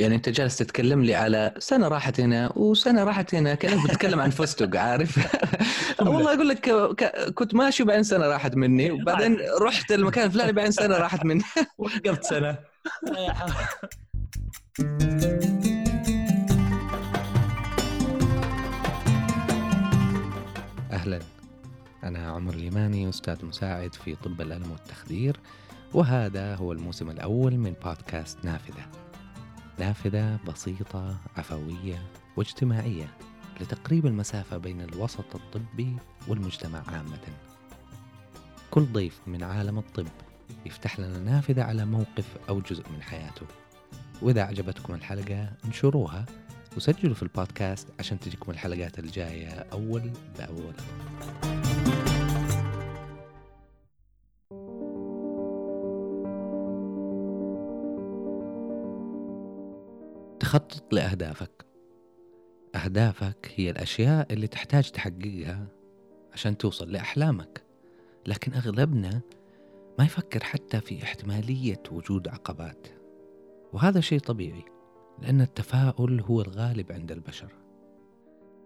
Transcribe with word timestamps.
يعني 0.00 0.14
انت 0.14 0.28
جالس 0.28 0.56
تتكلم 0.56 1.04
لي 1.04 1.14
على 1.14 1.54
سنة 1.58 1.88
راحت 1.88 2.20
هنا 2.20 2.52
وسنة 2.56 3.04
راحت 3.04 3.34
هنا 3.34 3.54
كأنك 3.54 3.84
بتتكلم 3.84 4.20
عن 4.20 4.30
فستق 4.30 4.76
عارف؟ 4.76 5.18
والله 6.00 6.34
أقول 6.34 6.48
لك 6.48 6.70
كنت 7.34 7.54
ماشي 7.54 7.82
وبعدين 7.82 8.02
سنة 8.02 8.26
راحت 8.26 8.54
مني 8.56 8.90
وبعدين 9.02 9.38
رحت 9.62 9.92
المكان 9.92 10.26
الفلاني 10.26 10.52
بعدين 10.52 10.72
سنة 10.72 10.96
راحت 10.96 11.24
مني. 11.24 11.42
وقفت 11.78 12.24
سنة. 12.24 12.58
أهلا. 20.92 21.18
أنا 22.04 22.30
عمر 22.30 22.54
اليماني 22.54 23.08
أستاذ 23.08 23.46
مساعد 23.46 23.94
في 23.94 24.14
طب 24.14 24.40
الألم 24.40 24.70
والتخدير 24.70 25.36
وهذا 25.94 26.54
هو 26.54 26.72
الموسم 26.72 27.10
الأول 27.10 27.56
من 27.56 27.74
بودكاست 27.84 28.44
نافذة. 28.44 29.09
نافذة 29.80 30.38
بسيطة 30.48 31.16
عفوية 31.36 32.02
واجتماعية 32.36 33.08
لتقريب 33.60 34.06
المسافة 34.06 34.56
بين 34.56 34.80
الوسط 34.80 35.34
الطبي 35.34 35.96
والمجتمع 36.28 36.82
عامة. 36.88 37.18
كل 38.70 38.84
ضيف 38.84 39.20
من 39.26 39.42
عالم 39.42 39.78
الطب 39.78 40.06
يفتح 40.66 41.00
لنا 41.00 41.18
نافذة 41.18 41.62
على 41.62 41.84
موقف 41.84 42.36
أو 42.48 42.60
جزء 42.60 42.84
من 42.90 43.02
حياته. 43.02 43.46
وإذا 44.22 44.42
أعجبتكم 44.42 44.94
الحلقة 44.94 45.52
انشروها 45.64 46.26
وسجلوا 46.76 47.14
في 47.14 47.22
البودكاست 47.22 47.88
عشان 47.98 48.20
تجيكم 48.20 48.52
الحلقات 48.52 48.98
الجاية 48.98 49.48
أول 49.72 50.12
بأول. 50.38 50.74
تخطط 60.50 60.94
لأهدافك. 60.94 61.66
أهدافك 62.74 63.52
هي 63.54 63.70
الأشياء 63.70 64.32
اللي 64.32 64.46
تحتاج 64.46 64.90
تحققها 64.90 65.66
عشان 66.32 66.58
توصل 66.58 66.92
لأحلامك. 66.92 67.62
لكن 68.26 68.54
أغلبنا 68.54 69.20
ما 69.98 70.04
يفكر 70.04 70.44
حتى 70.44 70.80
في 70.80 71.02
احتمالية 71.02 71.82
وجود 71.92 72.28
عقبات. 72.28 72.86
وهذا 73.72 74.00
شيء 74.00 74.18
طبيعي 74.18 74.64
لأن 75.22 75.40
التفاؤل 75.40 76.20
هو 76.20 76.40
الغالب 76.40 76.92
عند 76.92 77.12
البشر. 77.12 77.52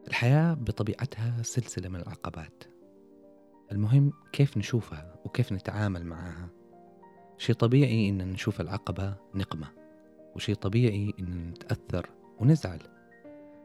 الحياة 0.09 0.55
بطبيعتها 0.55 1.43
سلسلة 1.43 1.89
من 1.89 2.01
العقبات. 2.01 2.65
المهم 3.73 4.13
كيف 4.33 4.57
نشوفها 4.57 5.17
وكيف 5.25 5.53
نتعامل 5.53 6.07
معها؟ 6.07 6.49
شيء 7.39 7.55
طبيعي 7.55 8.09
إن 8.09 8.29
نشوف 8.33 8.61
العقبة 8.61 9.15
نقمة. 9.35 9.84
وشي 10.37 10.55
طبيعي 10.55 11.15
إننا 11.21 11.51
نتأثر 11.51 12.11
ونزعل. 12.41 12.81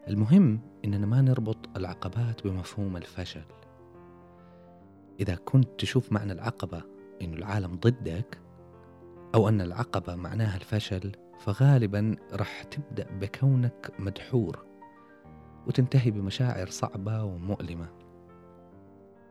المهم 0.07 0.59
إننا 0.85 1.05
ما 1.05 1.21
نربط 1.21 1.77
العقبات 1.77 2.47
بمفهوم 2.47 2.97
الفشل. 2.97 3.45
إذا 5.19 5.35
كنت 5.35 5.67
تشوف 5.77 6.11
معنى 6.11 6.31
العقبة 6.31 6.83
إنه 7.21 7.37
العالم 7.37 7.75
ضدك 7.75 8.39
أو 9.35 9.49
أن 9.49 9.61
العقبة 9.61 10.15
معناها 10.15 10.57
الفشل 10.57 11.11
فغالبا 11.39 12.15
راح 12.33 12.63
تبدأ 12.63 13.07
بكونك 13.21 13.91
مدحور 13.99 14.65
وتنتهي 15.67 16.11
بمشاعر 16.11 16.67
صعبة 16.67 17.23
ومؤلمة. 17.23 17.89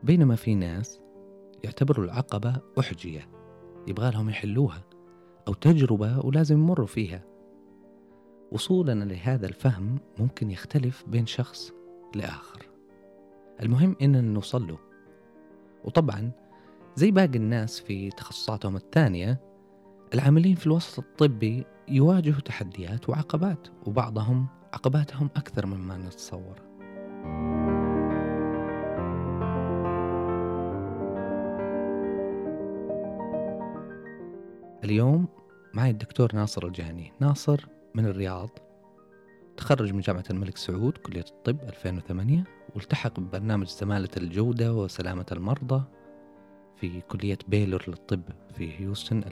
بينما 0.02 0.36
في 0.36 0.54
ناس 0.54 1.00
يعتبروا 1.64 2.04
العقبة 2.04 2.56
أحجية 2.78 3.28
يبغى 3.86 4.10
لهم 4.10 4.30
يحلوها. 4.30 4.82
أو 5.48 5.54
تجربة 5.54 6.26
ولازم 6.26 6.58
يمروا 6.58 6.86
فيها. 6.86 7.24
وصولنا 8.52 9.04
لهذا 9.04 9.46
الفهم 9.46 9.98
ممكن 10.18 10.50
يختلف 10.50 11.04
بين 11.06 11.26
شخص 11.26 11.72
لآخر. 12.14 12.66
المهم 13.62 13.96
إننا 14.02 14.20
نوصل 14.20 14.66
له. 14.66 14.78
وطبعا 15.84 16.30
زي 16.96 17.10
باقي 17.10 17.36
الناس 17.38 17.80
في 17.80 18.10
تخصصاتهم 18.10 18.76
الثانية 18.76 19.40
العاملين 20.14 20.54
في 20.54 20.66
الوسط 20.66 20.98
الطبي 20.98 21.64
يواجهوا 21.88 22.40
تحديات 22.40 23.08
وعقبات 23.08 23.68
وبعضهم 23.86 24.46
عقباتهم 24.72 25.30
أكثر 25.36 25.66
مما 25.66 25.96
نتصور. 25.96 26.68
اليوم 34.84 35.28
معي 35.74 35.90
الدكتور 35.90 36.34
ناصر 36.34 36.66
الجهني. 36.66 37.12
ناصر 37.20 37.66
من 37.94 38.06
الرياض 38.06 38.50
تخرج 39.56 39.92
من 39.92 40.00
جامعة 40.00 40.24
الملك 40.30 40.56
سعود 40.56 40.98
كلية 40.98 41.24
الطب 41.30 41.60
2008 41.62 42.44
والتحق 42.74 43.20
ببرنامج 43.20 43.66
زمالة 43.66 44.08
الجودة 44.16 44.74
وسلامة 44.74 45.26
المرضى 45.32 45.82
في 46.76 47.00
كلية 47.00 47.38
بيلور 47.48 47.84
للطب 47.88 48.22
في 48.54 48.80
هيوستن 48.80 49.22
2012-2013 49.22 49.24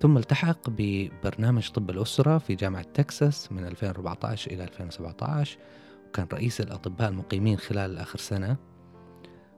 ثم 0.00 0.16
التحق 0.16 0.70
ببرنامج 0.70 1.70
طب 1.70 1.90
الأسرة 1.90 2.38
في 2.38 2.54
جامعة 2.54 2.82
تكساس 2.82 3.52
من 3.52 3.64
2014 3.66 4.50
إلى 4.50 4.64
2017 4.64 5.58
وكان 6.08 6.26
رئيس 6.32 6.60
الأطباء 6.60 7.08
المقيمين 7.08 7.58
خلال 7.58 7.98
آخر 7.98 8.18
سنة. 8.18 8.56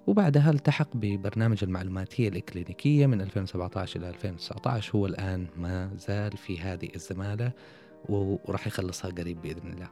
وبعدها 0.06 0.50
التحق 0.50 0.88
ببرنامج 0.94 1.64
المعلوماتية 1.64 2.28
الإكلينيكية 2.28 3.06
من 3.06 3.20
2017 3.20 4.00
إلى 4.00 4.08
2019 4.08 4.96
هو 4.98 5.06
الآن 5.06 5.46
ما 5.56 5.90
زال 5.96 6.36
في 6.36 6.60
هذه 6.60 6.88
الزمالة 6.94 7.52
وراح 8.08 8.66
يخلصها 8.66 9.10
قريب 9.10 9.42
بإذن 9.42 9.72
الله. 9.72 9.88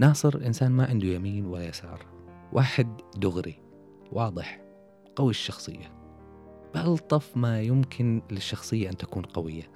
ناصر 0.00 0.46
إنسان 0.46 0.72
ما 0.72 0.86
عنده 0.86 1.06
يمين 1.06 1.46
ولا 1.46 1.68
يسار. 1.68 2.06
واحد 2.52 3.00
دغري 3.16 3.58
واضح 4.12 4.60
قوي 5.16 5.30
الشخصية. 5.30 5.92
بألطف 6.74 7.36
ما 7.36 7.62
يمكن 7.62 8.22
للشخصية 8.30 8.90
أن 8.90 8.96
تكون 8.96 9.22
قوية. 9.22 9.70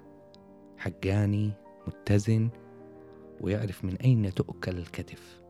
حقاني 0.79 1.51
متزن 1.87 2.51
ويعرف 3.41 3.85
من 3.85 3.97
أين 3.97 4.35
تؤكل 4.35 4.79
الكتف. 4.79 5.43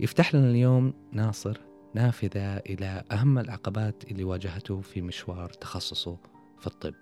يفتح 0.00 0.34
لنا 0.34 0.50
اليوم 0.50 0.94
ناصر 1.12 1.69
نافذة 1.94 2.56
إلى 2.56 3.04
أهم 3.12 3.38
العقبات 3.38 4.04
اللي 4.04 4.24
واجهته 4.24 4.80
في 4.80 5.02
مشوار 5.02 5.50
تخصصه 5.50 6.16
في 6.58 6.66
الطب. 6.66 6.94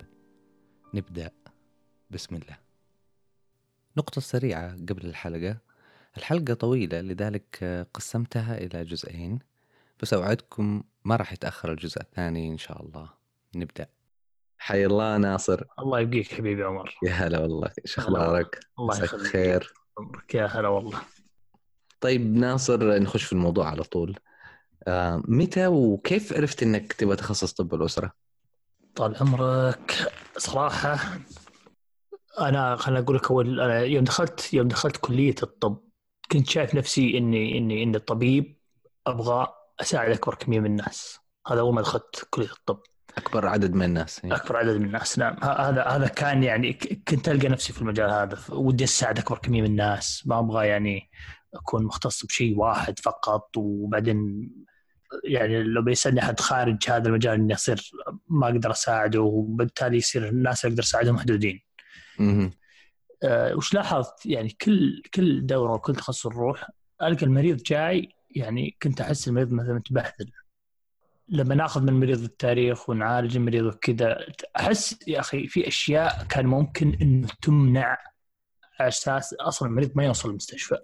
نبدأ. 0.95 1.31
بسم 2.11 2.35
الله. 2.35 2.59
نقطة 3.97 4.21
سريعة 4.21 4.73
قبل 4.73 5.07
الحلقة. 5.07 5.59
الحلقة 6.17 6.55
طويلة 6.55 7.01
لذلك 7.01 7.65
قسمتها 7.95 8.59
إلى 8.59 8.85
جزئين 8.85 9.39
بس 10.03 10.15
أوعدكم 10.15 10.83
ما 11.05 11.17
راح 11.17 11.33
يتأخر 11.33 11.73
الجزء 11.73 12.01
الثاني 12.01 12.49
إن 12.49 12.59
شاء 12.59 12.83
الله. 12.83 13.11
نبدأ. 13.57 13.87
حي 14.59 14.87
الله 14.87 15.17
ناصر. 15.17 15.65
الله 15.79 16.01
يبقيك 16.01 16.35
حبيبي 16.35 16.63
عمر. 16.63 16.95
يا 17.03 17.13
هلا 17.13 17.39
والله. 17.39 17.73
إيش 17.85 17.99
أخبارك؟ 17.99 18.61
الله 18.79 19.05
يخليك. 19.05 19.27
خير. 19.27 19.73
يا 20.35 20.47
هلا 20.47 20.69
والله. 20.69 21.01
طيب 22.01 22.37
ناصر 22.37 22.99
نخش 22.99 23.25
في 23.25 23.33
الموضوع 23.33 23.69
على 23.69 23.83
طول. 23.83 24.19
متى 25.29 25.67
وكيف 25.67 26.33
عرفت 26.33 26.63
إنك 26.63 26.93
تبغى 26.93 27.17
تخصص 27.17 27.53
طب 27.53 27.75
الاسره؟ 27.75 28.13
طال 28.95 29.17
عمرك 29.21 30.13
صراحة 30.37 30.99
أنا 32.41 32.77
خليني 32.77 33.01
أقول 33.01 33.17
لك 33.17 33.31
اول 33.31 33.59
يوم 33.71 34.05
دخلت 34.05 34.55
يوم 34.55 34.69
دخلت 34.69 34.97
كلية 34.97 35.35
الطب 35.43 35.81
كنت 36.33 36.51
شايف 36.51 36.75
نفسي 36.75 37.19
إني 37.19 37.59
إني 37.59 37.83
إني 37.83 37.97
الطبيب 37.97 38.59
أبغى 39.07 39.47
اساعد 39.81 40.11
اكبر 40.11 40.35
كميه 40.35 40.61
من 40.61 40.67
الناس 40.67 41.19
هذا 41.47 41.61
أول 41.61 41.75
ما 41.75 41.81
دخلت 41.81 42.27
كلية 42.31 42.51
الطب 42.51 42.81
أكبر 43.17 43.47
عدد 43.47 43.75
من 43.75 43.85
الناس 43.85 44.25
يعني. 44.25 44.37
أكبر 44.37 44.57
عدد 44.57 44.77
من 44.77 44.85
الناس 44.85 45.19
نعم 45.19 45.37
هذا 45.43 45.83
هذا 45.83 46.07
كان 46.09 46.43
يعني 46.43 46.73
كنت 47.09 47.29
ألقى 47.29 47.49
نفسي 47.49 47.73
في 47.73 47.83
المجال 47.83 48.11
هذا 48.11 48.39
ودي 48.49 48.85
اساعد 48.85 49.19
اكبر 49.19 49.39
كميه 49.39 49.63
من 49.63 49.67
الناس 49.67 50.23
ما 50.27 50.39
أبغى 50.39 50.67
يعني 50.67 51.11
أكون 51.55 51.85
مختص 51.85 52.27
بشيء 52.27 52.59
واحد 52.59 52.99
فقط 52.99 53.57
وبعدين 53.57 54.51
يعني 55.25 55.63
لو 55.63 55.83
بيسألني 55.83 56.21
أحد 56.21 56.41
خارج 56.41 56.77
هذا 56.89 57.09
المجال 57.09 57.35
إني 57.35 57.55
أصير 57.55 57.91
ما 58.29 58.47
أقدر 58.47 58.71
أساعده 58.71 59.21
وبالتالي 59.21 59.97
يصير 59.97 60.29
الناس 60.29 60.65
اللي 60.65 60.73
أقدر 60.73 60.83
أساعدهم 60.83 61.15
محدودين. 61.15 61.61
آه 63.23 63.55
وش 63.55 63.75
لاحظت 63.75 64.27
يعني 64.27 64.49
كل 64.49 65.03
كل 65.15 65.47
دورة 65.47 65.73
وكل 65.73 65.95
تخصص 65.97 66.27
نروح 66.27 66.71
ألقى 67.03 67.27
المريض 67.27 67.63
جاي 67.63 68.09
يعني 68.31 68.77
كنت 68.83 69.01
أحس 69.01 69.29
المريض 69.29 69.53
مثلا 69.53 69.75
متبهدل. 69.75 70.31
لما 71.29 71.55
ناخذ 71.55 71.83
من 71.83 71.89
المريض 71.89 72.23
التاريخ 72.23 72.91
ونعالج 72.91 73.37
المريض 73.37 73.65
وكذا 73.65 74.27
أحس 74.57 74.99
يا 75.09 75.21
أخي 75.21 75.47
في 75.49 75.69
أشياء 75.69 76.27
كان 76.29 76.47
ممكن 76.47 76.99
إنه 77.03 77.29
تمنع 77.43 77.99
على 78.81 78.89
أساس 78.89 79.35
أصلا 79.35 79.69
المريض 79.69 79.91
ما 79.95 80.05
يوصل 80.05 80.31
المستشفى. 80.31 80.79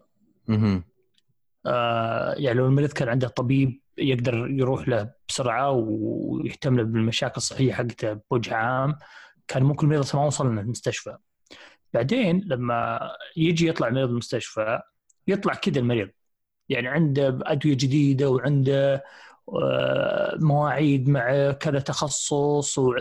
آه 1.67 2.35
يعني 2.35 2.59
لو 2.59 2.67
المريض 2.67 2.93
كان 2.93 3.09
عنده 3.09 3.29
طبيب 3.29 3.81
يقدر 3.99 4.47
يروح 4.51 4.89
له 4.89 5.11
بسرعة 5.29 5.71
ويهتم 5.71 6.77
له 6.77 6.83
بالمشاكل 6.83 7.37
الصحية 7.37 7.73
حقته 7.73 8.21
بوجه 8.31 8.55
عام 8.55 8.99
كان 9.49 9.63
ممكن 9.63 9.87
المريض 9.87 10.17
ما 10.17 10.27
وصل 10.27 10.57
للمستشفى 10.57 11.17
بعدين 11.95 12.45
لما 12.47 13.11
يجي 13.37 13.69
يطلع 13.69 13.91
مريض 13.91 14.09
المستشفى 14.09 14.81
يطلع 15.29 15.55
كذا 15.55 15.79
المريض. 15.79 16.11
يعني 16.69 16.89
عنده 16.89 17.39
أدوية 17.43 17.75
جديدة 17.75 18.31
وعنده 18.31 19.05
آه، 19.49 20.39
مواعيد 20.41 21.09
مع 21.09 21.53
كذا 21.53 21.79
تخصص 21.79 22.79
و... 22.79 22.95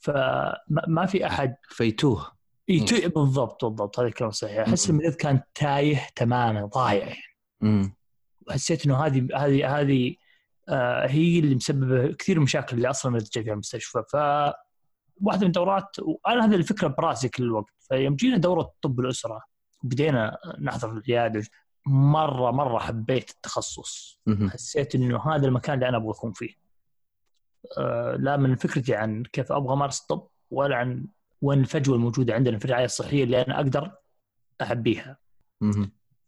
فما 0.00 1.06
في 1.06 1.26
أحد. 1.26 1.56
فيتوه. 1.68 2.32
يتوه 2.68 3.08
بالضبط 3.08 3.64
بالضبط. 3.64 4.00
هذه 4.00 4.06
الكلمة 4.06 4.30
صحيحه 4.30 4.62
أحس 4.62 4.90
المريض 4.90 5.14
كان 5.14 5.40
تايه 5.54 6.06
تماما 6.16 6.64
ضايع. 6.66 7.06
يعني 7.60 7.94
امم 8.48 8.54
حسيت 8.54 8.86
إنه 8.86 8.96
هذه 9.06 9.28
هذه 9.36 9.80
هذه 9.80 10.14
آه 10.68 11.06
هي 11.06 11.38
اللي 11.38 11.54
مسببة 11.54 12.12
كثير 12.12 12.40
مشاكل 12.40 12.76
اللي 12.76 12.90
أصلا 12.90 13.08
المريض 13.08 13.28
جاي 13.30 13.44
فيها 13.44 13.52
المستشفى 13.52 14.02
ف 14.12 14.16
واحدة 15.22 15.40
من 15.40 15.46
الدورات 15.46 15.96
وأنا 15.98 16.44
هذه 16.46 16.54
الفكرة 16.54 16.88
براسي 16.88 17.28
كل 17.28 17.42
الوقت. 17.42 17.72
فيوم 17.88 18.14
جينا 18.14 18.36
دورة 18.36 18.72
طب 18.82 19.00
الأسرة 19.00 19.42
بدينا 19.82 20.38
نحضر 20.60 20.90
العيادة 20.90 21.44
مره 21.86 22.50
مرة 22.50 22.78
حبيت 22.78 23.30
التخصص. 23.30 24.20
حسيت 24.50 24.94
إنه 24.94 25.34
هذا 25.34 25.46
المكان 25.46 25.74
اللي 25.74 25.88
أنا 25.88 25.96
أبغى 25.96 26.10
أكون 26.10 26.32
فيه. 26.32 26.54
آه، 27.78 28.16
لا 28.16 28.36
من 28.36 28.54
فكرتي 28.56 28.94
عن 28.94 29.22
كيف 29.22 29.52
أبغى 29.52 29.72
أمارس 29.72 30.00
الطب 30.00 30.28
ولا 30.50 30.76
عن 30.76 31.06
وين 31.42 31.58
الفجوة 31.60 31.96
الموجودة 31.96 32.34
عندنا 32.34 32.58
في 32.58 32.64
الرعاية 32.64 32.84
الصحية 32.84 33.24
اللي 33.24 33.42
أنا 33.42 33.56
أقدر 33.56 33.92
اعبيها. 34.60 35.16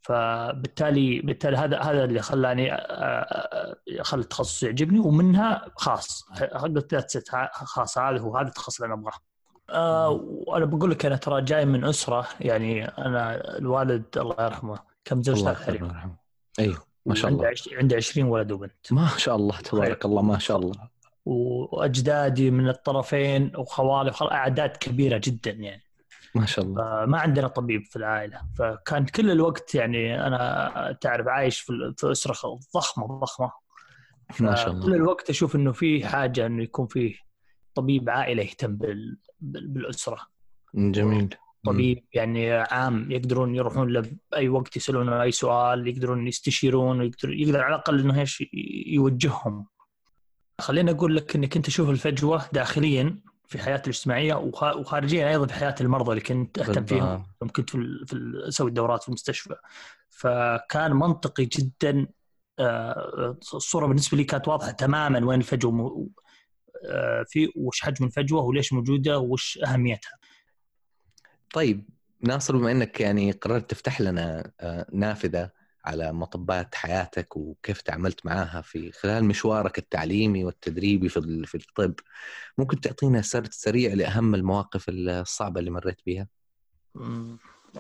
فبالتالي 0.04 1.20
بالتالي 1.20 1.56
هذا 1.56 1.78
هذا 1.80 2.04
اللي 2.04 2.22
خلاني 2.22 2.72
آه، 2.72 2.76
آه، 2.76 3.76
خلى 4.02 4.20
التخصص 4.20 4.62
يعجبني 4.62 4.98
ومنها 4.98 5.66
خاص 5.76 6.22
قلت 6.54 6.94
ذات 6.94 7.10
ست 7.10 7.28
خاص 7.52 7.98
هذا 7.98 8.18
هو 8.18 8.36
هذا 8.36 8.48
التخصص 8.48 8.82
اللي 8.82 8.94
أنا 8.94 9.00
أبغاه. 9.02 9.18
آه، 9.70 10.10
وأنا 10.24 10.64
بقول 10.64 10.90
لك 10.90 11.06
أنا 11.06 11.16
ترى 11.16 11.42
جاي 11.42 11.64
من 11.64 11.84
أسرة 11.84 12.26
يعني 12.40 12.84
أنا 12.84 13.56
الوالد 13.58 14.04
الله 14.16 14.36
يرحمه 14.44 14.78
كم 15.04 15.22
زوج 15.22 15.38
الله 15.38 15.56
ويرحمه 15.68 16.16
أيوه 16.58 16.78
ما 17.06 17.14
شاء 17.14 17.30
الله. 17.30 17.46
عش- 17.46 17.68
عنده 17.72 17.96
20 17.96 18.26
ولد 18.28 18.52
وبنت. 18.52 18.92
ما 18.92 19.08
شاء 19.16 19.36
الله 19.36 19.58
تبارك 19.60 20.04
الله 20.04 20.22
ما 20.22 20.38
شاء 20.38 20.56
الله. 20.56 20.74
وأجدادي 21.26 22.50
من 22.50 22.68
الطرفين 22.68 23.52
وخوالي. 23.56 24.12
أعداد 24.22 24.76
كبيرة 24.76 25.20
جدا 25.24 25.50
يعني. 25.50 25.82
ما 26.34 26.46
شاء 26.46 26.64
الله. 26.64 27.04
فما 27.06 27.18
عندنا 27.18 27.48
طبيب 27.48 27.84
في 27.84 27.96
العائلة. 27.96 28.40
فكان 28.58 29.06
كل 29.06 29.30
الوقت 29.30 29.74
يعني 29.74 30.26
أنا 30.26 30.98
تعرف 31.00 31.28
عايش 31.28 31.60
في, 31.60 31.94
أسرة 32.04 32.58
ضخمة 32.74 33.06
ضخمة. 33.06 33.52
ما 34.40 34.54
شاء 34.54 34.72
كل 34.72 34.78
الله 34.78 34.96
الوقت 34.96 35.30
أشوف 35.30 35.56
إنه 35.56 35.72
في 35.72 36.06
حاجة 36.06 36.46
إنه 36.46 36.62
يكون 36.62 36.86
في 36.86 37.14
طبيب 37.74 38.10
عائلة 38.10 38.42
يهتم 38.42 38.76
بال... 38.76 39.18
بال- 39.40 39.68
بالأسرة. 39.68 40.20
جميل. 40.74 41.34
طبيب 41.64 42.04
يعني 42.12 42.52
عام 42.52 43.10
يقدرون 43.10 43.54
يروحون 43.54 43.88
له 43.88 44.10
بأي 44.32 44.48
وقت 44.48 44.76
يسالون 44.76 45.08
أي 45.08 45.32
سؤال 45.32 45.88
يقدرون 45.88 46.26
يستشيرون 46.26 47.00
ويقدر 47.00 47.32
يقدر 47.32 47.60
على 47.60 47.74
الأقل 47.74 48.00
إنه 48.00 48.20
إيش 48.20 48.44
يوجههم. 48.86 49.66
خليني 50.60 50.90
أقول 50.90 51.16
لك 51.16 51.36
إنك 51.36 51.56
أنت 51.56 51.66
تشوف 51.66 51.90
الفجوة 51.90 52.42
داخليا. 52.52 53.18
في 53.46 53.58
حياتي 53.58 53.90
الاجتماعية 53.90 54.34
وخ- 54.34 54.76
وخارجيا 54.76 55.28
أيضا 55.30 55.46
في 55.46 55.54
حياه 55.54 55.74
المرضى 55.80 56.10
اللي 56.10 56.20
كنت 56.20 56.58
أهتم 56.58 56.84
فيهم. 56.84 57.24
يوم 57.42 57.50
كنت 57.52 57.70
في, 57.70 58.04
في 58.06 58.16
أسوي 58.48 58.68
الدورات 58.68 59.02
في 59.02 59.08
المستشفى. 59.08 59.54
فكان 60.10 60.92
منطقي 60.92 61.44
جدا 61.44 62.06
آه، 62.58 63.38
الصورة 63.54 63.86
بالنسبة 63.86 64.16
لي 64.16 64.24
كانت 64.24 64.48
واضحة 64.48 64.70
تماما 64.70 65.26
وين 65.26 65.38
الفجوة 65.40 66.08
آه، 66.88 67.24
في 67.28 67.52
وش 67.56 67.80
حجم 67.80 68.04
الفجوة 68.06 68.42
وليش 68.42 68.72
موجودة 68.72 69.18
وش 69.18 69.58
أهميتها. 69.66 70.18
طيب 71.52 71.88
ناصر 72.20 72.56
بما 72.56 72.70
إنك 72.72 73.00
يعني 73.00 73.32
قررت 73.32 73.70
تفتح 73.70 74.00
لنا 74.00 74.50
آه، 74.60 74.86
نافذة 74.92 75.50
على 75.84 76.12
مطبات 76.12 76.74
حياتك 76.74 77.36
وكيف 77.36 77.80
تعاملت 77.80 78.26
معاها 78.26 78.60
في 78.60 78.92
خلال 78.92 79.24
مشوارك 79.24 79.78
التعليمي 79.78 80.44
والتدريبي 80.44 81.08
في 81.08 81.42
في 81.46 81.54
الطب. 81.54 81.94
ممكن 82.58 82.80
تعطينا 82.80 83.22
سرد 83.22 83.52
سريع 83.52 83.94
لأهم 83.94 84.34
المواقف 84.34 84.84
الصعبة 84.88 85.60
اللي 85.60 85.70
مريت 85.70 86.00
بها. 86.06 86.28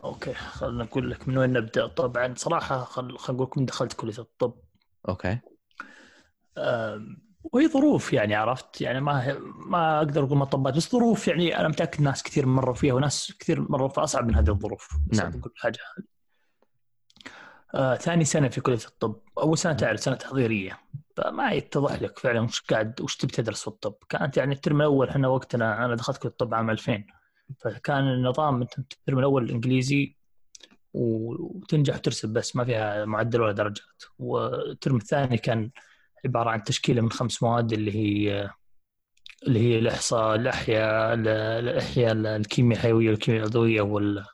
أوكي 0.04 0.34
خلنا 0.34 0.84
نقول 0.84 1.10
لك 1.10 1.28
من 1.28 1.38
وين 1.38 1.52
نبدأ. 1.52 1.86
طبعا 1.86 2.34
صراحة 2.36 2.84
خل 2.84 3.18
خل 3.18 3.34
أقول 3.34 3.46
لكم 3.46 3.64
دخلت 3.64 3.92
كلية 3.92 4.18
الطب. 4.18 4.54
Okay. 5.08 5.38
وهي 7.52 7.68
ظروف 7.68 8.12
يعني 8.12 8.34
عرفت؟ 8.34 8.80
يعني 8.80 9.00
ما 9.00 9.38
ما 9.66 9.98
أقدر 9.98 10.24
أقول 10.24 10.38
مطبات 10.38 10.74
بس 10.74 10.92
ظروف 10.92 11.28
يعني 11.28 11.60
أنا 11.60 11.68
متأكد 11.68 12.00
ناس 12.00 12.22
كثير 12.22 12.46
مروا 12.46 12.74
فيها 12.74 12.94
وناس 12.94 13.32
كثير 13.38 13.60
مروا 13.70 13.88
في 13.88 14.00
اصعب 14.00 14.26
من 14.26 14.34
هذه 14.34 14.48
الظروف. 14.48 14.88
بس 15.06 15.18
نعم. 15.18 15.30
بقول 15.30 15.52
حاجة 15.56 15.78
آه، 17.74 17.94
ثاني 17.96 18.24
سنة 18.24 18.48
في 18.48 18.60
كلية 18.60 18.78
الطب 18.86 19.20
أول 19.38 19.58
سنة 19.58 19.72
تعرف 19.72 20.00
سنة 20.00 20.14
تحضيريه 20.14 20.78
فما 21.16 21.52
يتضح 21.52 22.02
لك 22.02 22.18
فعلا 22.18 22.40
وش 22.40 22.60
قاعد 22.60 23.00
وش 23.00 23.16
تبي 23.16 23.32
تدرس 23.32 23.60
في 23.62 23.68
الطب. 23.68 23.94
كانت 24.08 24.36
يعني 24.36 24.54
الترم 24.54 24.76
الأول 24.80 25.08
إحنا 25.08 25.28
وقتنا 25.28 25.84
أنا 25.84 25.94
دخلت 25.94 26.16
كلية 26.18 26.30
الطب 26.32 26.54
عام 26.54 26.70
2000 26.70 27.04
فكان 27.60 28.08
النظام 28.08 28.60
أنت 28.62 28.78
الترم 28.78 29.18
الأول 29.18 29.44
الإنجليزي 29.44 30.16
وتنجح 30.94 31.94
وترسب 31.94 32.28
بس 32.28 32.56
ما 32.56 32.64
فيها 32.64 33.04
معدل 33.04 33.40
ولا 33.40 33.52
درجات. 33.52 34.02
والترم 34.18 34.96
الثاني 34.96 35.38
كان 35.38 35.70
عبارة 36.24 36.50
عن 36.50 36.62
تشكيلة 36.62 37.00
من 37.02 37.10
خمس 37.10 37.42
مواد 37.42 37.72
اللي 37.72 37.92
هي 37.94 38.50
اللي 39.46 39.60
هي 39.60 39.78
الإحصاء 39.78 40.34
الأحياء 40.34 41.14
ال- 41.14 41.28
الأحياء 41.68 42.12
الكيمياء 42.12 42.78
الحيوية 42.78 43.10
والكيمياء 43.10 43.42
العضوية 43.42 43.80
وال 43.82 44.24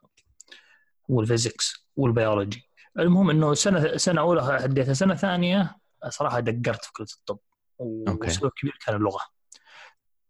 وال 1.08 1.26
physics 1.26 1.86
وال 1.96 2.11
biology. 2.11 2.69
المهم 2.98 3.30
إنه 3.30 3.54
سنة 3.54 3.96
سنة 3.96 4.20
أولى 4.20 4.40
عديتها 4.40 4.94
سنة 4.94 5.14
ثانية 5.14 5.76
صراحة 6.08 6.40
دقرت 6.40 6.84
في 6.84 6.92
كلية 6.92 7.06
الطب. 7.18 7.38
والسبب 7.78 8.50
كبير 8.56 8.78
كان 8.86 8.96
اللغة. 8.96 9.20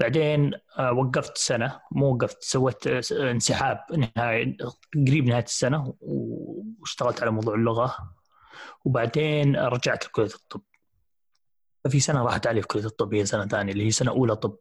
بعدين 0.00 0.52
آه، 0.78 0.92
وقفت 0.92 1.38
سنة 1.38 1.80
مو 1.92 2.14
وقفت 2.14 2.42
سويت 2.42 2.86
آه، 2.86 3.30
انسحاب 3.30 3.78
نهاية 4.16 4.56
قريب 4.94 5.26
نهاية 5.26 5.44
السنة 5.44 5.94
واشتغلت 6.00 7.22
على 7.22 7.30
موضوع 7.30 7.54
اللغة. 7.54 7.96
وبعدين 8.84 9.56
رجعت 9.56 10.06
لكلية 10.06 10.34
الطب. 10.34 10.62
ففي 11.84 12.00
سنة 12.00 12.22
راحت 12.22 12.46
علي 12.46 12.62
في 12.62 12.68
كلية 12.68 12.84
الطب 12.84 13.14
هي 13.14 13.26
سنة 13.26 13.46
ثانية 13.46 13.72
اللي 13.72 13.86
هي 13.86 13.90
سنة 13.90 14.10
أولى 14.10 14.36
طب. 14.36 14.56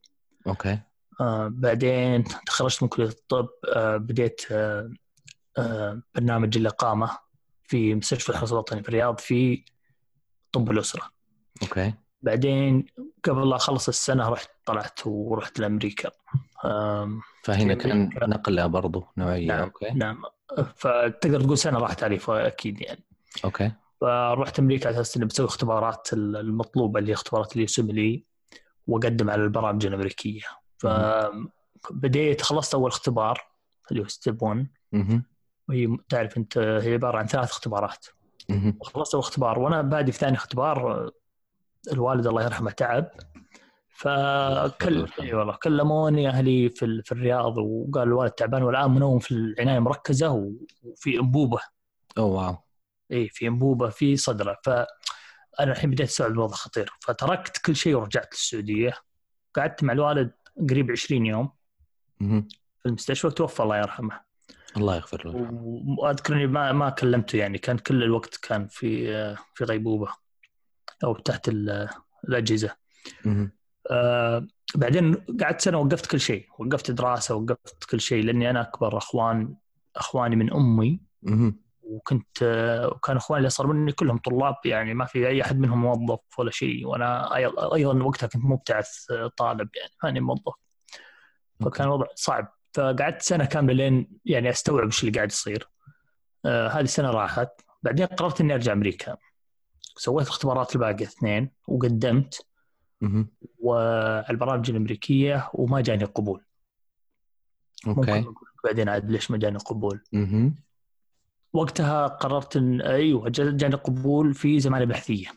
Okay. 0.47 0.79
آه 1.21 1.47
بعدين 1.47 2.23
تخرجت 2.23 2.83
من 2.83 2.89
كلية 2.89 3.07
الطب 3.07 3.49
آه 3.75 3.97
بديت 3.97 4.41
آه 4.51 6.01
برنامج 6.15 6.57
الاقامه 6.57 7.17
في 7.69 7.95
مستشفى 7.95 8.29
الحرس 8.29 8.51
الوطني 8.51 8.83
في 8.83 8.89
الرياض 8.89 9.19
في 9.19 9.63
طب 10.51 10.71
الأسرة. 10.71 11.03
Okay. 11.63 11.93
بعدين 12.21 12.85
قبل 13.23 13.49
لا 13.49 13.55
أخلص 13.55 13.87
السنة 13.87 14.29
رحت 14.29 14.49
طلعت 14.65 14.99
ورحت 15.05 15.59
لأمريكا. 15.59 16.11
فهنا 17.43 17.73
كان. 17.73 18.09
نقلة 18.23 18.67
برضو 18.67 19.05
نوعية 19.17 19.47
نعم. 19.47 19.59
Okay. 19.61 19.89
نعم. 19.89 20.21
فتقدر 20.75 21.41
تقول 21.41 21.57
سنة 21.57 21.79
راحت 21.79 22.03
علي 22.03 22.19
أكيد 22.27 22.81
يعني. 22.81 23.03
Okay. 23.45 23.71
فرحت 24.01 24.59
أمريكا 24.59 24.87
على 24.87 24.95
أساس 24.95 25.17
إني 25.17 25.25
بسوي 25.25 25.45
اختبارات 25.45 26.13
المطلوبة 26.13 26.99
اللي 26.99 27.09
هي 27.09 27.13
اختبارات 27.13 27.55
ال 27.55 27.66
USMLE 27.66 28.23
وأقدم 28.87 29.29
على 29.29 29.43
البرامج 29.43 29.85
الأمريكية. 29.85 30.41
فبديت 30.77 32.41
خلصت 32.41 32.73
أول 32.73 32.89
اختبار 32.89 33.41
اللي 33.91 34.03
هو 34.03 34.07
step 34.07 34.41
1 34.41 34.67
مهم. 34.91 35.23
وهي 35.69 35.97
تعرف 36.09 36.37
انت 36.37 36.57
هي 36.57 36.93
عبارة 36.93 37.17
عن 37.17 37.27
ثلاث 37.27 37.49
اختبارات. 37.49 38.05
مهم. 38.49 38.77
وخلصت 38.81 39.13
اول 39.13 39.23
اختبار 39.23 39.59
وأنا 39.59 39.81
بادي 39.81 40.11
في 40.11 40.17
ثاني 40.17 40.35
اختبار 40.37 41.09
الوالد 41.93 42.27
الله 42.27 42.43
يرحمه 42.43 42.71
تعب. 42.71 43.11
فكل. 43.89 45.07
إي 45.21 45.33
والله 45.33 45.55
كلموني 45.55 46.29
أهلي 46.29 46.69
في 46.69 46.85
ال- 46.85 47.03
في 47.03 47.11
الرياض 47.11 47.57
وقال 47.57 48.03
الوالد 48.03 48.31
تعبان 48.31 48.63
والآن 48.63 48.91
منوم 48.91 49.19
في 49.19 49.31
العناية 49.31 49.77
المركزه 49.77 50.53
وفي 50.83 51.19
أنبوبة. 51.19 51.59
اوه 52.17 52.25
واو. 52.45 52.57
إي 53.11 53.29
في 53.29 53.47
أنبوبة 53.47 53.89
في 53.89 54.17
صدرة. 54.17 54.57
فانا 54.63 54.87
الحين 55.71 55.89
بديت 55.89 56.07
استوعب 56.07 56.31
الوضع 56.31 56.55
خطير. 56.55 56.93
فتركت 57.01 57.57
كل 57.65 57.75
شيء 57.75 57.95
ورجعت 57.95 58.33
للسعودية. 58.33 58.93
قعدت 59.55 59.83
مع 59.83 59.93
الوالد 59.93 60.31
قريب 60.69 60.91
20 60.91 61.25
يوم. 61.25 61.51
في 62.79 62.85
المستشفى 62.85 63.27
وتوفى 63.27 63.63
الله 63.63 63.77
يرحمه. 63.77 64.28
الله 64.77 64.95
يغفر 64.95 65.27
له. 65.27 65.49
واذكر 65.97 66.33
اني 66.33 66.47
ما 66.47 66.71
ما 66.71 66.89
كلمته 66.89 67.37
يعني 67.37 67.57
كان 67.57 67.77
كل 67.77 68.03
الوقت 68.03 68.35
كان 68.35 68.67
في 68.67 69.07
في 69.55 69.63
غيبوبة 69.63 70.07
أو 71.03 71.13
تحت 71.15 71.49
ال- 71.49 71.89
الأجهزة. 72.29 72.75
آه 73.91 74.47
بعدين 74.75 75.15
قعدت 75.15 75.61
سنة 75.61 75.77
وقفت 75.77 76.05
كل 76.05 76.19
شيء 76.19 76.47
وقفت 76.59 76.91
دراسة 76.91 77.35
وقفت 77.35 77.83
كل 77.83 77.99
شيء 78.01 78.23
لأني 78.23 78.49
أنا 78.49 78.61
أكبر 78.61 78.97
أخوان 78.97 79.55
أخواني 79.95 80.35
من 80.35 80.53
أمي. 80.53 81.01
وكنت 81.81 82.43
وكان 82.95 83.17
أخواني 83.17 83.37
اللي 83.39 83.47
اصغر 83.47 83.67
مني 83.67 83.91
كلهم 83.91 84.17
طلاب 84.17 84.55
يعني 84.65 84.93
ما 84.93 85.05
في 85.05 85.27
أي 85.27 85.41
أحد 85.41 85.59
منهم 85.59 85.81
موظف 85.81 86.39
ولا 86.39 86.51
شيء 86.51 86.85
وأنا 86.87 87.35
أيضا 87.75 88.03
وقتها 88.03 88.27
كنت 88.27 88.45
مبتعث 88.45 89.05
طالب 89.37 89.69
يعني 89.75 89.91
ماني 90.03 90.19
موظف 90.19 90.53
فكان 91.59 91.87
الوضع 91.87 92.05
صعب 92.15 92.53
فقعدت 92.73 93.21
سنة 93.21 93.45
كاملة 93.45 93.73
لين 93.73 94.07
يعني 94.25 94.49
أستوعب 94.49 94.85
إيش 94.85 95.03
اللي 95.03 95.11
قاعد 95.11 95.31
يصير. 95.31 95.69
آه 96.45 96.67
هذه 96.67 96.81
السنة 96.81 97.09
راحت. 97.11 97.49
بعدين 97.83 98.05
قررت 98.05 98.41
إني 98.41 98.53
أرجع 98.53 98.73
أمريكا. 98.73 99.17
سويت 99.95 100.27
الاختبارات 100.27 100.75
الباقيه 100.75 101.05
اثنين 101.05 101.51
وقدمت. 101.67 102.45
وعلى 103.59 104.25
البرامج 104.29 104.69
الأمريكية 104.69 105.49
وما 105.53 105.81
جاني 105.81 106.03
قبول. 106.03 106.43
Okay. 107.87 108.25
بعدين 108.63 108.89
عاد 108.89 109.11
ليش 109.11 109.31
ما 109.31 109.37
جاني 109.37 109.57
قبول. 109.57 110.01
وقتها 111.53 112.07
قررت 112.07 112.57
ان 112.57 112.81
أيوه 112.81 113.29
جا- 113.29 113.51
جاني 113.51 113.75
قبول 113.75 114.33
في 114.33 114.59
زماله 114.59 114.85
بحثية. 114.85 115.27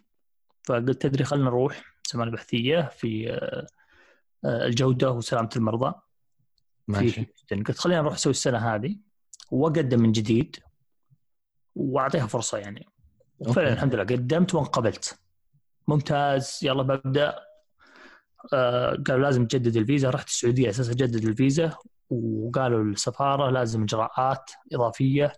فقلت 0.65 1.03
تدري 1.03 1.25
خلينا 1.25 1.45
نروح 1.45 1.83
زماله 2.12 2.31
بحثية 2.31 2.81
في 2.81 3.31
آه، 3.33 3.67
آه، 4.45 4.67
الجودة 4.67 5.11
وسلامة 5.11 5.51
المرضى. 5.57 5.95
ماشي 6.89 7.21
هيوستن 7.21 7.62
قلت 7.62 7.79
خلينا 7.79 8.01
نروح 8.01 8.15
نسوي 8.15 8.31
السنة 8.31 8.75
هذه 8.75 8.97
وأقدم 9.51 10.03
من 10.03 10.12
جديد 10.12 10.57
وأعطيها 11.75 12.27
فرصة 12.27 12.59
يعني. 12.59 12.87
وفعلا 13.39 13.67
okay. 13.69 13.76
الحمد 13.77 13.95
لله 13.95 14.05
قدمت 14.05 14.55
وانقبلت. 14.55 15.19
ممتاز 15.89 16.59
يلا 16.62 16.83
ببدأ. 16.83 17.39
آه 18.55 18.91
قالوا 19.07 19.23
لازم 19.23 19.47
تجدد 19.47 19.77
الفيزا. 19.77 20.11
رحت 20.11 20.29
السعودية 20.29 20.71
أساس 20.71 20.91
أجدد 20.91 21.25
الفيزا 21.25 21.77
وقالوا 22.11 22.85
السفارة 22.85 23.51
لازم 23.51 23.83
إجراءات 23.83 24.51
إضافية 24.73 25.33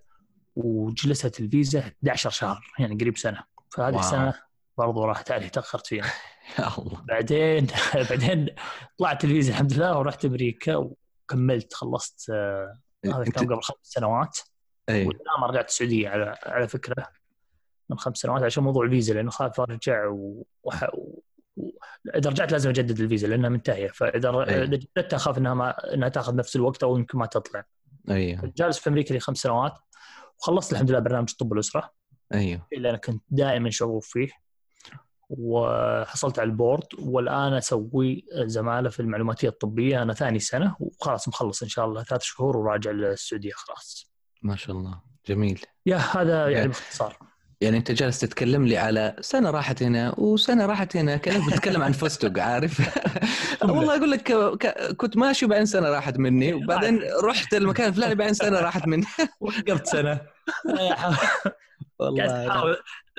وجلست 0.57 1.41
الفيزا 1.41 1.79
11 1.79 2.31
شهر 2.31 2.73
يعني 2.79 2.95
قريب 2.95 3.17
سنة. 3.19 3.45
فهذه 3.71 3.95
wow. 3.95 4.01
السنة 4.01 4.35
برضو 4.79 5.05
راحت 5.05 5.31
علي 5.31 5.49
تأخرت 5.49 5.87
فيها. 5.87 6.05
يا 6.59 6.79
الله. 6.79 7.01
بعدين 7.09 7.67
بعدين 8.11 8.47
طلعت 8.99 9.25
الفيزا 9.25 9.53
الحمد 9.53 9.73
لله 9.73 9.99
ورحت 9.99 10.25
أمريكا 10.25 10.91
وكملت 11.25 11.75
خلصت 11.75 12.31
آه، 12.31 12.79
هذا 13.07 13.19
أنت 13.19 13.35
كان 13.39 13.47
قبل 13.47 13.63
خمس 13.63 13.77
سنوات. 13.83 14.39
اي 14.89 15.07
والآن 15.07 15.43
رجعت 15.43 15.69
السعودية 15.69 16.09
على 16.09 16.37
على 16.43 16.69
فكرة 16.69 17.09
من 17.91 17.99
خمس 17.99 18.17
سنوات 18.17 18.43
عشان 18.43 18.63
موضوع 18.63 18.85
الفيزا 18.85 19.15
لأنه 19.15 19.31
خاف 19.31 19.61
أرجع 19.61 20.07
و... 20.07 20.47
وح... 20.63 20.95
و... 20.95 21.21
إذا 22.15 22.31
رجعت 22.31 22.53
لازم 22.53 22.71
أجدد 22.71 23.01
الفيزا 23.01 23.27
لأنها 23.29 23.49
منتهية. 23.51 23.89
فإذا 23.89 24.31
ر... 24.31 24.43
أي. 24.49 24.65
إذا 24.65 24.77
جددتها 24.77 25.17
أخاف 25.17 25.39
إنها 25.39 25.55
ما... 25.55 25.95
إنها 25.95 26.09
تأخذ 26.09 26.37
نفس 26.37 26.57
الوقت 26.57 26.83
أو 26.83 26.99
يمكن 26.99 27.19
ما 27.19 27.27
تطلع. 27.27 27.65
أيوه 28.11 28.53
جالس 28.57 28.79
في 28.79 28.91
أمريكا 28.91 29.15
لي 29.15 29.21
خمس 29.21 29.39
سنوات 29.39 29.79
وخلصت 30.39 30.73
الحمد 30.73 30.91
لله 30.91 30.99
برنامج 31.01 31.33
طب 31.33 31.53
الأسرة. 31.53 31.91
أيوه 32.35 32.67
اللي 32.73 32.91
أنا 32.91 32.99
كنت 32.99 33.23
دائما 33.29 33.71
شغوف 33.71 34.09
فيه. 34.09 34.44
وحصلت 35.31 36.39
على 36.39 36.47
ال 36.51 36.57
board 36.57 36.87
والآن 36.99 37.53
أسوي 37.53 38.25
زمالة 38.35 38.91
في 38.91 39.01
المعلوماتية 39.01 39.49
الطبية. 39.49 40.03
أنا 40.03 40.15
ثاني 40.15 40.39
سنة 40.39 40.77
وخلاص 40.81 41.29
مخلص 41.29 41.63
إن 41.63 41.69
شاء 41.69 41.85
الله. 41.85 42.03
ثلاث 42.03 42.23
شهور 42.23 42.57
وراجع 42.57 42.91
للسعودية 42.91 43.53
خلاص. 43.55 44.13
ما 44.43 44.57
شاء 44.57 44.77
الله. 44.77 45.01
جميل. 45.29 45.61
يا 45.87 45.97
هذا 45.97 46.49
يعني 46.49 46.67
okay. 46.67 46.69
باختصار. 46.69 47.17
يعني 47.61 47.77
أنت 47.77 47.93
جالس 47.93 48.19
تتكلم 48.19 48.67
لي 48.67 48.77
على 48.77 49.17
سنة 49.21 49.51
راحت 49.51 49.83
هنا 49.83 50.15
وسنة 50.19 50.67
راحت 50.67 50.97
هنا 50.97 51.17
كأنك 51.17 51.47
بتتكلم 51.47 51.83
عن 51.83 51.93
فستق 51.93 52.39
عارف؟ 52.39 52.81
والله 53.63 53.97
أقول 53.97 54.11
لك 54.11 54.33
كنت 54.97 55.17
ماشي 55.17 55.45
وبعدين 55.45 55.67
سنة 55.67 55.89
راحت 55.89 56.19
مني 56.19 56.55
وبعدين 56.55 57.01
رحت 57.25 57.55
المكان 57.55 57.89
الفلاني 57.89 58.15
بعدين 58.15 58.35
سنة 58.35 58.61
راحت 58.61 58.89
مني. 58.89 59.07
وقفت 59.41 59.87
سنة. 59.87 60.21
قاعد 60.89 61.17
والله 61.99 62.49
احاول 62.49 62.77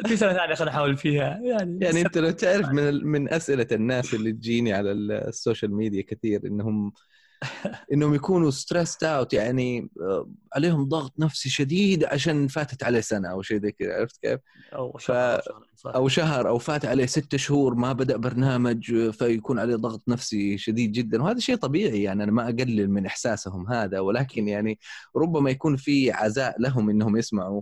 في 0.08 0.18
سنة 0.18 0.34
ثانية 0.34 0.56
خليني 0.56 0.72
أحاول 0.72 0.98
فيها 0.98 1.40
يعني 1.44 1.80
يعني 1.82 2.02
أنت 2.02 2.18
لو 2.18 2.32
تعرف 2.32 2.70
من 2.70 3.06
من 3.08 3.34
أسئلة 3.34 3.68
الناس 3.72 4.14
اللي 4.14 4.32
تجيني 4.32 4.74
على 4.74 4.92
ال- 4.92 5.12
ال 5.12 5.21
social 5.21 5.76
media 5.76 6.02
كثير 6.08 6.42
إنهم 6.48 6.94
إنهم 7.94 8.14
يكونوا 8.16 8.52
stressed 8.52 9.04
out 9.04 9.34
يعني 9.34 9.90
آه، 10.02 10.30
عليهم 10.56 10.90
ضغط 10.90 11.14
نفسي 11.20 11.50
شديد 11.50 12.04
عشان 12.04 12.48
فاتت 12.48 12.84
عليه 12.84 13.00
سنة 13.02 13.32
أو 13.32 13.42
شيء 13.42 13.62
زي 13.62 13.72
كذا 13.72 13.94
عرفت 13.96 14.18
كيف؟ 14.22 14.40
أو 14.74 14.98
شهر. 14.98 15.42
أو 15.86 16.08
شهر 16.08 16.48
أو 16.50 16.58
فات 16.58 16.86
عليه 16.86 17.06
ست 17.06 17.36
شهور 17.36 17.76
ما 17.76 17.94
بدأ 17.94 18.18
برنامج 18.18 19.10
فيكون 19.10 19.60
عليه 19.60 19.76
ضغط 19.76 20.04
نفسي 20.08 20.58
شديد 20.58 20.92
جدا 20.92 21.24
وهذا 21.24 21.40
شيء 21.40 21.56
طبيعي 21.56 22.04
يعني 22.04 22.24
أنا 22.24 22.32
ما 22.32 22.44
أقلل 22.50 22.90
من 22.90 23.06
إحساسهم 23.06 23.68
هذا 23.72 24.00
ولكن 24.00 24.48
يعني 24.48 24.80
ربما 25.16 25.50
يكون 25.50 25.76
في 25.78 26.12
عزاء 26.12 26.62
لهم 26.62 26.90
إنهم 26.90 27.18
يسمعوا 27.18 27.62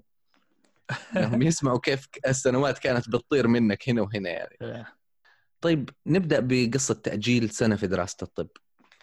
انهم 1.17 1.41
يسمعوا 1.41 1.79
كيف 1.79 2.07
السنوات 2.27 2.79
كانت 2.79 3.09
بتطير 3.09 3.47
منك 3.47 3.89
هنا 3.89 4.01
وهنا 4.01 4.29
يعني. 4.29 4.57
طيب 5.61 5.89
نبدأ 6.05 6.39
بقصة 6.39 6.93
تأجيل 6.93 7.49
سنة 7.49 7.75
في 7.75 7.87
دراسة 7.87 8.17
الطب. 8.21 8.47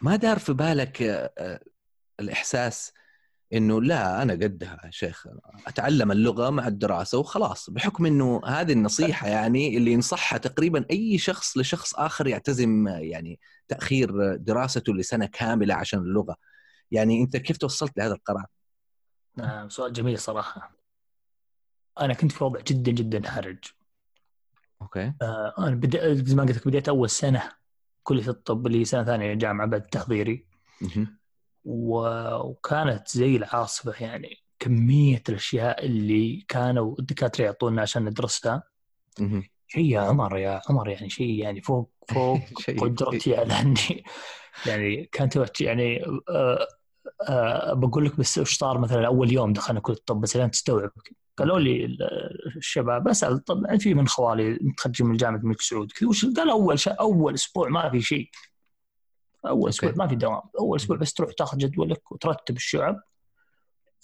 ما 0.02 0.16
دار 0.16 0.38
في 0.38 0.52
بالك 0.52 1.02
آه، 1.02 1.32
آه، 1.38 1.60
الإحساس 2.20 2.92
إنه 3.52 3.82
لا 3.82 4.22
أنا 4.22 4.32
قدها 4.32 4.80
يا 4.84 4.90
شيخ 4.90 5.26
أتعلم 5.66 6.12
اللغة 6.12 6.50
مع 6.50 6.66
الدراسة 6.66 7.18
وخلاص 7.18 7.70
بحكم 7.70 8.06
إنه 8.06 8.40
هذه 8.46 8.72
النصيحة 8.72 9.28
يعني 9.37 9.76
اللي 9.76 9.92
ينصحها 9.92 10.38
تقريبا 10.38 10.84
أي 10.90 11.18
شخص 11.18 11.56
لشخص 11.56 11.94
آخر 11.94 12.26
يعتزم 12.26 12.88
آه، 12.88 12.99
يعني 12.99 13.40
تأخير 13.68 14.37
دراسته 14.37 14.94
لسنة 14.94 15.26
كاملة 15.26 15.75
عشان 15.75 15.99
اللغة. 15.99 16.37
يعني 16.90 17.22
أنت 17.22 17.37
كيف 17.37 17.56
توصلت 17.56 17.99
لهذا 17.99 18.14
القرار؟ 18.14 18.46
سؤال 19.68 19.92
جميل 19.92 20.18
صراحة. 20.18 20.79
أنا 22.00 22.14
كنت 22.14 22.32
في 22.32 22.44
وضع 22.44 22.61
جدا 22.61 22.92
جدا 22.92 23.30
حرج 23.30 23.59
أوكي. 24.82 25.12
آه، 25.23 25.54
أنا 25.59 25.75
بدأ 25.76 26.14
زي 26.14 26.35
ما 26.35 26.42
قلت 26.42 26.56
لك 26.56 26.68
بديت 26.68 26.88
أول 26.88 27.11
سنة 27.11 27.42
كليه 28.02 28.28
الطب 28.28 28.66
اللي 28.66 28.85
سنة 28.85 29.04
ثانية 29.04 29.35
جامعة 29.35 29.66
بعد 29.66 29.82
تحضيري. 29.82 30.47
و- 31.64 32.37
وكانت 32.37 33.09
زي 33.09 33.37
العاصفة 33.37 33.94
يعني 34.04 34.37
كمية 34.59 35.23
الأشياء 35.28 35.87
اللي 35.87 36.44
كانوا 36.49 36.97
الدكاترة 36.99 37.44
يعطونا 37.44 37.82
عشان 37.82 38.04
ندرسها. 38.04 38.62
شيء 39.68 39.85
يا 39.85 40.00
عمر 40.00 40.38
يا 40.38 40.61
عمر 40.68 40.88
يعني 40.88 41.11
شيء 41.11 41.30
يعني 41.38 41.61
فوق 41.61 41.90
فوق 42.09 42.38
قدرتي 42.80 43.37
على 43.37 43.61
إني 43.61 44.04
يعني 44.66 45.04
كانت 45.12 45.61
يعني 45.61 46.04
آه 46.28 46.66
آه 47.28 47.73
بقول 47.75 48.04
لك 48.04 48.16
بس 48.16 48.38
إيش 48.38 48.56
صار 48.59 48.78
مثلا 48.78 49.06
أول 49.06 49.32
يوم 49.32 49.52
دخلنا 49.52 49.80
كلية 49.80 49.97
الطب 49.97 50.20
بس 50.20 50.37
لين 50.37 50.50
تستوعب 50.50 50.90
قالوا 51.37 51.58
لي 51.58 51.84
ال- 51.84 52.56
الشباب 52.56 53.08
أسأل 53.08 53.44
طبعا 53.44 53.76
في 53.76 53.94
من 53.94 54.08
خوالي 54.08 54.58
متخرجين 54.60 55.06
من 55.06 55.16
جامعة 55.16 55.38
الملك 55.38 55.60
سعود؟ 55.60 55.92
كذا 55.92 56.08
وش 56.08 56.26
قال 56.26 56.50
أول 56.50 56.78
شيء 56.78 57.00
أول 57.00 57.34
أسبوع 57.34 57.68
ما 57.68 57.90
في 57.90 58.00
شيء. 58.00 58.30
أول 59.46 59.68
أسبوع. 59.68 59.92
ما 59.96 60.06
في 60.06 60.14
دوام. 60.16 60.40
أول 60.58 60.76
أسبوع 60.76 60.96
بس 60.96 61.12
تروح 61.14 61.32
تاخذ 61.32 61.58
جدولك 61.58 62.12
وترتب 62.12 62.56
الشعب. 62.56 63.00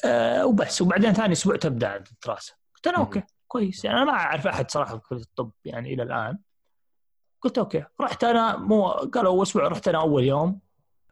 آه 0.04 0.46
وبس. 0.46 0.82
وبعدين 0.82 1.12
ثاني 1.12 1.32
أسبوع 1.32 1.56
تبدأ 1.56 1.96
الدراسة. 1.96 2.54
قلت 2.74 2.86
أنا. 2.86 2.98
أوكي 2.98 3.22
كويس. 3.48 3.84
يعني 3.84 3.96
أنا 3.96 4.04
ما 4.04 4.12
أعرف 4.12 4.46
أحد 4.46 4.70
صراحة 4.70 4.98
في 4.98 5.08
كلية 5.08 5.20
الطب 5.22 5.50
يعني 5.64 5.94
إلى 5.94 6.02
الآن. 6.02 6.38
قلت 7.40 7.58
okay. 7.58 7.84
رحت 8.00 8.24
أنا 8.24 8.56
مو 8.56 8.88
قالوا 8.88 9.32
أول 9.32 9.42
أسبوع 9.42 9.68
رحت 9.68 9.88
أنا 9.88 9.98
أول 10.00 10.24
يوم. 10.24 10.60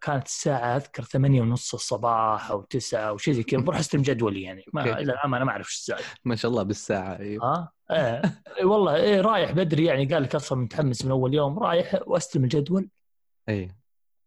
كانت 0.04 0.26
الساعة 0.26 0.76
أذكر 0.76 1.02
ثمانية 1.04 1.40
ونص 1.42 1.74
الصباح 1.74 2.50
أو 2.50 2.62
تسعة 2.62 3.00
أو 3.00 3.16
شيء 3.16 3.34
زي 3.34 3.42
كذا 3.42 3.60
بروح 3.60 3.78
أستلم 3.78 4.02
جدولي 4.02 4.42
يعني. 4.42 4.64
ما 4.72 4.80
okay. 4.80 4.92
إلى 4.92 5.12
الآن 5.12 5.34
أنا 5.34 5.44
ما 5.44 5.50
أعرف 5.50 5.66
إيش 5.66 5.74
السالفة. 5.74 6.14
ما 6.24 6.36
شاء 6.36 6.50
الله 6.50 6.62
بالساعة 6.62 7.18
أيوه. 7.18 7.44
ها 7.44 7.72
إيه. 7.90 8.22
إيه 8.58 8.64
والله 8.64 8.94
إيه 8.96 9.20
رايح 9.20 9.52
بدري 9.52 9.84
يعني. 9.84 10.06
قال 10.06 10.22
لك 10.22 10.34
أصلا 10.34 10.58
متحمس 10.58 11.04
من 11.04 11.10
أول 11.10 11.34
يوم. 11.34 11.58
رايح 11.58 12.00
وأستلم 12.06 12.44
الجدول. 12.44 12.88
أي. 13.48 13.76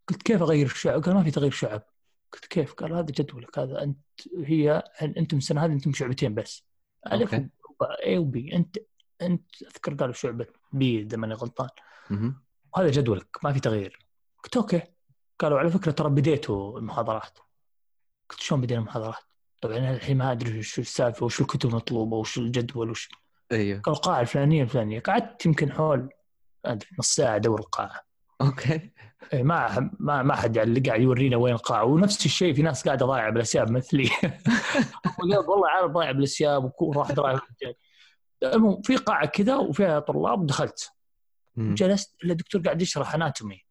قلت 0.07 0.23
كيف 0.23 0.41
أغير 0.41 0.65
الشعب؟ 0.65 1.03
قال 1.03 1.15
ما 1.15 1.23
في 1.23 1.31
تغيير 1.31 1.51
شعب. 1.51 1.83
قلت 2.33 2.45
كيف؟ 2.45 2.73
قال 2.73 2.93
هذا 2.93 3.05
جدولك 3.11 3.59
هذا 3.59 3.83
أنت 3.83 3.99
هي 4.37 4.83
أنتم 5.01 5.37
السنة 5.37 5.65
هذه 5.65 5.71
أنتم 5.71 5.93
شعبتين 5.93 6.35
بس. 6.35 6.63
ألف 7.11 7.33
أوكي. 7.33 7.49
A 8.05 8.17
و 8.17 8.36
B 8.36 8.55
أنت 8.55 8.77
أنت 9.21 9.63
أذكر 9.63 9.93
قالوا 9.93 10.13
شعبة 10.13 10.47
B 10.71 10.99
إذا 10.99 11.17
ماني 11.17 11.33
غلطان. 11.33 11.69
وهذا 12.73 12.91
جدولك 12.91 13.37
ما 13.43 13.53
في 13.53 13.59
تغيير. 13.59 13.99
قلت 14.43 14.57
okay. 14.57 14.96
قالوا 15.39 15.59
على 15.59 15.69
فكرة 15.69 15.91
ترى 15.91 16.09
بديتوا 16.09 16.79
المحاضرات. 16.79 17.37
قلت 18.29 18.39
شلون 18.39 18.61
بدينا 18.61 18.79
المحاضرات؟ 18.79 19.23
طبعا 19.61 19.77
أنا 19.77 19.93
الحين 19.93 20.17
ما 20.17 20.31
أدري 20.31 20.59
وش 20.59 20.79
السالفة 20.79 21.25
وش 21.25 21.41
الكتب 21.41 21.69
المطلوبة 21.69 22.17
وش 22.17 22.37
الجدول 22.37 22.89
وش. 22.89 23.09
أيوه. 23.51 23.81
قالوا 23.81 23.97
القاعة 23.97 24.21
الفلانية 24.21 24.63
الفلانية. 24.63 24.99
قعدت 24.99 25.45
يمكن 25.45 25.71
حول 25.71 26.09
أدري 26.65 26.89
نص 26.99 27.15
ساعة 27.15 27.35
ادور 27.35 27.59
القاعة. 27.59 28.01
okay. 28.41 28.91
إيه 29.33 29.43
ما 29.43 29.91
ما 29.99 30.23
ما 30.23 30.35
حد 30.35 30.57
اللي 30.57 30.79
قاعد 30.79 31.01
يورينا 31.01 31.37
وين 31.37 31.53
القاعة. 31.53 31.83
ونفس 31.83 32.25
الشيء 32.25 32.53
في 32.53 32.61
ناس 32.61 32.85
قاعدة 32.85 33.05
ضايعة 33.05 33.29
بالأسياب 33.29 33.71
مثلي. 33.71 34.09
والله 35.19 35.69
عارف 35.69 35.91
ضايع 35.91 36.11
بالأسياب 36.11 36.71
وراح 36.79 37.11
ضايع 37.11 37.39
المهم 38.43 38.81
في 38.81 38.95
قاعة 38.95 39.25
كذا 39.25 39.55
وفيها 39.55 39.99
طلاب 39.99 40.45
دخلت. 40.45 40.91
جلست 41.57 42.15
الا 42.23 42.31
الدكتور 42.31 42.61
قاعد 42.61 42.81
يشرح 42.81 43.15
أناتومي. 43.15 43.66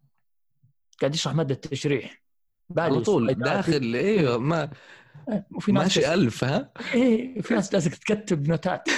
قاعد 1.01 1.15
يشرح 1.15 1.35
ماده 1.35 1.55
التشريح 1.55 2.23
على 2.79 3.01
طول. 3.01 3.35
داخل 3.35 3.95
إيوه 3.95 4.39
ما 4.49 4.71
وفي 5.55 5.73
ناس 5.73 5.83
ماشي 5.83 6.15
ألف 6.15 6.45
ها؟ 6.45 6.73
إيه 6.95 7.41
في 7.41 7.55
ناس 7.55 7.73
جالسه 7.73 7.91
تكتب 7.91 8.49
نوتات. 8.49 8.89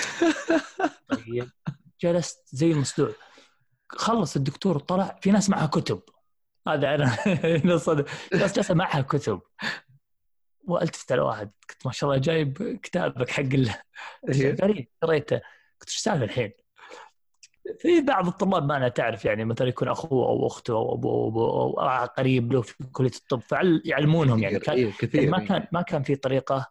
طيب 1.09 1.51
جلست 2.01 2.49
زي 2.53 2.71
المصدوع 2.73 3.11
خلص 3.89 4.37
الدكتور 4.37 4.79
طلع 4.79 5.19
في 5.23 5.31
ناس 5.31 5.51
معها 5.51 5.67
كتب. 5.67 6.03
هذا 6.69 6.95
أنا 6.95 7.17
نصد- 7.75 8.07
ناس 8.35 8.53
جالسه 8.53 8.75
معها 8.75 9.01
كتب. 9.01 9.41
والتفت 10.65 11.13
على 11.13 11.21
واحد. 11.21 11.51
قلت 11.71 11.87
ما 11.87 11.93
شاء 11.93 12.11
الله 12.11 12.21
جايب 12.23 12.79
كتابك 12.83 13.31
حق 13.31 13.41
ال- 13.43 13.75
إيه. 14.29 14.55
غريب 14.63 14.89
قريته. 15.03 15.37
قلت 15.81 15.89
إيش 15.89 15.97
السالفه 15.97 16.25
الحين؟ 16.25 16.53
في 17.79 18.01
بعض 18.01 18.27
الطلاب 18.27 18.65
ما 18.67 18.77
أنا 18.77 18.89
تعرف 18.89 19.25
يعني 19.25 19.45
مثلا 19.45 19.69
يكون 19.69 19.89
أخوه 19.89 20.29
أو 20.29 20.47
أخته 20.47 20.75
أو 20.75 20.95
أبوه 20.95 21.61
أو 21.61 22.07
قريب 22.07 22.53
له 22.53 22.63
في 22.63 22.75
كلية 22.93 23.11
الطب 23.17 23.41
فيعلمونهم 23.41 24.39
يعني. 24.39 24.59
كان 24.59 24.77
إيه، 24.77 24.93
كثير 24.99 25.15
يعني 25.15 25.31
ما 25.31 25.41
إيه. 25.41 25.47
كان 25.47 25.67
ما 25.73 25.83
كان 25.83 26.03
في 26.03 26.17
طريقة 26.17 26.67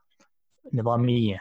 نظامية 0.73 1.39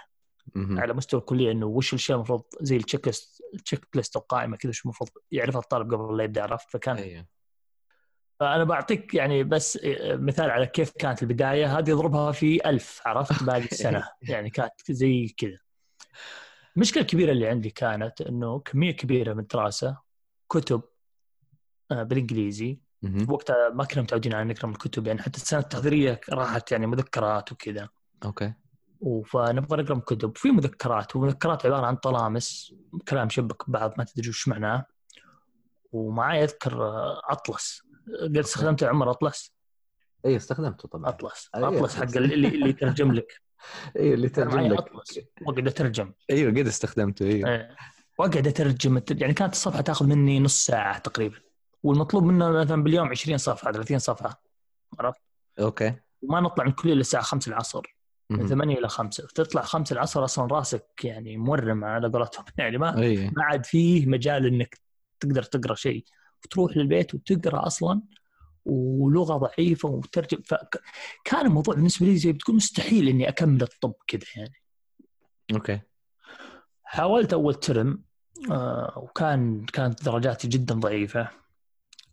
مهم. 0.54 0.78
على 0.78 0.92
مستوى 0.92 1.20
الكلية 1.20 1.52
إنه 1.52 1.66
وش 1.66 1.94
الشيء 1.94 2.16
المفروض 2.16 2.42
زي 2.60 2.76
التشيك 2.76 3.06
ليست 3.06 3.42
التشيك 3.54 3.86
ليست 3.94 4.16
أو 4.16 4.22
قائمه 4.22 4.56
كذا 4.56 4.72
شو 4.72 4.82
المفروض 4.84 5.10
يعرفها 5.32 5.60
الطالب 5.60 5.94
قبل 5.94 6.16
لا 6.16 6.24
يبدأ 6.24 6.42
عرفت؟ 6.42 6.70
فكان 6.70 6.96
أيوه. 6.96 7.26
فأنا 8.40 8.64
بعطيك 8.64 9.14
يعني 9.14 9.44
بس 9.44 9.78
مثال 10.02 10.50
على 10.50 10.66
كيف 10.66 10.90
كانت 10.90 11.22
البداية. 11.22 11.78
هذه 11.78 11.92
اضربها 11.92 12.32
في 12.32 12.68
ألف 12.68 13.02
عرفت؟ 13.06 13.42
باقي 13.42 13.64
السنة 13.72 14.08
يعني 14.22 14.50
كانت 14.50 14.72
زي 14.90 15.34
كذا. 15.38 15.58
المشكلة 16.76 17.02
الكبيرة 17.02 17.32
اللي 17.32 17.48
عندي 17.48 17.70
كانت 17.70 18.20
إنه 18.20 18.58
كمية 18.58 18.90
كبيرة 18.90 19.32
من 19.32 19.40
الدراسة 19.40 19.98
كتب 20.48 20.82
آه، 21.90 22.02
بالإنجليزي. 22.02 22.78
وقتها 23.28 23.68
ما 23.68 23.84
كنا 23.84 24.02
متعودين 24.02 24.34
على 24.34 24.44
نقرأ 24.52 24.66
من 24.66 24.72
الكتب 24.72 25.06
يعني 25.06 25.22
حتى 25.22 25.36
السنة 25.36 25.60
التحضيرية 25.60 26.20
راحت 26.30 26.72
يعني 26.72 26.86
مذكرات 26.86 27.52
وكذا. 27.52 27.88
أوكي. 28.24 28.52
فنبغى 29.26 29.82
نقرأ 29.82 29.94
من 29.94 30.00
كتب. 30.00 30.36
في 30.36 30.50
مذكرات 30.50 31.16
ومذكرات 31.16 31.66
عبارة 31.66 31.86
عن 31.86 31.96
طلامس 31.96 32.74
كلام 33.08 33.28
شبك 33.28 33.70
ببعض 33.70 33.94
ما 33.98 34.04
تدري 34.04 34.28
وش 34.28 34.48
معناه. 34.48 34.86
ومعي 35.92 36.44
أذكر 36.44 36.82
آه، 36.82 37.20
أطلس. 37.24 37.82
قد 38.22 38.36
استخدمت 38.38 38.82
يا 38.82 38.88
عمر 38.88 39.10
أطلس. 39.10 39.54
اي 40.26 40.36
استخدمته 40.36 40.88
طبعا. 40.88 41.08
أطلس. 41.08 41.50
أيوة، 41.54 41.68
أطلس. 41.78 41.96
حق 41.96 42.16
اللي 42.16 42.48
اللي 42.48 42.68
يترجم 42.68 43.12
لك. 43.12 43.45
أيوه 43.96 44.14
اللي 44.14 44.28
ترجم 44.28 44.60
لك. 44.60 44.92
وأقعد 45.46 45.66
أترجم. 45.66 46.12
أيوه 46.30 46.50
قد 46.50 46.66
استخدمته 46.66 47.26
أيوه 47.26 47.50
إيه. 47.50 47.76
وأقعد 48.18 48.46
أترجم. 48.46 49.02
يعني 49.10 49.34
كانت 49.34 49.52
الصفحة 49.52 49.80
تأخذ 49.80 50.06
مني 50.06 50.40
نص 50.40 50.66
ساعة 50.66 50.98
تقريبا. 50.98 51.36
والمطلوب 51.82 52.24
منا 52.24 52.50
مثلا 52.50 52.82
باليوم 52.82 53.08
20 53.08 53.38
صفحة 53.38 53.72
30 53.72 53.98
صفحة. 53.98 54.42
عرفت؟ 54.98 55.20
okay. 55.60 55.94
وما 56.22 56.40
نطلع 56.40 56.64
من 56.64 56.70
الكليه 56.70 56.92
الا 56.92 57.00
الساعة 57.00 57.22
5 57.22 57.48
العصر. 57.48 57.96
من 58.30 58.38
مهم. 58.38 58.46
8 58.46 58.78
إلى 58.78 58.88
5 58.88 59.26
تطلع 59.34 59.62
5 59.62 59.92
العصر 59.92 60.24
أصلا 60.24 60.46
راسك 60.46 61.04
يعني 61.04 61.36
مورم 61.36 61.84
على 61.84 62.08
قولتهم. 62.08 62.44
يعني 62.58 62.78
ما 62.78 63.02
اي 63.02 63.30
ما 63.36 63.44
عاد 63.44 63.66
فيه 63.66 64.06
مجال 64.06 64.46
إنك 64.46 64.80
تقدر 65.20 65.42
تقرأ 65.42 65.74
شيء. 65.74 66.04
وتروح 66.44 66.76
للبيت 66.76 67.14
وتقرأ 67.14 67.66
أصلا. 67.66 68.02
ولغة 68.66 69.36
ضعيفة 69.36 69.88
وترجم 69.88 70.42
فكان 70.42 71.46
الموضوع 71.46 71.74
بالنسبة 71.74 72.06
لي 72.06 72.16
زي 72.16 72.32
بتكون 72.32 72.56
مستحيل 72.56 73.08
إني 73.08 73.28
أكمل 73.28 73.62
الطب 73.62 73.94
كذا 74.06 74.22
يعني. 74.36 74.54
أوكي. 75.54 75.80
حاولت 76.84 77.32
أول 77.32 77.54
ترم 77.54 78.02
آه، 78.50 78.92
وكان 78.96 79.64
كانت 79.64 80.04
درجاتي 80.04 80.48
جدا 80.48 80.74
ضعيفة. 80.74 81.28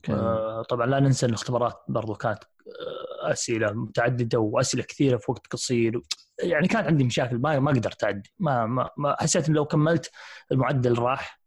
آه، 0.10 0.62
طبعا 0.62 0.86
لا 0.86 1.00
ننسى 1.00 1.26
إن 1.26 1.30
الاختبارات 1.30 1.84
برضو 1.88 2.14
كانت 2.14 2.44
آه، 2.44 3.32
أسئلة 3.32 3.72
متعددة 3.72 4.40
وأسئلة 4.40 4.84
كثيرة 4.84 5.18
في 5.18 5.32
وقت 5.32 5.48
قصير. 5.48 6.02
يعني 6.44 6.68
كان 6.68 6.86
عندي 6.86 7.04
مشاكل 7.04 7.38
ما 7.38 7.60
ما 7.60 7.72
قدرت 7.72 8.04
اعدي 8.04 8.34
ما 8.40 8.66
ما, 8.66 8.90
ما 8.98 9.16
حسيت 9.20 9.50
إن 9.50 9.56
لو 9.56 9.66
كملت 9.66 10.12
المعدل 10.52 11.00
راح. 11.00 11.42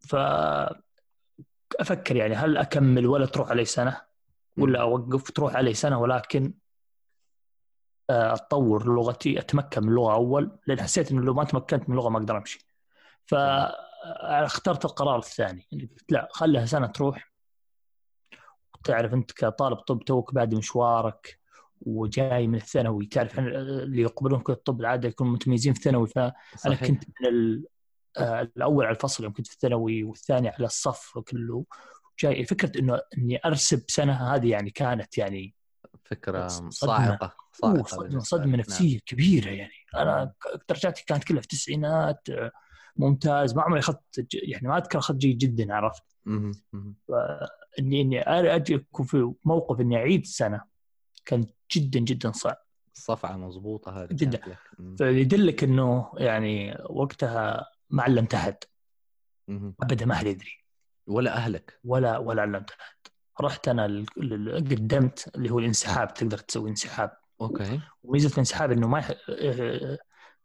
ف 0.00 0.16
أفكر 1.80 2.16
يعني 2.16 2.34
هل 2.34 2.56
أكمل 2.56 3.06
ولا 3.06 3.26
تروح 3.26 3.50
علي 3.50 3.64
سنة؟ 3.64 4.13
ولا 4.58 4.80
أوقف 4.82 5.30
تروح 5.30 5.56
علي 5.56 5.74
سنة 5.74 5.98
ولكن 6.00 6.54
آه، 8.10 8.32
أتطور 8.34 8.94
لغتي 8.94 9.38
أتمكن 9.38 9.82
من 9.82 9.88
اللغة 9.88 10.14
أول 10.14 10.58
لأن 10.66 10.80
حسيت 10.80 11.10
انه 11.12 11.22
لو 11.22 11.34
ما 11.34 11.44
تمكنت 11.44 11.88
من 11.88 11.94
اللغة 11.94 12.08
ما 12.08 12.18
أقدر 12.18 12.36
أمشي. 12.36 12.66
فاخترت 13.26 14.84
القرار 14.84 15.18
الثاني 15.18 15.66
يعني 15.72 15.84
قلت 15.86 16.12
لا 16.12 16.28
خليها 16.32 16.66
سنة 16.66 16.86
تروح. 16.86 17.32
تعرف 18.84 19.14
أنت 19.14 19.32
كطالب 19.32 19.76
طب 19.76 20.04
توك 20.04 20.34
بعد 20.34 20.54
مشوارك 20.54 21.38
وجاي 21.80 22.46
من 22.46 22.54
الثانوي 22.54 23.06
تعرف 23.06 23.32
إحنا 23.38 23.48
اللي 23.60 24.02
يقبلون 24.02 24.40
كل 24.40 24.52
الطب 24.52 24.80
العادة 24.80 25.08
يكونوا 25.08 25.32
متميزين 25.32 25.72
في 25.72 25.78
الثانوي 25.78 26.06
فانا 26.08 26.32
صحيح. 26.56 26.84
كنت 26.86 27.04
من 27.04 27.28
ال- 27.28 27.64
آه، 28.18 28.40
الأول 28.40 28.84
على 28.84 28.94
الفصل 28.94 29.24
يوم 29.24 29.32
كنت 29.32 29.46
في 29.46 29.52
الثانوي 29.54 30.04
والثاني 30.04 30.48
على 30.48 30.64
الصف 30.66 31.18
كله. 31.18 31.64
جاي 32.18 32.44
فكرة 32.44 32.80
إنه 32.80 33.00
إني 33.18 33.40
أرسب 33.44 33.82
سنة 33.88 34.12
هذه 34.34 34.50
يعني 34.50 34.70
كانت 34.70 35.18
يعني 35.18 35.54
فكرة 36.04 36.48
صدمة. 36.48 36.70
صاعقة 36.70 37.34
صاعقة 37.52 37.82
صدمة 38.18 38.44
لك. 38.44 38.50
نعم. 38.50 38.60
نفسية 38.60 38.98
كبيرة 39.06 39.50
يعني 39.50 39.72
أنا 39.94 40.32
درجاتي 40.68 41.04
كانت 41.04 41.24
كلها 41.24 41.40
في 41.40 41.44
التسعينات 41.46 42.30
آه، 42.30 42.50
ممتاز 42.96 43.54
ما 43.54 43.62
عمري 43.62 43.80
أخذت 43.80 44.28
يعني 44.34 44.68
ما 44.68 44.78
أذكر 44.78 44.98
أخذت 44.98 45.16
جيد 45.18 45.38
جدا 45.38 45.74
عرفت. 45.74 46.02
اني 46.26 48.00
إني 48.00 48.20
أجي 48.20 48.74
اكون 48.74 49.06
في 49.06 49.32
موقف 49.44 49.80
إني 49.80 49.96
أعيد 49.96 50.26
سنة 50.26 50.60
كان 51.24 51.46
جدا 51.72 52.00
جدا 52.00 52.32
صعب 52.32 52.56
الصفعه 52.96 53.36
مضبوطة 53.36 54.02
هذه 54.02 54.08
جداً. 54.12 54.56
فيدلك 54.98 55.64
إنه 55.64 56.12
يعني 56.16 56.78
وقتها 56.90 57.66
ما 57.90 58.02
علمت 58.02 58.34
احد. 58.34 58.56
أبدا 59.82 60.06
ما 60.06 60.14
حد 60.14 60.26
يدري 60.26 60.63
ولا 61.06 61.36
أهلك. 61.36 61.80
ولا 61.84 62.18
ولا 62.18 62.42
علمت 62.42 62.70
احد 62.70 62.96
رحت 63.40 63.68
أنا 63.68 64.04
قدمت 64.56 65.30
اللي 65.36 65.50
هو 65.50 65.58
الانسحاب 65.58 66.14
تقدر 66.14 66.38
تسوي 66.38 66.70
انسحاب. 66.70 67.16
أوكي. 67.40 67.80
وميزة 68.02 68.32
الانسحاب 68.32 68.72
إنه 68.72 68.88
ما 68.88 68.98
يح... 68.98 69.12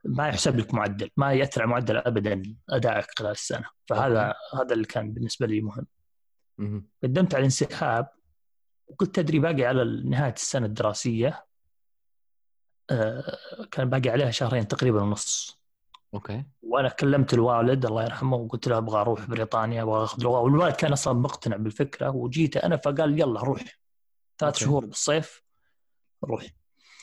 ما 0.05 0.27
يحسب 0.27 0.57
لك 0.57 0.73
معدل 0.73 1.09
ما 1.17 1.33
يأثر 1.33 1.61
على 1.61 1.71
معدل 1.71 1.97
ابدا 1.97 2.43
أدائك 2.69 3.05
خلال 3.19 3.31
السنة. 3.31 3.65
فهذا 3.87 4.33
هذا 4.53 4.73
اللي 4.73 4.85
كان 4.85 5.13
بالنسبة 5.13 5.47
لي 5.47 5.61
مهم. 5.61 5.87
قدمت 7.03 7.33
على 7.33 7.39
الانسحاب 7.39 8.07
وكنت 8.87 9.15
تدري 9.15 9.39
باقي 9.39 9.65
على 9.65 10.01
نهاية 10.05 10.33
السنة 10.33 10.65
الدراسية 10.65 11.45
آه، 12.89 13.37
كان 13.71 13.89
باقي 13.89 14.09
عليها 14.09 14.31
شهرين 14.31 14.67
تقريبا 14.67 15.01
ونص. 15.01 15.58
okay. 16.13 16.43
وأنا 16.61 16.89
كلمت 16.89 17.33
الوالد 17.33 17.85
الله 17.85 18.03
يرحمه 18.03 18.37
وقلت 18.37 18.67
له 18.67 18.77
أبغى 18.77 19.01
أروح 19.01 19.25
بريطانيا 19.25 19.83
أبغى 19.83 20.03
أخذ 20.03 20.23
لغة. 20.23 20.39
والوالد 20.39 20.75
كان 20.75 20.91
أصلا 20.91 21.13
مقتنع 21.13 21.57
بالفكرة 21.57 22.09
وجيت 22.09 22.57
أنا 22.57 22.77
فقال 22.77 23.19
يلا 23.19 23.41
روح. 23.41 23.63
ثلاث. 24.37 24.57
شهور 24.57 24.85
بالصيف 24.85 25.43
روح. 26.23 26.45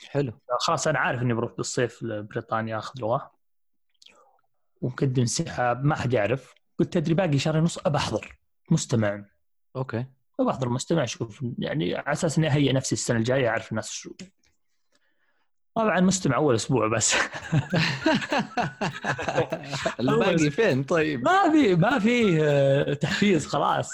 حلو. 0.08 0.32
خلاص 0.60 0.88
أنا 0.88 0.98
عارف 0.98 1.22
إني 1.22 1.34
بروح 1.34 1.52
بالصيف 1.56 2.02
لبريطانيا 2.02 2.78
أخذ 2.78 3.00
لغة. 3.00 3.30
ومقدم 4.80 5.22
انسحاب 5.22 5.84
ما 5.84 5.94
حد 5.94 6.12
يعرف. 6.12 6.54
قلت 6.78 6.92
تدري 6.92 7.14
باقي 7.14 7.38
شهرين 7.38 7.60
ونص 7.60 7.78
أبى 7.78 7.96
أحضر 7.96 8.38
مستمع. 8.70 9.24
okay. 9.76 10.06
أبى 10.40 10.50
أحضر 10.50 10.68
مستمع 10.68 11.04
أشوف 11.04 11.44
يعني 11.58 11.94
على 11.94 12.12
أساس 12.12 12.38
إني 12.38 12.48
أهيئ 12.48 12.72
نفسي 12.72 12.94
السنة 12.94 13.18
الجاية 13.18 13.48
أعرف 13.48 13.70
الناس 13.70 13.90
شو 13.90 14.14
طبعا 15.76 16.00
مستمع 16.00 16.36
أول 16.36 16.54
أسبوع 16.54 16.88
بس. 16.88 17.14
الباقي 20.00 20.50
فين؟ 20.50 20.82
طيب. 20.82 21.24
ما 21.24 21.50
في 21.52 21.74
ما 21.74 21.98
في 21.98 22.38
آه، 22.42 22.94
تحفيز 22.94 23.46
خلاص. 23.46 23.90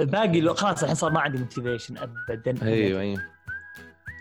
باقي 0.00 0.54
خلاص 0.54 0.82
الحين 0.82 0.94
صار 0.94 1.10
ما 1.12 1.20
عندي 1.20 1.38
موتيفيشن 1.38 1.96
ابدا. 1.98 2.66
أيوه 2.66 3.00
أيوه. 3.00 3.22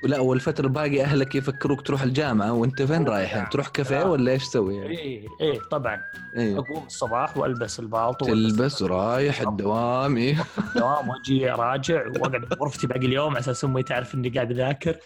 لا 0.04 0.20
والفترة 0.20 0.66
الباقي 0.66 1.04
أهلك 1.04 1.36
يفكروك 1.36 1.82
تروح 1.82 2.02
الجامعة 2.02 2.54
وأنت 2.54 2.82
فين 2.82 3.04
رايح؟ 3.08 3.36
يعني 3.36 3.50
تروح 3.50 3.68
كافيه 3.68 4.02
آه. 4.02 4.10
ولا 4.10 4.32
إيش 4.32 4.48
تسوي 4.48 4.76
يعني؟ 4.76 4.98
إيه 4.98 5.28
إيه 5.42 5.60
طبعا. 5.72 6.02
أيوه 6.38 6.60
أقوم 6.60 6.86
الصباح 6.86 7.38
وألبس 7.38 7.80
البالطو 7.80 8.26
تلبس 8.26 8.82
ورايح 8.82 9.42
الدوام 9.42 10.18
إيه. 10.18 10.38
دوام 10.76 11.10
وأجي 11.10 11.52
اراجع 11.52 12.08
وأقعد 12.08 12.42
بغرفتي 12.52 12.88
باقي 12.88 13.06
اليوم 13.06 13.30
على 13.30 13.40
أساس 13.40 13.66
أمي 13.66 13.84
تعرف 13.84 14.16
إني 14.16 14.30
قاعد 14.30 14.52
أذاكر. 14.52 14.98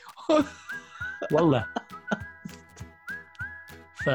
والله. 1.31 1.65
ف 3.95 4.10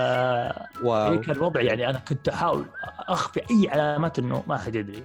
واو. 0.82 1.12
إيه 1.12 1.20
كان 1.20 1.36
الوضع 1.36 1.60
يعني 1.60 1.90
أنا 1.90 1.98
كنت 1.98 2.28
أحاول 2.28 2.64
أخفي 3.08 3.40
أي 3.40 3.68
علامات 3.70 4.18
إنه 4.18 4.44
ما 4.46 4.58
حد 4.58 4.74
يدري. 4.74 5.04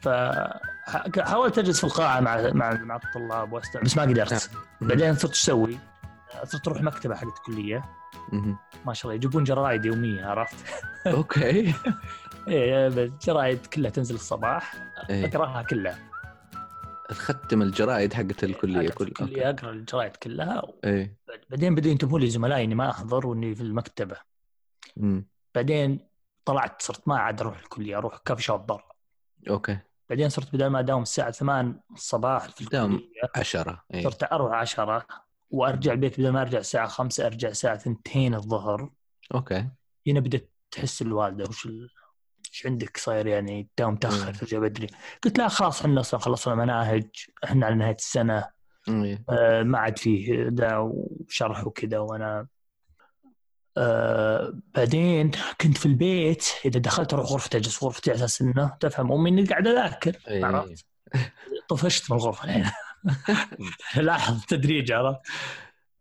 ف 0.00 0.08
حاولت 1.18 1.58
أجلس 1.58 1.78
في 1.78 1.84
القاعة 1.84 2.20
مع 2.20 2.50
مع 2.52 2.72
مع 2.72 2.96
الطلاب 2.96 3.52
واستمع 3.52 3.82
بس 3.82 3.96
ما 3.96 4.02
قدرت 4.02 4.50
بعدين 4.80 5.14
صرت 5.14 5.30
إيش 5.30 5.42
أسوي؟ 5.42 5.78
صرت 6.44 6.68
أروح 6.68 6.82
مكتبة 6.82 7.14
حقت 7.14 7.38
الكلية. 7.38 7.84
ما 8.86 8.94
شاء 8.94 9.04
الله 9.04 9.14
يجيبون 9.14 9.44
جرايد 9.44 9.84
يومية 9.84 10.24
عرفت؟ 10.24 10.56
okay 11.06 11.74
إيه 12.48 12.88
بس 12.88 13.10
جرايد 13.26 13.66
كلها 13.66 13.90
تنزل 13.90 14.14
الصباح 14.14 14.74
إيه. 15.10 15.26
أقراها 15.26 15.62
كلها 15.62 15.98
تختم 17.08 17.62
الجرائد 17.62 18.14
حقت 18.14 18.44
الكلية 18.44 18.88
حقت 18.88 18.98
كل 18.98 19.06
الكلية 19.06 19.50
أقرأ 19.50 19.70
الجرايد 19.70 20.16
كلها 20.16 20.62
إيه 20.84 21.16
بعدين 21.50 21.74
بدوا 21.74 21.90
ينتبهون 21.90 22.20
لي 22.20 22.30
زملائي 22.30 22.64
إني 22.64 22.74
ما 22.74 22.90
أحضر 22.90 23.26
وإني 23.26 23.54
في 23.54 23.60
المكتبة 23.60 24.16
مم. 24.96 25.28
بعدين 25.54 26.08
طلعت 26.44 26.82
صرت 26.82 27.08
ما 27.08 27.18
عاد 27.18 27.40
أروح 27.40 27.58
الكلية 27.58 27.98
أروح 27.98 28.16
coffee 28.16 28.42
shop 28.42 28.66
برا 28.66 28.88
okay 29.50 29.78
بعدين 30.10 30.28
صرت 30.28 30.52
بدل 30.52 30.66
ما 30.66 30.80
أداوم 30.80 31.02
الساعة 31.02 31.30
8 31.30 31.80
الصباح 31.94 32.48
في 32.48 32.64
تداوم 32.64 32.94
الكلية، 32.94 33.30
عشرة 33.36 33.84
إيه. 33.94 34.04
صرت 34.04 34.32
أروح 34.32 34.52
10 34.52 35.06
وأرجع 35.50 35.92
البيت 35.92 36.20
بدل 36.20 36.30
ما 36.30 36.42
أرجع 36.42 36.58
الساعة 36.58 36.88
5 36.88 37.26
أرجع 37.26 37.48
الساعة 37.48 37.74
2 37.74 38.34
الظهر 38.34 38.90
أوكي 39.34 39.68
هنا 40.08 40.20
بدأت 40.20 40.50
تحس 40.70 41.02
الوالدة 41.02 41.44
وش 41.48 41.66
ال... 41.66 41.90
إيش 42.54 42.66
عندك 42.66 42.96
صاير 42.96 43.26
يعني 43.26 43.68
تداوم. 43.76 43.94
متاخر 43.94 44.34
ترجع 44.34 44.58
بدري 44.58 44.86
قلت 45.24 45.38
لا 45.38 45.48
خلاص 45.48 45.80
إحنا 45.80 46.00
أصلا 46.00 46.20
خلصنا 46.20 46.54
مناهج 46.54 47.08
إحنا 47.44 47.66
على 47.66 47.74
نهاية 47.74 47.94
السنة 47.96 48.44
إيه. 48.88 49.24
آه، 49.30 49.62
ما 49.62 49.78
عاد 49.78 49.98
فيه 49.98 50.48
دا 50.48 50.76
وشرح 50.76 51.66
وكذا 51.66 51.98
وأنا 51.98 52.46
آه 53.78 54.54
بعدين 54.74 55.30
كنت 55.60 55.78
في 55.78 55.86
البيت 55.86 56.44
إذا 56.64 56.80
دخلت 56.80 57.14
أروح 57.14 57.26
غرفتي 57.26 57.58
أجلس 57.58 57.84
غرفتي 57.84 58.10
على 58.10 58.18
أساس 58.18 58.42
إنه 58.42 58.76
تفهم. 58.80 59.12
امي 59.12 59.30
إني 59.30 59.44
قاعد 59.44 59.66
أذاكر 59.66 60.16
إيه. 60.28 60.44
عرفت؟ 60.44 60.86
طفشت 61.68 62.10
من 62.10 62.16
الغرفة. 62.16 62.44
الحين 62.44 62.64
لاحظ 64.04 64.40
التدريج 64.40 64.92
عرفت؟ 64.92 65.20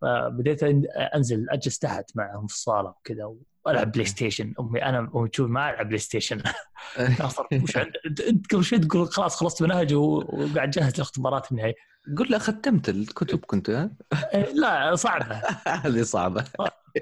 فبديت 0.01 0.63
أنزل 1.15 1.49
أجلس 1.49 1.79
تحت 1.79 2.11
معهم 2.15 2.47
في 2.47 2.53
الصالة 2.53 2.89
وكذا 2.89 3.33
وألعب 3.65 3.91
بلاي 3.91 4.05
ستيشن 4.05 4.53
أمي 4.59 4.83
أنا 4.83 5.11
أمي 5.15 5.29
تشوف 5.29 5.49
ما 5.49 5.69
ألعب 5.69 5.87
بلاي 5.87 5.99
ستيشن 5.99 6.37
وش 7.63 7.77
أنت 8.27 8.53
قبل 8.53 8.63
شوي 8.63 8.79
تقول 8.79 9.07
خلاص 9.07 9.35
خلصت 9.35 9.61
منهج 9.61 9.93
وقاعد 9.93 10.69
جاهز 10.69 10.97
لاختبارات 10.97 11.51
النهائية. 11.51 11.75
قل 12.17 12.31
له 12.31 12.37
ختمت 12.37 12.89
الكتب 12.89 13.39
كنت 13.45 13.69
ها؟ 13.69 13.91
إيه، 14.33 14.51
لا 14.53 14.95
صعبة. 14.95 15.41
هذه 15.85 16.01
صعبة. 16.01 16.45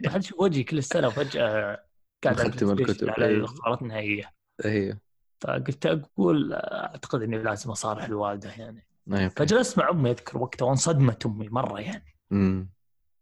ما 0.03 0.17
تشوف 0.17 0.39
وجهي 0.39 0.63
كل 0.63 0.77
السنة 0.77 1.08
وفجأة 1.08 1.79
قاعد 2.23 2.39
ستيشن 2.39 2.69
الكتب، 2.71 3.10
على 3.10 3.25
إيه. 3.25 3.36
الاختبارات 3.36 3.81
النهائية 3.81 4.31
أيوه 4.65 4.97
فقلت 5.41 5.86
أقول 5.86 6.53
أعتقد 6.53 7.21
إني 7.21 7.38
لازم 7.38 7.71
أصارح 7.71 8.03
الوالدة 8.03 8.49
يعني 8.49 8.88
okay. 9.11 9.29
فجلست 9.29 9.77
مع 9.77 9.89
أمي 9.89 10.12
أذكر 10.12 10.38
وقتها 10.38 10.65
وانصدمت 10.65 11.25
أمي 11.25 11.49
مرة 11.49 11.79
يعني 11.79 12.15
أمم. 12.31 12.69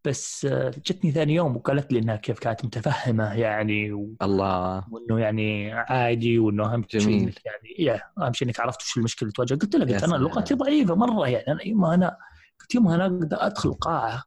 بس 0.05 0.45
آه، 0.45 0.69
جتني 0.69 1.11
ثاني 1.11 1.33
يوم 1.33 1.55
وقالت 1.55 1.93
لي 1.93 1.99
إنها 1.99 2.15
كيف 2.15 2.39
كانت 2.39 2.65
متفهمة 2.65 3.33
يعني 3.33 3.91
و... 3.91 4.15
الله 4.21 4.83
وإنه 4.91 5.19
يعني 5.19 5.71
عادي 5.71 6.39
وإنه 6.39 6.73
أهم 6.73 6.85
شيء 6.87 7.33
يعني 7.45 7.75
يا 7.79 8.01
أهم 8.17 8.33
شيء 8.33 8.47
إنك 8.47 8.59
عرفت 8.59 8.81
وش 8.81 8.97
المشكلة 8.97 9.21
اللي 9.21 9.33
تواجه 9.33 9.59
قلت 9.59 9.75
لها 9.75 9.85
قلت 9.85 10.03
أنا. 10.03 10.15
لغتي 10.15 10.53
ضعيفة 10.53 10.95
مرة 10.95 11.27
يعني 11.27 11.47
أنا 11.47 11.67
يما 11.67 11.93
أنا 11.93 12.17
قلت 12.61 12.75
يما 12.75 12.95
أنا 12.95 13.05
أقدر 13.05 13.37
أدخل 13.45 13.69
القاعة 13.69 14.23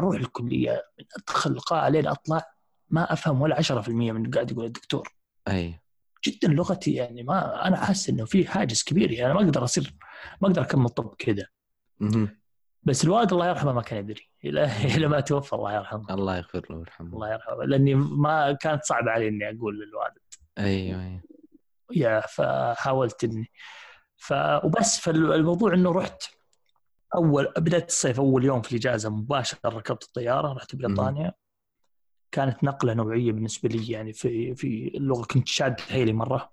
أروح 0.00 0.16
الكلية 0.16 0.84
من 0.98 1.04
أدخل 1.18 1.50
القاعة 1.50 1.88
لين 1.88 2.06
أطلع 2.06 2.42
ما 2.88 3.12
أفهم 3.12 3.42
ولا 3.42 3.62
10% 3.62 3.88
من 3.88 4.16
اللي 4.16 4.30
قاعد 4.30 4.50
يقول 4.50 4.64
الدكتور. 4.64 5.08
أي. 5.48 5.80
جدا 6.24 6.48
لغتي 6.48 6.92
يعني 6.92 7.22
ما 7.22 7.66
أنا 7.66 7.76
حاسس 7.76 8.08
إنه 8.08 8.24
في 8.24 8.48
حاجز 8.48 8.82
كبير 8.82 9.12
يعني 9.12 9.26
أنا 9.26 9.34
ما 9.34 9.44
أقدر 9.44 9.64
أصير 9.64 9.94
ما 10.40 10.48
أقدر 10.48 10.62
أكمل 10.62 10.88
طب 10.88 11.14
كذا. 11.18 11.46
بس 12.82 13.04
الوالد 13.04 13.32
الله 13.32 13.48
يرحمه 13.48 13.72
ما 13.72 13.82
كان 13.82 13.98
يدري. 13.98 14.30
إلى 14.44 14.64
إلى 14.96 15.08
ما 15.08 15.20
توفى 15.20 15.52
الله 15.52 15.74
يرحمه. 15.74 16.14
الله 16.14 16.36
يغفر 16.36 16.66
له 16.70 16.76
ويرحمه. 16.76 17.14
الله 17.14 17.32
يرحمه. 17.32 17.64
لأني 17.64 17.94
ما 17.94 18.52
كانت 18.52 18.84
صعبة 18.84 19.10
علي 19.10 19.28
إني 19.28 19.50
أقول 19.50 19.80
للوالد. 19.80 20.18
أيوه 20.58 21.02
أيوه. 21.02 21.22
يا 21.92 22.20
فحاولت 22.20 23.24
إني 23.24 23.50
ف 24.16 24.32
وبس 24.64 25.00
فالموضوع 25.00 25.74
إنه 25.74 25.92
رحت 25.92 26.24
اول 27.14 27.52
بداية 27.56 27.84
الصيف 27.84 28.20
أول 28.20 28.44
يوم 28.44 28.62
في 28.62 28.72
الإجازة 28.72 29.10
مباشرة 29.10 29.60
ركبت 29.64 30.02
الطيارة 30.02 30.52
رحت 30.52 30.76
بريطانيا. 30.76 31.32
كانت 32.32 32.64
نقلة 32.64 32.94
نوعية 32.94 33.32
بالنسبة 33.32 33.68
لي 33.68 33.92
يعني 33.92 34.12
في 34.12 34.54
في 34.54 34.92
اللغة 34.94 35.24
كنت 35.24 35.48
شاد 35.48 35.80
حيلي 35.80 36.12
مرة. 36.12 36.50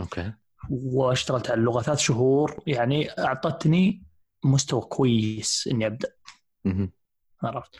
okay. 0.00 0.32
واشتغلت 0.70 1.50
على 1.50 1.60
اللغة 1.60 1.82
ثلاث 1.82 1.98
شهور. 1.98 2.62
يعني 2.66 3.10
أعطتني 3.10 4.02
مستوى 4.44 4.80
كويس 4.80 5.68
إني 5.72 5.86
أبدأ. 5.86 6.12
مهم. 6.64 6.92
عرفت؟ 7.42 7.76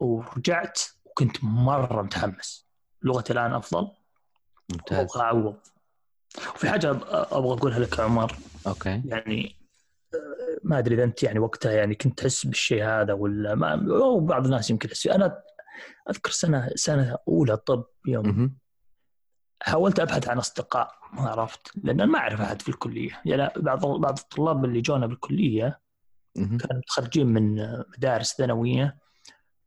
ورجعت 0.00 0.80
وكنت 1.04 1.44
مرة 1.44 2.02
متحمس. 2.02 2.66
لغتي 3.02 3.32
الآن 3.32 3.52
أفضل. 3.52 3.88
ممتاز. 4.72 4.98
وابغى 4.98 5.22
أعوض. 5.22 5.56
وفي 6.54 6.70
حاجة 6.70 6.90
أبغى 6.90 7.52
أقولها 7.52 7.78
لك 7.78 8.00
عمر. 8.00 8.36
okay. 8.66 9.02
يعني 9.04 9.56
ما 10.64 10.78
أدري 10.78 10.94
إذا 10.94 11.04
أنت 11.04 11.22
يعني 11.22 11.38
وقتها 11.38 11.72
يعني 11.72 11.94
كنت 11.94 12.18
تحس 12.18 12.46
بالشيء 12.46 12.84
هذا 12.84 13.12
ولا 13.12 13.54
ما 13.54 13.86
أو 13.90 14.20
بعض 14.20 14.44
الناس 14.44 14.70
يمكن 14.70 14.88
فيه. 14.88 15.14
أنا 15.14 15.42
أذكر 16.10 16.30
سنة 16.30 16.70
سنة 16.74 17.16
أولى 17.28 17.56
طب 17.56 17.84
يوم. 18.06 18.56
حاولت 19.62 20.00
أبحث 20.00 20.28
عن 20.28 20.38
أصدقاء 20.38 20.90
ما 21.12 21.28
عرفت 21.30 21.70
لأن 21.84 22.04
ما 22.04 22.18
أعرف 22.18 22.40
أحد 22.40 22.62
في 22.62 22.68
الكلية 22.68 23.20
يعني 23.24 23.52
بعض 23.56 23.86
بعض 23.86 24.18
الطلاب 24.18 24.64
اللي 24.64 24.80
جونا 24.80 25.06
بالكلية. 25.06 25.80
كانوا 26.34 26.78
متخرجين 26.78 27.26
من 27.26 27.54
مدارس 27.98 28.34
ثانوية 28.34 28.98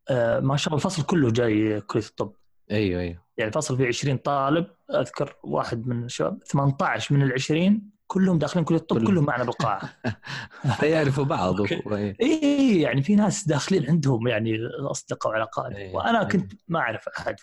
آه، 0.09 0.39
ما 0.39 0.57
شاء 0.57 0.73
الله 0.73 0.85
الفصل 0.85 1.03
كله 1.03 1.31
جاي 1.31 1.81
كلية 1.81 2.03
الطب 2.03 2.33
أيوه 2.71 3.01
أيوه 3.01 3.23
يعني 3.37 3.47
الفصل 3.47 3.77
فيه 3.77 3.87
20 3.87 4.17
طالب 4.17 4.67
أذكر 4.91 5.35
واحد 5.43 5.87
من 5.87 6.03
الشباب 6.03 6.43
18 6.43 7.15
من 7.15 7.21
ال 7.21 7.33
20 7.33 7.94
كلهم 8.07 8.37
داخلين 8.39 8.65
كلية 8.65 8.77
الطب 8.79 9.07
كلهم. 9.07 9.25
معنا 9.25 9.43
بالقاعة 9.43 9.81
فيعرفوا 10.79 11.23
بعض. 11.23 11.59
و- 11.59 11.65
إيه. 11.95 12.15
اي 12.21 12.81
يعني 12.81 13.01
في 13.01 13.15
ناس 13.15 13.47
داخلين 13.47 13.89
عندهم 13.89 14.27
يعني 14.27 14.57
أصدقاء 14.91 15.31
وعلاقات 15.33 15.71
إيه. 15.71 15.95
وأنا 15.95 16.21
إيه. 16.21 16.27
كنت 16.27 16.53
ما 16.67 16.79
أعرف 16.79 17.07
أحد 17.19 17.39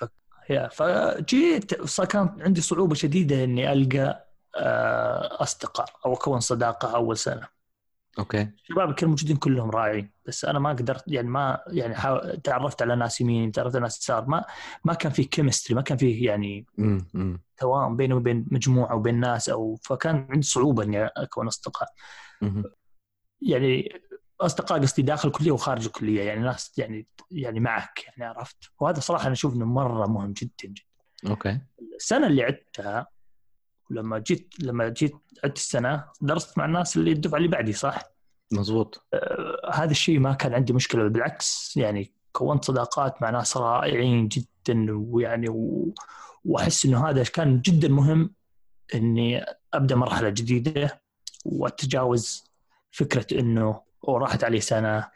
فجيت 0.69 1.73
كان 2.07 2.37
عندي 2.41 2.61
صعوبة 2.61 2.95
شديدة 2.95 3.45
إني 3.45 3.73
ألقى 3.73 4.29
آه، 4.57 5.43
أصدقاء 5.43 5.87
أو 6.07 6.15
أكون 6.15 6.41
صداقة 6.41 6.97
أول 6.97 7.17
سنة 7.17 7.62
okay. 8.19 8.43
الشباب 8.43 8.95
كانوا 8.95 9.11
موجودين 9.11 9.37
كلهم 9.37 9.71
راعين 9.71 10.13
بس 10.27 10.45
أنا 10.45 10.59
ما 10.59 10.71
قدرت 10.71 11.05
يعني 11.07 11.29
ما 11.29 11.61
يعني 11.67 11.95
حاول 11.95 12.41
تعرفت 12.41 12.83
على 12.83 12.97
ناس 12.97 13.21
يمين 13.21 13.53
تعرفت 13.53 13.75
على 13.75 13.83
ناس 13.83 13.99
يسار 13.99 14.27
ما 14.27 14.45
ما 14.85 14.95
كان 14.95 15.13
في 15.13 15.25
chemistry 15.25 15.75
ما 15.75 15.83
كان 15.83 15.99
في 15.99 16.21
يعني. 16.25 16.67
توائم 17.57 17.97
بيني 17.97 18.15
وبين 18.15 18.47
مجموعة 18.51 18.95
وبين 18.97 19.21
ناس 19.21 19.49
أو 19.49 19.77
فكان 19.77 20.27
عندي 20.31 20.47
صعوبة 20.47 20.83
إني 20.83 21.05
أكون 21.05 21.47
أصدقاء. 21.47 21.89
يعني 23.43 24.01
أصدقاء 24.41 24.81
قصدي 24.81 25.03
داخل 25.03 25.29
الكلية 25.29 25.51
وخارج 25.53 25.87
الكلية 25.87 26.23
يعني 26.23 26.41
ناس 26.41 26.79
يعني 26.79 27.07
يعني 27.31 27.61
معك 27.61 28.05
يعني 28.07 28.25
عرفت. 28.25 28.57
وهذا 28.81 29.01
صراحة 29.01 29.25
أنا 29.25 29.33
أشوف 29.33 29.55
إنه 29.55 29.65
مرة 29.65 30.07
مهم 30.07 30.33
جدا 30.33 30.51
جدا. 30.65 30.83
okay. 31.31 31.61
السنة 31.97 32.27
اللي 32.27 32.43
عدتها 32.43 33.07
لما 33.93 34.19
جيت 34.19 34.55
لما 34.59 34.89
جيت 34.89 35.15
عدت 35.45 35.57
السنة 35.57 36.05
درست 36.21 36.59
مع 36.59 36.65
الناس 36.65 36.97
اللي 36.97 37.13
الدفعة 37.13 37.39
اللي 37.39 37.49
بعدي 37.49 37.73
صح؟ 37.73 38.03
مزبوط 38.53 39.07
آه 39.15 39.71
هذا 39.75 39.91
الشيء 39.91 40.19
ما 40.19 40.33
كان 40.33 40.55
عندي 40.55 40.73
مشكلة 40.73 41.09
بالعكس 41.09 41.77
يعني 41.77 42.13
كونت 42.33 42.65
صداقات 42.65 43.23
مع 43.23 43.31
ناس 43.31 43.57
رائعين 43.57 44.29
جدا 44.29 44.87
ويعني 44.91 45.49
و... 45.49 45.95
وأحس 46.45 46.87
إنه 46.87 47.09
هذا 47.09 47.23
كان 47.23 47.61
جدا 47.61 47.89
مهم 47.89 48.35
إني 48.95 49.45
أبدأ 49.75 49.97
مرحلة 49.97 50.29
جديدة 50.29 51.03
وأتجاوز 51.45 52.45
فكرة 52.91 53.39
إنه 53.41 53.81
راحت 54.09 54.45
علي 54.45 54.61
سنة 54.61 55.09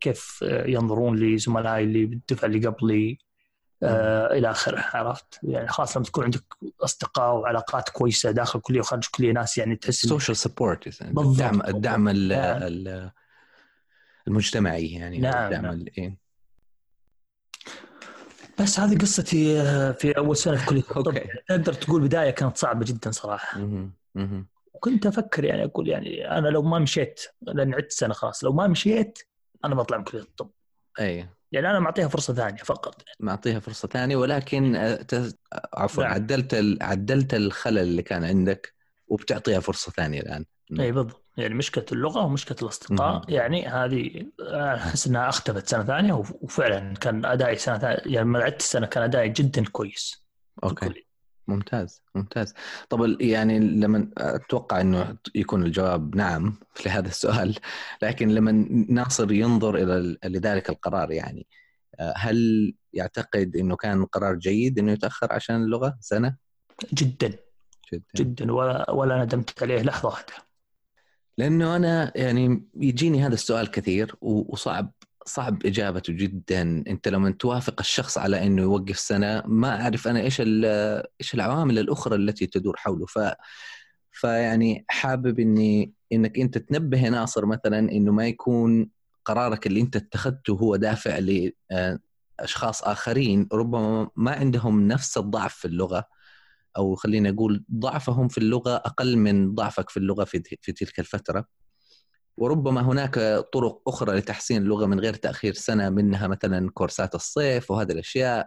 كيف 0.00 0.44
ينظرون 0.66 1.16
لي 1.16 1.38
زملائي 1.38 1.84
اللي 1.84 2.06
بالدفعة 2.06 2.46
اللي 2.46 2.66
قبلي 2.66 3.18
إلى 3.82 4.50
آخره 4.50 4.84
عرفت 4.94 5.38
يعني 5.42 5.68
خاصة 5.68 5.98
لما 5.98 6.04
تكون 6.06 6.24
عندك 6.24 6.44
أصدقاء 6.80 7.34
وعلاقات 7.34 7.88
كويسة 7.88 8.30
داخل 8.30 8.58
الكليه 8.58 8.80
وخارج 8.80 9.04
الكليه 9.06 9.32
ناس 9.32 9.58
يعني 9.58 9.76
تحس 9.76 10.06
social 10.06 10.36
support. 10.36 11.02
الدعم 11.02 11.62
الدعم 11.62 12.08
ال- 12.08 12.28
نعم. 12.28 12.62
ال- 12.62 13.10
المجتمعي 14.28 14.86
يعني 14.92 15.18
نعم، 15.18 15.44
الدعم 15.44 15.62
نعم. 15.62 15.84
إيه. 15.98 16.16
بس 18.60 18.80
هذه 18.80 18.98
قصتي 18.98 19.60
آه، 19.60 19.92
في 19.92 20.16
أول 20.18 20.36
سنة 20.36 20.56
في 20.56 20.66
كلية 20.66 20.80
الطب 20.96 21.18
تقدر 21.48 21.72
تقول 21.72 22.02
بداية 22.02 22.30
كانت 22.30 22.56
صعبة 22.56 22.84
جدا 22.84 23.10
صراحة. 23.10 23.60
وكنت 24.74 25.06
أفكر 25.06 25.44
يعني 25.44 25.64
أقول 25.64 25.88
يعني 25.88 26.30
أنا 26.38 26.48
لو 26.48 26.62
ما 26.62 26.78
مشيت 26.78 27.20
لأن 27.42 27.74
عدت 27.74 27.92
سنة 27.92 28.14
خلاص 28.14 28.44
لو 28.44 28.52
ما 28.52 28.66
مشيت 28.66 29.18
أنا 29.64 29.74
بطلع 29.74 29.98
من 29.98 30.04
كلية 30.04 30.20
الطب 30.22 30.50
اي 31.00 31.28
يعني 31.52 31.70
أنا 31.70 31.78
معطيها 31.80 32.08
فرصة 32.08 32.34
ثانية 32.34 32.56
فقط 32.62 33.02
معطيها 33.20 33.60
فرصة 33.60 33.88
ثانية 33.88 34.16
ولكن 34.16 34.76
آه، 34.76 35.06
عفوا 35.74 36.04
نعم. 36.04 36.12
عدلت 36.14 36.54
ال- 36.54 36.82
عدلت 36.82 37.34
الخلل 37.34 37.78
اللي 37.78 38.02
كان 38.02 38.24
عندك 38.24 38.74
وبتعطيها 39.08 39.60
فرصة 39.60 39.92
ثانية 39.92 40.20
الآن 40.20 40.44
اي 40.80 40.92
بالضبط 40.92 41.24
يعني 41.36 41.54
مشكلة 41.54 41.84
اللغة 41.92 42.24
ومشكلة 42.24 42.56
الأصدقاء 42.62 43.16
مهم. 43.18 43.34
يعني 43.34 43.66
هذه 43.66 44.26
أنا 44.40 44.74
أحس 44.76 45.06
إنها 45.06 45.28
أختفت 45.28 45.66
سنة 45.68 45.84
ثانية 45.84 46.12
وف- 46.12 46.32
وفعلا 46.42 46.94
كان 46.94 47.24
أدائي 47.24 47.56
سنة 47.56 47.78
ثانية 47.78 47.96
يعني 48.06 48.20
لما 48.28 48.38
عدت 48.44 48.60
السنة 48.60 48.86
كان 48.86 49.02
أدائي 49.02 49.28
جدا 49.28 49.64
كويس 49.64 50.26
أوكي. 50.64 50.94
ممتاز 51.48 52.02
ممتاز. 52.14 52.54
طب 52.88 53.16
يعني 53.20 53.58
لما 53.58 54.10
أتوقع 54.18 54.80
إنه 54.80 55.16
يكون 55.34 55.62
الجواب 55.62 56.16
نعم 56.16 56.56
لهذا 56.86 57.08
السؤال 57.08 57.58
لكن 58.02 58.28
لما 58.28 58.52
ناصر 58.88 59.32
ينظر 59.32 59.74
إلى 59.74 59.96
ال- 59.96 60.18
لذلك 60.24 60.70
القرار 60.70 61.12
يعني 61.12 61.46
آه، 62.00 62.14
هل 62.16 62.74
يعتقد 62.92 63.56
إنه 63.56 63.76
كان 63.76 64.04
قرار 64.04 64.34
جيد 64.34 64.78
إنه 64.78 64.92
يتأخر 64.92 65.32
عشان 65.32 65.56
اللغة؟ 65.56 65.96
سنة؟ 66.00 66.36
جدا 66.94 67.28
جدا. 67.92 68.04
جدا. 68.16 68.52
ولا 68.52 68.90
ولا 68.90 69.24
ندمت 69.24 69.62
عليه 69.62 69.82
لحظة 69.82 70.08
واحدة. 70.08 70.32
لأنه 71.38 71.76
أنا 71.76 72.12
يعني 72.16 72.68
يجيني 72.76 73.26
هذا 73.26 73.34
السؤال 73.34 73.70
كثير 73.70 74.14
وصعب 74.20 74.92
صعب 75.26 75.66
إجابته 75.66 76.12
جدا. 76.12 76.62
أنت 76.88 77.08
لما 77.08 77.30
توافق 77.30 77.80
الشخص 77.80 78.18
على 78.18 78.46
إنه 78.46 78.62
يوقف 78.62 78.98
سنة 78.98 79.42
ما 79.46 79.82
أعرف 79.82 80.08
أنا 80.08 80.20
إيش 80.20 80.40
إيش 81.20 81.34
العوامل 81.34 81.78
الأخرى 81.78 82.16
التي 82.16 82.46
تدور 82.46 82.76
حوله. 82.76 83.06
ف 83.06 83.18
فيعني 84.12 84.84
حابب 84.88 85.40
إني 85.40 85.92
إنك 86.12 86.38
أنت 86.38 86.58
تنبه 86.58 87.08
ناصر 87.08 87.46
مثلا 87.46 87.78
إنه 87.78 88.12
ما 88.12 88.26
يكون 88.26 88.90
قرارك 89.24 89.66
اللي 89.66 89.80
أنت 89.80 89.96
اتخذته 89.96 90.52
هو 90.52 90.76
دافع 90.76 91.18
لاشخاص 92.38 92.82
آخرين. 92.82 93.48
ربما 93.52 94.10
ما 94.16 94.32
عندهم 94.32 94.88
نفس 94.88 95.18
الضعف 95.18 95.54
في 95.54 95.64
اللغة 95.64 96.04
أو 96.76 96.94
خلينا 96.94 97.30
نقول 97.30 97.64
ضعفهم 97.74 98.28
في 98.28 98.38
اللغة 98.38 98.76
أقل 98.76 99.16
من 99.16 99.54
ضعفك 99.54 99.90
في 99.90 99.96
اللغة 99.96 100.24
في 100.24 100.42
في 100.62 100.72
تلك 100.72 100.98
الفترة. 101.00 101.61
وربما 102.36 102.80
هناك 102.80 103.14
طرق 103.52 103.82
أخرى 103.88 104.18
لتحسين 104.18 104.62
اللغة 104.62 104.86
من 104.86 105.00
غير 105.00 105.14
تأخير 105.14 105.54
سنة 105.54 105.90
منها 105.90 106.26
مثلا 106.26 106.70
كورسات 106.70 107.14
الصيف 107.14 107.70
وهذه 107.70 107.92
الأشياء 107.92 108.46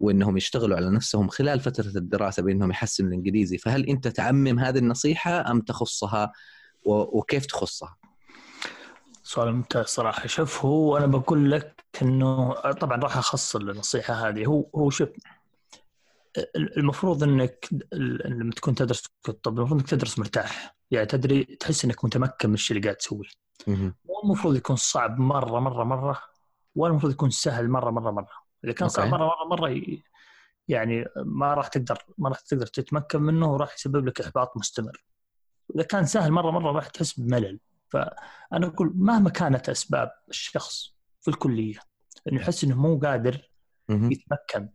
وإنهم 0.00 0.36
يشتغلوا 0.36 0.76
على 0.76 0.90
نفسهم 0.90 1.28
خلال 1.28 1.60
فترة 1.60 1.92
الدراسة 1.96 2.42
بإنهم 2.42 2.70
يحسنوا 2.70 3.08
الإنجليزي. 3.08 3.58
فهل 3.58 3.86
أنت 3.88 4.08
تعمم 4.08 4.58
هذه 4.58 4.78
النصيحة 4.78 5.50
أم 5.50 5.60
تخصها؟ 5.60 6.32
وكيف 6.86 7.46
تخصها؟ 7.46 7.96
سؤال 9.22 9.52
ممتاز 9.52 9.84
صراحة. 9.84 10.26
شوف 10.26 10.64
هو 10.64 10.96
أنا 10.96 11.06
بقول 11.06 11.50
لك 11.50 11.84
إنه 12.02 12.52
طبعا 12.54 12.98
راح 12.98 13.16
أخص 13.16 13.56
النصيحة 13.56 14.14
هذه. 14.14 14.46
هو 14.46 14.66
هو 14.74 14.90
شوف 14.90 15.08
المفروض 16.56 17.22
إنك 17.22 17.68
لما 17.92 18.52
تكون 18.52 18.74
تدرس 18.74 19.04
الطب 19.28 19.58
المفروض 19.58 19.80
إنك 19.80 19.90
تدرس 19.90 20.18
مرتاح 20.18 20.76
يعني 20.90 21.06
تدري 21.06 21.44
تحس 21.44 21.84
إنك 21.84 22.04
متمكن 22.04 22.48
من 22.48 22.54
الشيء 22.54 22.76
اللي 22.76 22.88
قاعد 22.88 22.96
تسويه. 22.96 23.28
مو 24.04 24.20
المفروض 24.24 24.56
يكون 24.56 24.76
صعب 24.76 25.18
مرة 25.18 25.60
مرة 25.60 25.84
مرة 25.84 26.20
ولا 26.74 26.90
المفروض 26.90 27.12
يكون 27.12 27.30
سهل 27.30 27.68
مرة 27.68 27.90
مرة 27.90 28.10
مرة 28.10 28.28
إذا 28.64 28.72
كان 28.72 28.88
صعب. 28.88 29.08
مرة 29.08 29.26
مرة 29.26 29.48
مرة 29.48 29.86
يعني 30.68 31.04
ما 31.16 31.54
راح 31.54 31.68
تقدر 31.68 31.98
ما 32.18 32.28
راح 32.28 32.40
تقدر 32.40 32.66
تتمكن 32.66 33.22
منه 33.22 33.52
وراح 33.52 33.74
يسبب 33.74 34.06
لك 34.06 34.20
إحباط 34.20 34.56
مستمر 34.56 35.04
إذا 35.74 35.82
كان 35.82 36.04
سهل 36.06 36.32
مرة 36.32 36.50
مرة 36.50 36.72
راح 36.72 36.88
تحس 36.88 37.20
بملل 37.20 37.60
فأنا 37.88 38.66
أقول 38.66 38.92
مهما 38.94 39.30
كانت 39.30 39.68
أسباب 39.68 40.10
الشخص 40.28 40.94
في 41.20 41.28
الكلية 41.28 41.78
إنه 42.32 42.40
يحس 42.40 42.64
إنه 42.64 42.74
مو 42.74 42.98
قادر. 42.98 43.50
يتمكن 44.12 44.68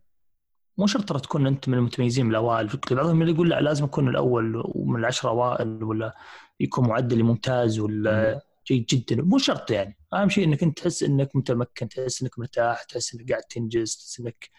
مو 0.80 0.88
شرط 0.88 1.10
ترى 1.10 1.20
تكون 1.20 1.48
أنت 1.48 1.70
من 1.70 1.78
المتميزين 1.78 2.26
من 2.26 2.32
الأوائل. 2.32 2.70
في 2.70 2.96
بعضهم 2.96 3.22
اللي 3.22 3.34
يقول 3.34 3.50
لا 3.50 3.62
لازم 3.62 3.86
أكون 3.86 4.08
الأول 4.08 4.64
ومن 4.66 5.00
العشرة 5.00 5.30
أوائل 5.30 5.84
ولا 5.84 6.16
يكون 6.60 6.88
معدلي 6.88 7.24
ممتاز 7.24 7.80
ولا 7.80 8.42
جيد 8.68 8.86
جدا. 8.86 9.22
مو 9.22 9.38
شرط 9.38 9.72
يعني. 9.72 9.98
أهم 10.14 10.30
شيء 10.30 10.44
إنك 10.44 10.64
أنت 10.64 10.80
تحس 10.80 11.04
إنك 11.04 11.36
متمكن 11.36 11.90
تحس 11.90 12.22
إنك 12.22 12.40
مرتاح 12.40 12.84
تحس 12.84 13.16
إنك 13.16 13.32
قاعد 13.32 13.44
تنجز 13.44 13.96
تحس 13.96 14.20
إنك 14.20 14.50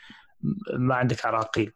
ما 0.73 0.95
عندك 0.95 1.27
عراقيل. 1.27 1.73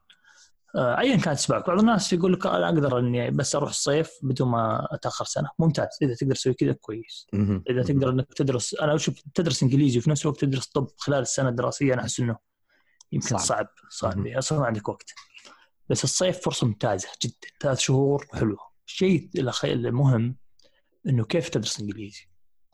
آه، 0.77 0.99
ايا 0.99 1.17
كانت 1.17 1.39
اسبابك 1.39 1.67
بعض 1.67 1.79
الناس 1.79 2.13
يقول 2.13 2.33
لك 2.33 2.47
أنا 2.47 2.69
أقدر 2.69 2.99
إني 2.99 3.31
بس 3.31 3.57
أروح 3.57 3.71
الصيف 3.71 4.11
بدون 4.23 4.49
ما 4.49 4.89
أتأخر 4.91 5.25
سنة. 5.25 5.49
ممتاز. 5.59 5.89
إذا 6.03 6.15
تقدر 6.15 6.35
تسوي 6.35 6.55
كذا 6.55 6.73
كويس. 6.73 7.27
إذا 7.71 7.83
تقدر 7.83 8.11
إنك 8.11 8.35
تدرس 8.35 8.75
أنا 8.75 8.95
أشوف 8.95 9.21
تدرس 9.35 9.63
إنجليزي 9.63 9.99
وفي 9.99 10.11
نفس 10.11 10.23
الوقت 10.23 10.41
تدرس 10.41 10.67
طب 10.67 10.89
خلال 10.97 11.21
السنة 11.21 11.49
الدراسية 11.49 11.95
أنا 11.95 12.03
أحس 12.03 12.21
إنه 12.21 12.54
يمكن 13.13 13.27
صعب. 13.27 13.39
صعب 13.39 13.69
صعب. 13.91 14.27
أصلا 14.27 14.59
ما 14.59 14.67
عندك 14.67 14.89
وقت. 14.89 15.15
بس 15.91 16.05
الصيف 16.05 16.41
فرصة 16.41 16.67
ممتازة 16.67 17.09
جدا. 17.25 17.49
ثلاث 17.61 17.79
شهور 17.79 18.27
حلوة. 18.35 18.59
الشيء 18.87 19.31
المهم 19.65 20.37
إنه 21.07 21.25
كيف 21.25 21.49
تدرس 21.49 21.81
إنجليزي؟ 21.81 22.29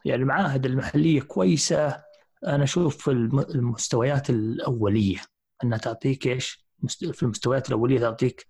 يعني 0.04 0.22
المعاهد 0.22 0.66
المحلية 0.66 1.20
كويسة. 1.20 2.02
أنا 2.46 2.64
أشوف 2.64 3.08
المستويات 3.08 4.30
الأولية 4.30 5.18
أنها 5.64 5.78
تعطيك 5.78 6.26
إيش؟ 6.26 6.66
في 7.12 7.22
المستويات 7.22 7.68
الأولية 7.68 8.00
تعطيك 8.00 8.46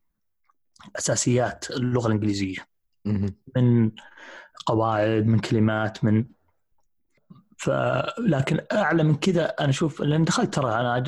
أساسيات 0.99 1.71
اللغة 1.71 2.07
الإنجليزية. 2.07 2.67
من 3.57 3.91
قواعد 4.67 5.27
من 5.27 5.39
كلمات 5.39 6.05
من 6.05 6.25
ف 7.61 7.71
لكن 8.19 8.61
أعلى 8.73 9.03
من 9.03 9.15
كذا 9.15 9.47
أنا 9.47 9.69
أشوف 9.71 10.01
لأن 10.01 10.25
دخلت 10.25 10.55
ترى 10.55 10.75
أنا 10.75 11.05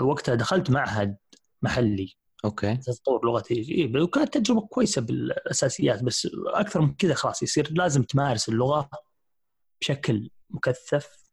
وقتها 0.00 0.34
دخلت 0.34 0.70
معهد 0.70 1.16
محلي. 1.62 2.16
أوكي. 2.44 2.76
تطور 2.76 3.26
لغتي 3.26 3.54
إيه 3.54 4.02
وكانت 4.02 4.38
تجربة 4.38 4.60
كويسة 4.60 5.02
بالأساسيات 5.02 6.02
بس 6.02 6.28
أكثر 6.46 6.80
من 6.80 6.94
كذا 6.94 7.14
خلاص 7.14 7.42
يصير 7.42 7.68
لازم 7.72 8.02
تمارس 8.02 8.48
اللغة 8.48 8.90
بشكل 9.80 10.30
مكثف. 10.50 11.30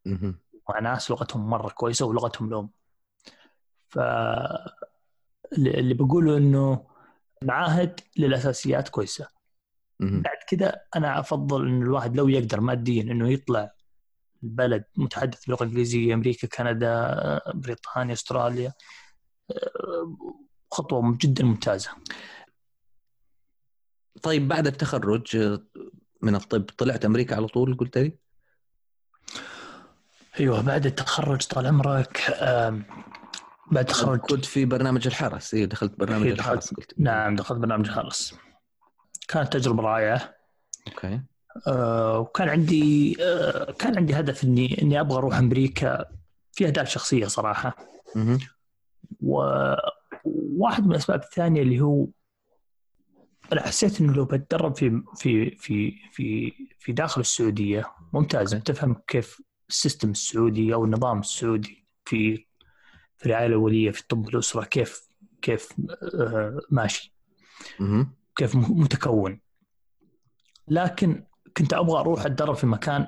مع 0.69 0.79
ناس 0.81 1.11
لغتهم 1.11 1.49
مرة 1.49 1.69
كويسة 1.69 2.05
ولغتهم 2.05 2.49
لهم 2.49 2.69
ف 3.89 3.99
اللي 5.57 5.93
بقوله 5.93 6.37
إنه 6.37 6.87
معاهد 7.43 7.99
للأساسيات 8.17 8.89
كويسة. 8.89 9.27
بعد 9.99 10.37
كذا 10.47 10.81
أنا 10.95 11.19
أفضل 11.19 11.67
انه 11.67 11.85
الواحد 11.85 12.15
لو 12.17 12.27
يقدر 12.27 12.61
ماديا 12.61 13.01
إنه 13.01 13.29
يطلع 13.29 13.76
البلد 14.43 14.83
متحدث 14.95 15.45
باللغة 15.45 15.63
الإنجليزية 15.63 16.13
أمريكا 16.13 16.47
كندا 16.47 17.41
بريطانيا 17.53 18.13
أستراليا. 18.13 18.73
خطوة 20.71 21.17
جدا 21.21 21.43
ممتازة. 21.43 21.91
طيب 24.21 24.47
بعد 24.47 24.67
التخرج 24.67 25.37
من 26.21 26.35
الطب 26.35 26.65
طلعت 26.77 27.05
أمريكا 27.05 27.35
على 27.35 27.47
طول 27.47 27.77
قلت 27.77 27.97
لي؟ 27.97 28.17
أيوه 30.39 30.61
بعد 30.61 30.85
التخرج 30.85 31.47
طال 31.47 31.67
عمرك 31.67 32.21
بعد 33.71 33.89
التخرج 33.89 34.19
كنت 34.19 34.45
في 34.45 34.65
برنامج 34.65 35.07
الحرس. 35.07 35.53
اي 35.53 35.65
دخلت 35.65 35.99
برنامج 35.99 36.27
الحرس 36.27 36.73
قلت 36.73 36.99
نعم 36.99 37.35
دخلت 37.35 37.59
برنامج 37.59 37.89
حرس 37.89 38.35
كانت 39.27 39.53
تجربة 39.53 39.83
رائعة. 39.83 40.35
أوكي. 40.87 41.21
آه، 41.67 42.19
وكان 42.19 42.49
عندي 42.49 43.17
آه، 43.23 43.71
كان 43.71 43.97
عندي 43.97 44.19
هدف 44.19 44.43
إني 44.43 44.81
إني 44.81 44.99
أبغى 44.99 45.17
أروح 45.17 45.37
أمريكا 45.37 46.05
في 46.51 46.67
أهداف 46.67 46.89
شخصية 46.89 47.25
صراحة. 47.27 47.75
وواحد 49.21 50.85
من 50.85 50.91
الأسباب 50.91 51.23
الثانية 51.23 51.61
اللي 51.61 51.79
هو 51.81 52.07
أنا 53.53 53.61
حسيت 53.61 54.01
إنه 54.01 54.13
لو 54.13 54.25
بتدرب 54.25 54.75
في 54.75 55.01
في 55.15 55.55
في 55.55 55.91
في 56.11 56.53
في 56.79 56.91
داخل 56.91 57.21
السعودية 57.21 57.85
ممتاز. 58.13 58.55
تفهم 58.55 59.01
كيف 59.07 59.41
السيستم 59.69 60.11
السعودي 60.11 60.73
أو 60.73 60.85
النظام 60.85 61.19
السعودي 61.19 61.87
في 62.05 62.45
في 63.17 63.25
الرعايه 63.25 63.47
الأولية 63.47 63.91
في 63.91 64.03
طب 64.09 64.29
الاسره 64.29 64.63
كيف 64.63 65.09
كيف 65.41 65.69
آه، 66.13 66.59
ماشي. 66.69 67.13
كيف 68.35 68.55
متكون 68.55 69.39
لكن 70.67 71.23
كنت 71.57 71.73
أبغى 71.73 71.99
أروح 71.99 72.25
أتدرب 72.25 72.55
في 72.55 72.67
مكان 72.67 73.07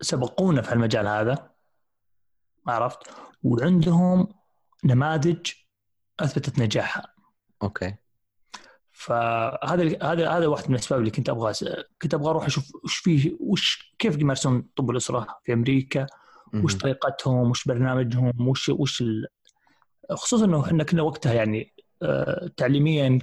سبقونا 0.00 0.62
في 0.62 0.72
المجال 0.72 1.06
هذا. 1.06 1.50
عرفت؟ 2.66 2.98
وعندهم 3.42 4.28
نماذج 4.84 5.50
أثبتت 6.20 6.58
نجاحها. 6.58 7.14
أوكي. 7.62 7.94
فهذا 8.92 9.98
هذا 10.02 10.30
هذا 10.30 10.46
واحد 10.46 10.68
من 10.68 10.74
الأسباب 10.74 11.00
اللي 11.00 11.10
كنت 11.10 11.28
أبغى 11.28 11.52
كنت 12.02 12.14
أبغى 12.14 12.30
أروح 12.30 12.44
أشوف 12.44 12.72
وش 12.84 12.96
فيه 12.96 13.36
وش 13.40 13.94
كيف 13.98 14.20
يمارسون 14.20 14.68
طب 14.76 14.90
الأسرة 14.90 15.26
في 15.44 15.52
أمريكا. 15.52 16.06
وش 16.54 16.76
طريقتهم؟ 16.76 17.50
وش 17.50 17.68
برنامجهم؟ 17.68 18.48
وش 18.48 18.68
وش 18.68 19.00
ال... 19.00 19.26
خصوصا 20.12 20.44
إنه 20.44 20.66
إحنا 20.66 20.84
كنا 20.84 21.02
وقتها 21.02 21.32
يعني 21.32 21.74
آه، 22.02 22.50
تعليميا 22.56 23.18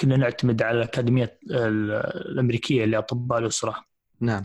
كنا 0.00 0.16
نعتمد 0.16 0.62
على 0.62 0.78
الأكاديمية 0.78 1.38
ال- 1.50 1.92
الأمريكية 2.32 2.84
لأطباء 2.84 3.38
الأسرة. 3.38 3.84
نعم. 4.20 4.42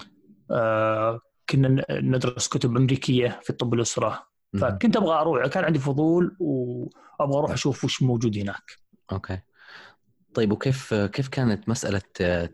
آه، 0.52 1.20
كنا 1.50 1.86
ندرس 1.92 2.48
كتب 2.48 2.78
أمريكية 2.78 3.40
في 3.44 3.54
طب 3.54 3.74
الأسرة. 3.74 4.28
مهم. 4.54 4.62
فكنت 4.62 4.98
أبغى 4.98 5.14
أروح 5.16 5.48
كان 5.48 5.64
عندي 5.64 5.80
فضول 5.80 6.36
وأبغى 6.40 7.38
أروح 7.38 7.52
أشوف 7.52 7.84
وش 7.84 8.02
موجود 8.04 8.38
هناك. 8.38 8.64
أوكي. 9.12 9.40
طيب 10.34 10.52
وكيف 10.52 10.94
كيف 10.94 11.28
كانت 11.28 11.70
مسألة 11.70 12.02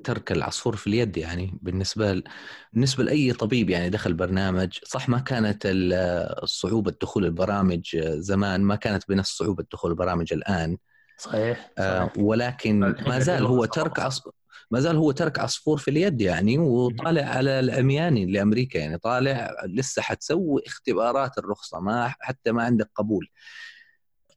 ترك 0.03 0.31
العصفور 0.31 0.75
في 0.75 0.87
اليد؟ 0.87 1.17
يعني 1.17 1.59
بالنسبة 1.61 2.13
ل... 2.13 2.23
بالنسبة 2.73 3.03
لأي 3.03 3.33
طبيب 3.33 3.69
يعني 3.69 3.89
دخل 3.89 4.13
برنامج 4.13 4.79
صح 4.83 5.09
ما 5.09 5.19
كانت 5.19 5.67
صعوبة 6.45 6.93
دخول 7.01 7.25
البرامج 7.25 7.97
زمان 7.97 8.61
ما 8.61 8.75
كانت 8.75 9.03
بنفس 9.09 9.37
صعوبة 9.37 9.65
دخول 9.73 9.91
البرامج 9.91 10.33
الآن؟ 10.33 10.77
صحيح, 11.21 11.71
آه، 11.77 12.05
صحيح. 12.05 12.13
ولكن 12.17 12.83
الحين 12.83 13.09
ما 13.09 13.19
زال 13.19 13.45
هو 13.45 13.65
ترك. 13.65 13.99
ما 14.71 14.79
زال 14.79 14.95
هو 14.95 15.11
ترك 15.11 15.39
عصفور 15.39 15.77
في 15.77 15.91
اليد 15.91 16.21
يعني 16.21 16.57
وطالع 16.57 17.23
على 17.23 17.59
العمياني 17.59 18.25
لأمريكا 18.25 18.77
يعني 18.79 18.97
طالع 18.97 19.55
لسه 19.65 20.01
حتسوي 20.01 20.61
اختبارات 20.67 21.37
الرخصة 21.37 21.79
ما 21.79 22.13
حتى 22.19 22.51
ما 22.51 22.63
عندك 22.63 22.89
قبول 22.95 23.27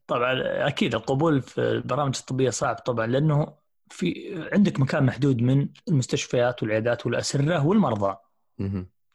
طبعا 0.07 0.41
أكيد 0.67 0.95
القبول 0.95 1.41
في 1.41 1.61
البرامج 1.61 2.17
الطبية 2.19 2.49
صعب 2.49 2.75
طبعا 2.75 3.07
لأنه 3.07 3.53
في 3.91 4.39
عندك 4.53 4.79
مكان 4.79 5.03
محدود 5.03 5.41
من 5.41 5.67
المستشفيات 5.87 6.63
والعيادات 6.63 7.05
والأسرة 7.05 7.65
والمرضى. 7.65 8.15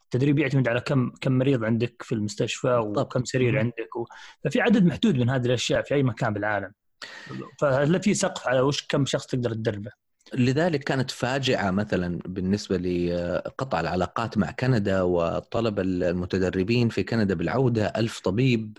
التدريب 0.03 0.39
يعتمد 0.39 0.67
على 0.67 0.79
كم 0.81 1.11
كم 1.21 1.31
مريض 1.31 1.63
عندك 1.63 2.03
في 2.03 2.15
المستشفى. 2.15 2.75
وكم 2.75 3.25
سرير. 3.25 3.59
عندك 3.59 3.95
و... 3.95 4.05
ففي 4.43 4.61
عدد 4.61 4.85
محدود 4.85 5.17
من 5.17 5.29
هذه 5.29 5.45
الأشياء 5.45 5.81
في 5.81 5.95
أي 5.95 6.03
مكان 6.03 6.33
بالعالم 6.33 6.71
فهل 7.59 8.01
في 8.01 8.13
سقف 8.13 8.47
على 8.47 8.59
وش 8.59 8.85
كم 8.89 9.05
شخص 9.05 9.25
تقدر 9.25 9.53
تدربه. 9.53 9.91
لذلك 10.33 10.83
كانت 10.83 11.11
فاجعة 11.11 11.71
مثلا 11.71 12.19
بالنسبة 12.25 12.77
لقطع 12.77 13.79
العلاقات 13.79 14.37
مع 14.37 14.51
كندا 14.51 15.01
وطلب 15.01 15.79
المتدربين 15.79 16.89
في 16.89 17.03
كندا 17.03 17.33
بالعودة 17.33 17.85
ألف 17.85 18.19
طبيب 18.19 18.77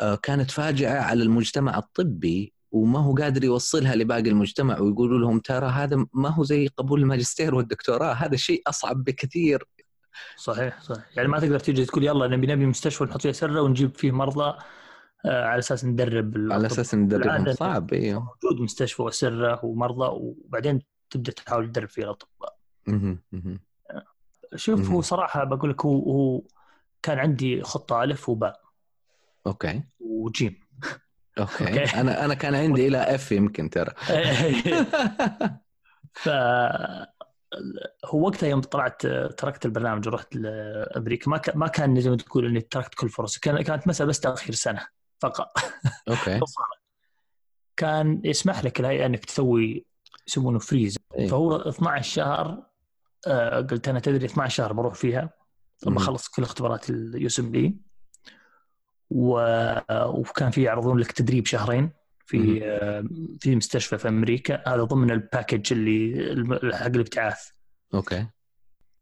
آه، 0.00 0.14
كانت 0.14 0.50
فاجعة 0.50 1.00
على 1.00 1.22
المجتمع 1.22 1.78
الطبي 1.78 2.52
وما 2.72 2.98
هو 2.98 3.14
قادر 3.14 3.44
يوصلها 3.44 3.94
لباقي 3.94 4.28
المجتمع 4.28 4.80
ويقولوا 4.80 5.18
لهم 5.18 5.38
ترى 5.38 5.66
هذا 5.66 6.06
ما 6.12 6.28
هو 6.28 6.44
زي 6.44 6.68
قبول 6.68 7.00
الماجستير 7.00 7.54
والدكتوراه 7.54 8.12
هذا 8.12 8.36
شيء 8.36 8.62
أصعب 8.66 9.04
بكثير. 9.04 9.64
صحيح 10.36 10.82
صحيح. 10.82 11.04
يعني 11.16 11.28
ما 11.28 11.40
تقدر 11.40 11.58
تيجي 11.58 11.84
تقول 11.84 12.04
يلا 12.04 12.26
نبي 12.26 12.46
نبي 12.46 12.66
مستشفى 12.66 13.04
نحط 13.04 13.20
فيه 13.20 13.32
سرة 13.32 13.60
ونجيب 13.60 13.96
فيه 13.96 14.10
مرضى. 14.10 14.44
آه، 14.44 14.58
على 15.24 15.58
أساس 15.58 15.84
ندرب 15.84 16.34
على 16.52 16.68
ندربهم. 16.94 17.06
بالعادة 17.08 17.52
صعب 17.52 17.92
أيوه 17.92 18.20
موجود 18.20 18.60
مستشفى 18.60 19.02
وسرة 19.02 19.64
ومرضى 19.64 20.08
وبعدين 20.12 20.82
تبدأ 21.10 21.32
تحاول 21.32 21.66
تدرب 21.72 21.88
فيه 21.88 22.02
الأطباء. 22.02 22.56
مهم. 22.86 23.60
شوف. 24.54 24.90
هو 24.90 25.00
صراحة 25.00 25.44
بقول 25.44 25.70
لك 25.70 25.84
هو 25.84 25.98
هو 25.98 26.42
كان 27.02 27.18
عندي 27.18 27.62
خطة 27.62 28.02
ألف 28.02 28.28
وباء. 28.28 28.60
okay. 29.46 29.82
وجيم. 30.00 30.60
okay. 31.38 31.84
أنا 32.00 32.24
أنا 32.24 32.34
كان 32.34 32.54
عندي 32.54 32.88
إلى 32.88 32.98
F 32.98 33.32
يمكن 33.32 33.70
ترى. 33.70 33.92
ف 36.12 36.28
هو 38.04 38.26
وقتها 38.26 38.46
يوم 38.48 38.60
طلعت 38.60 39.06
تركت 39.06 39.66
البرنامج 39.66 40.08
ورحت 40.08 40.36
لأمريكا 40.36 41.30
ما 41.30 41.40
ما 41.54 41.66
كان 41.66 42.00
زي 42.00 42.10
ما 42.10 42.16
تقول 42.16 42.46
إني 42.46 42.60
تركت 42.60 42.94
كل 42.94 43.08
فرص 43.08 43.38
كان 43.38 43.62
كانت 43.62 43.88
مسألة 43.88 44.08
بس 44.08 44.20
تأخير 44.20 44.54
سنة. 44.54 44.95
فقط. 45.18 45.58
okay. 46.08 46.40
كان 47.76 48.20
يسمح 48.24 48.64
لك 48.64 48.80
الهيئة 48.80 49.06
أنك 49.06 49.24
تسوي 49.24 49.86
يسمونه 50.28 50.58
freeze 50.58 50.98
إيه. 51.18 51.28
فهو 51.28 51.56
12 51.56 52.12
شهر 52.12 52.62
آه، 53.26 53.60
قلت 53.60 53.88
أنا 53.88 54.00
تدري 54.00 54.26
12 54.26 54.54
شهر 54.54 54.72
بروح 54.72 54.94
فيها. 54.94 55.30
لما 55.86 55.98
اخلص 55.98 56.28
كل 56.28 56.42
اختبارات 56.42 56.90
ال 56.90 57.50
USMLE 57.50 57.76
وكان 59.10 60.50
في 60.50 60.62
يعرضون 60.62 60.98
لك 60.98 61.12
تدريب 61.12 61.46
شهرين 61.46 61.90
في 62.26 62.64
آه، 62.64 63.04
في 63.40 63.56
مستشفى 63.56 63.98
في 63.98 64.08
أمريكا. 64.08 64.68
هذا 64.68 64.84
ضمن 64.84 65.10
ال 65.10 65.18
package 65.18 65.72
اللي 65.72 66.74
حق 66.74 66.86
الابتعاث. 66.86 67.48
okay. 67.94 68.26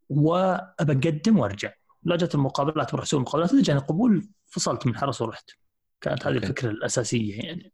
وابى 0.09 0.93
أقدم 0.93 1.39
وأرجع. 1.39 1.73
لا 2.03 2.17
جت 2.17 2.35
المقابلات 2.35 2.93
بروح 2.93 3.03
أسوي 3.05 3.19
المقابلات 3.19 3.53
اذا 3.53 3.63
جاني 3.63 3.81
قبول 3.81 4.29
فصلت 4.47 4.87
من 4.87 4.93
الحرس 4.93 5.23
ورحت. 5.23 5.51
كانت 6.01 6.27
هذه. 6.27 6.33
الفكرة 6.33 6.71
الأساسية 6.71 7.39
يعني 7.43 7.73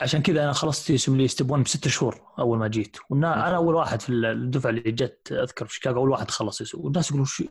عشان 0.00 0.22
كذا 0.22 0.44
أنا 0.44 0.52
خلصت 0.52 0.90
USMLE 0.90 1.28
Step 1.28 1.50
1 1.50 1.62
بست 1.64 1.88
شهور 1.88 2.20
أول 2.38 2.58
ما 2.58 2.68
جيت 2.68 2.96
وأنا 3.10 3.48
أنا 3.48 3.56
أول 3.56 3.74
واحد 3.74 4.00
في 4.00 4.12
الدفعة 4.12 4.70
اللي 4.70 4.92
جت 4.92 5.32
أذكر 5.32 5.66
في 5.66 5.74
شيكاغو 5.74 6.00
أول 6.00 6.10
واحد 6.10 6.30
خلص 6.30 6.60
يسوي 6.60 6.82
والناس 6.82 7.10
يقولوا 7.10 7.26
شو 7.26 7.44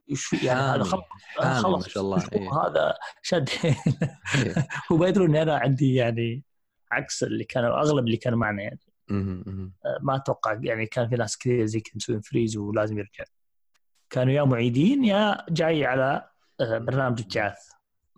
يعني 0.43 0.59
هذا. 0.59 0.83
خلص 0.83 1.03
خلص 1.39 1.83
ما 1.83 1.89
شاء 1.89 2.03
الله، 2.03 2.29
إيه. 2.33 2.49
هذا 2.61 2.93
شد 3.21 3.49
إيه. 3.65 3.75
وما 4.91 5.07
يدرون 5.07 5.29
اني 5.29 5.41
أنا 5.41 5.57
عندي 5.57 5.95
يعني 5.95 6.43
عكس 6.91 7.23
اللي 7.23 7.43
كانوا 7.43 7.79
أغلب 7.79 8.05
اللي 8.05 8.17
كانوا 8.17 8.39
معنا 8.39 8.61
يعني. 8.61 8.79
مهم. 9.09 9.73
ما 10.01 10.15
أتوقع 10.15 10.59
يعني 10.63 10.85
كان 10.85 11.09
في 11.09 11.15
ناس 11.15 11.37
كثير 11.37 11.65
زي 11.65 11.79
كذا 11.79 11.93
مسوين 11.95 12.21
فريز 12.21 12.57
ولازم 12.57 12.97
يرجع 12.97 13.23
كانوا 14.09 14.33
يا 14.33 14.43
معيدين 14.43 15.03
يا 15.03 15.45
جاي 15.49 15.85
على 15.85 16.29
آه، 16.61 16.77
برنامج 16.77 17.21
ابتعاث. 17.21 17.57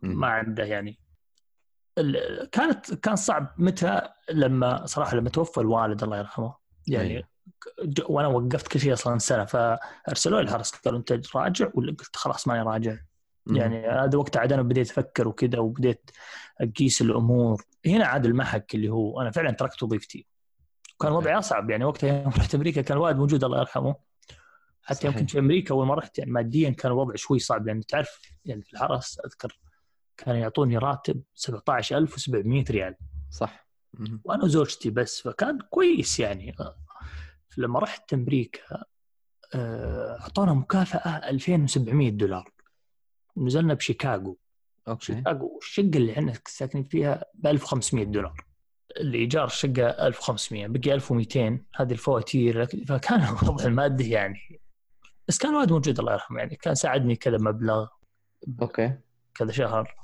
ما 0.01 0.27
عنده 0.27 0.63
يعني 0.63 0.99
كانت 2.51 2.93
كان 2.93 3.15
صعب 3.15 3.53
متى 3.57 4.01
لما 4.31 4.85
صراحة 4.85 5.15
لما 5.17 5.29
توفى 5.29 5.57
الوالد 5.61 6.03
الله 6.03 6.17
يرحمه. 6.17 6.55
يعني. 6.87 7.25
ج- 7.83 8.03
وأنا 8.09 8.27
وقفت 8.27 8.67
كل 8.67 8.79
شيء 8.79 8.93
أصلا 8.93 9.17
سنة 9.17 9.45
فأرسلوا 9.45 10.41
لي 10.41 10.47
الحرس 10.47 10.71
قالوا 10.71 10.99
أنت 10.99 11.35
راجع؟ 11.35 11.69
ولا 11.73 11.91
قلت 11.91 12.15
خلاص 12.15 12.47
ماني 12.47 12.61
راجع. 12.61 12.95
يعني 13.51 13.87
هذا 13.87 14.17
وقت 14.17 14.37
عاد 14.37 14.53
أنا 14.53 14.61
بديت 14.61 14.89
أفكر 14.91 15.27
وكذا 15.27 15.59
وبديت 15.59 16.11
أقيس 16.61 17.01
الأمور. 17.01 17.63
هنا 17.85 18.05
عاد 18.05 18.25
المحك 18.25 18.75
اللي 18.75 18.89
هو 18.89 19.21
أنا 19.21 19.31
فعلا 19.31 19.51
تركت 19.51 19.83
وظيفتي. 19.83 20.25
كان 21.01 21.11
وضعي 21.11 21.37
أصعب 21.37 21.69
يعني 21.69 21.85
وقتها 21.85 22.21
يوم 22.23 22.31
رحت 22.39 22.55
أمريكا 22.55 22.81
كان 22.81 22.97
الوالد 22.97 23.17
موجود 23.17 23.43
الله 23.43 23.59
يرحمه. 23.59 23.95
حتى. 24.83 25.11
كنت 25.11 25.31
في 25.31 25.39
أمريكا 25.39 25.73
أول 25.73 25.87
ما 25.87 25.95
رحت 25.95 26.19
يعني 26.19 26.31
ماديا 26.31 26.69
كان 26.69 26.91
الوضع 26.91 27.15
شوي 27.15 27.39
صعب 27.39 27.67
لأن 27.67 27.85
تعرف 27.85 28.19
يعني 28.45 28.61
في 28.61 28.73
الحرس 28.73 29.19
أذكر 29.25 29.59
كانوا 30.19 30.39
يعطوني 30.39 30.77
راتب 30.77 31.21
17700 31.35 32.63
ريال. 32.69 32.95
صح. 33.29 33.69
وأنا 34.23 34.43
وزوجتي 34.43 34.89
بس 34.89 35.21
فكان 35.21 35.59
كويس 35.69 36.19
يعني. 36.19 36.55
لما 37.57 37.79
رحت 37.79 38.13
أمريكا 38.13 38.83
آه، 39.55 40.19
أعطونا 40.21 40.53
مكافأة 40.53 41.29
2700 41.29 42.09
دولار. 42.09 42.51
ونزلنا 43.35 43.73
بشيكاغو. 43.73 44.37
أوكي. 44.87 45.05
شيكاغو 45.05 45.59
الشقه 45.61 45.83
اللي 45.83 46.13
إحنا 46.13 46.33
ساكنين 46.47 46.83
فيها 46.83 47.25
ب 47.33 47.47
1500 47.47 48.05
دولار. 48.05 48.45
الإيجار 48.97 49.45
الشقة 49.45 49.87
1500 50.07 50.67
بقي 50.67 50.93
1200 50.93 51.59
هذه 51.75 51.91
الفواتير 51.91 52.65
فكان 52.65 53.19
الوضع 53.43 53.65
المادي 53.65 54.09
يعني. 54.09 54.61
بس 55.27 55.37
كان 55.37 55.51
الوالد 55.51 55.71
موجود 55.71 55.99
الله 55.99 56.13
يرحمه 56.13 56.39
يعني. 56.39 56.55
كان 56.55 56.75
ساعدني 56.75 57.15
كذا 57.15 57.37
مبلغ 57.37 57.87
أوكي. 58.61 58.93
كذا 59.35 59.51
شهر. 59.51 59.95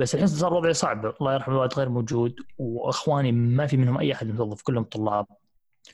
بس 0.00 0.14
الحين 0.14 0.28
صار 0.28 0.54
وضعي 0.54 0.74
صعب. 0.74 1.14
الله 1.20 1.34
يرحمه 1.34 1.54
الوالد 1.54 1.74
غير 1.74 1.88
موجود 1.88 2.34
وإخواني 2.58 3.32
ما 3.32 3.66
في 3.66 3.76
منهم 3.76 3.98
أي 3.98 4.12
أحد 4.12 4.26
متوظف 4.26 4.62
كلهم 4.62 4.84
طلاب. 4.84 5.26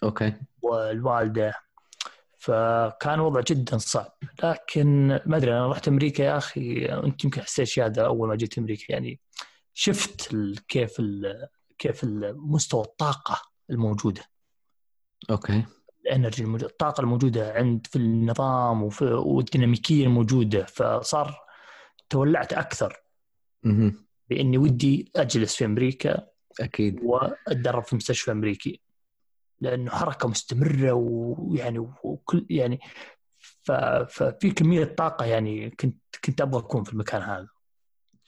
أوكي. 0.03 0.33
والوالدة. 0.63 1.55
فكان 2.39 3.21
وضع 3.21 3.41
جدا 3.41 3.79
صعب. 3.79 4.13
لكن 4.45 5.21
ما 5.27 5.37
أدري 5.37 5.53
أنا 5.53 5.69
رحت 5.69 5.89
أمريكا 5.89 6.23
يا 6.23 6.37
أخي 6.37 6.87
أنت 6.87 7.25
يمكن 7.25 7.43
حسيت 7.43 7.67
شيء 7.67 7.85
هذا 7.85 8.07
أول 8.07 8.29
ما 8.29 8.35
جيت 8.37 8.59
أمريكا 8.59 8.93
يعني 8.93 9.21
شفت 9.75 10.37
كيف 10.69 11.01
ال- 11.01 11.49
كيف 11.79 12.01
مستوى 12.23 12.83
الطاقة 12.83 13.43
الموجودة. 13.71 14.23
أوكي. 15.31 15.65
ال 16.07 16.12
energy 16.12 16.43
الموجودة 16.43 16.71
الطاقة 16.71 17.01
الموجودة 17.01 17.53
عند 17.53 17.87
في 17.87 17.97
النظام 17.97 18.83
وفي 18.83 19.05
والديناميكية 19.05 20.05
الموجودة 20.05 20.65
فصار 20.65 21.39
تولعت 22.11 22.53
أكثر. 22.53 22.97
باني 24.31 24.59
ودي 24.59 25.13
أجلس 25.17 25.57
في 25.57 25.65
أمريكا 25.65 26.27
أكيد. 26.61 27.01
وأتدرب 27.03 27.85
في 27.85 27.97
مستشفى 27.97 28.31
أمريكي. 28.31 28.81
لأنه 29.61 29.91
حركة 29.91 30.29
مستمرة 30.29 30.93
ويعني 30.93 31.79
وكل 31.79 32.47
يعني 32.51 32.81
ففي 34.09 34.51
كمية 34.51 34.85
طاقة 34.85 35.25
يعني 35.25 35.71
كنت 35.71 35.97
كنت 36.25 36.41
أبغى 36.41 36.61
أكون 36.61 36.85
في 36.85 36.93
المكان 36.93 37.23
هذا. 37.23 37.49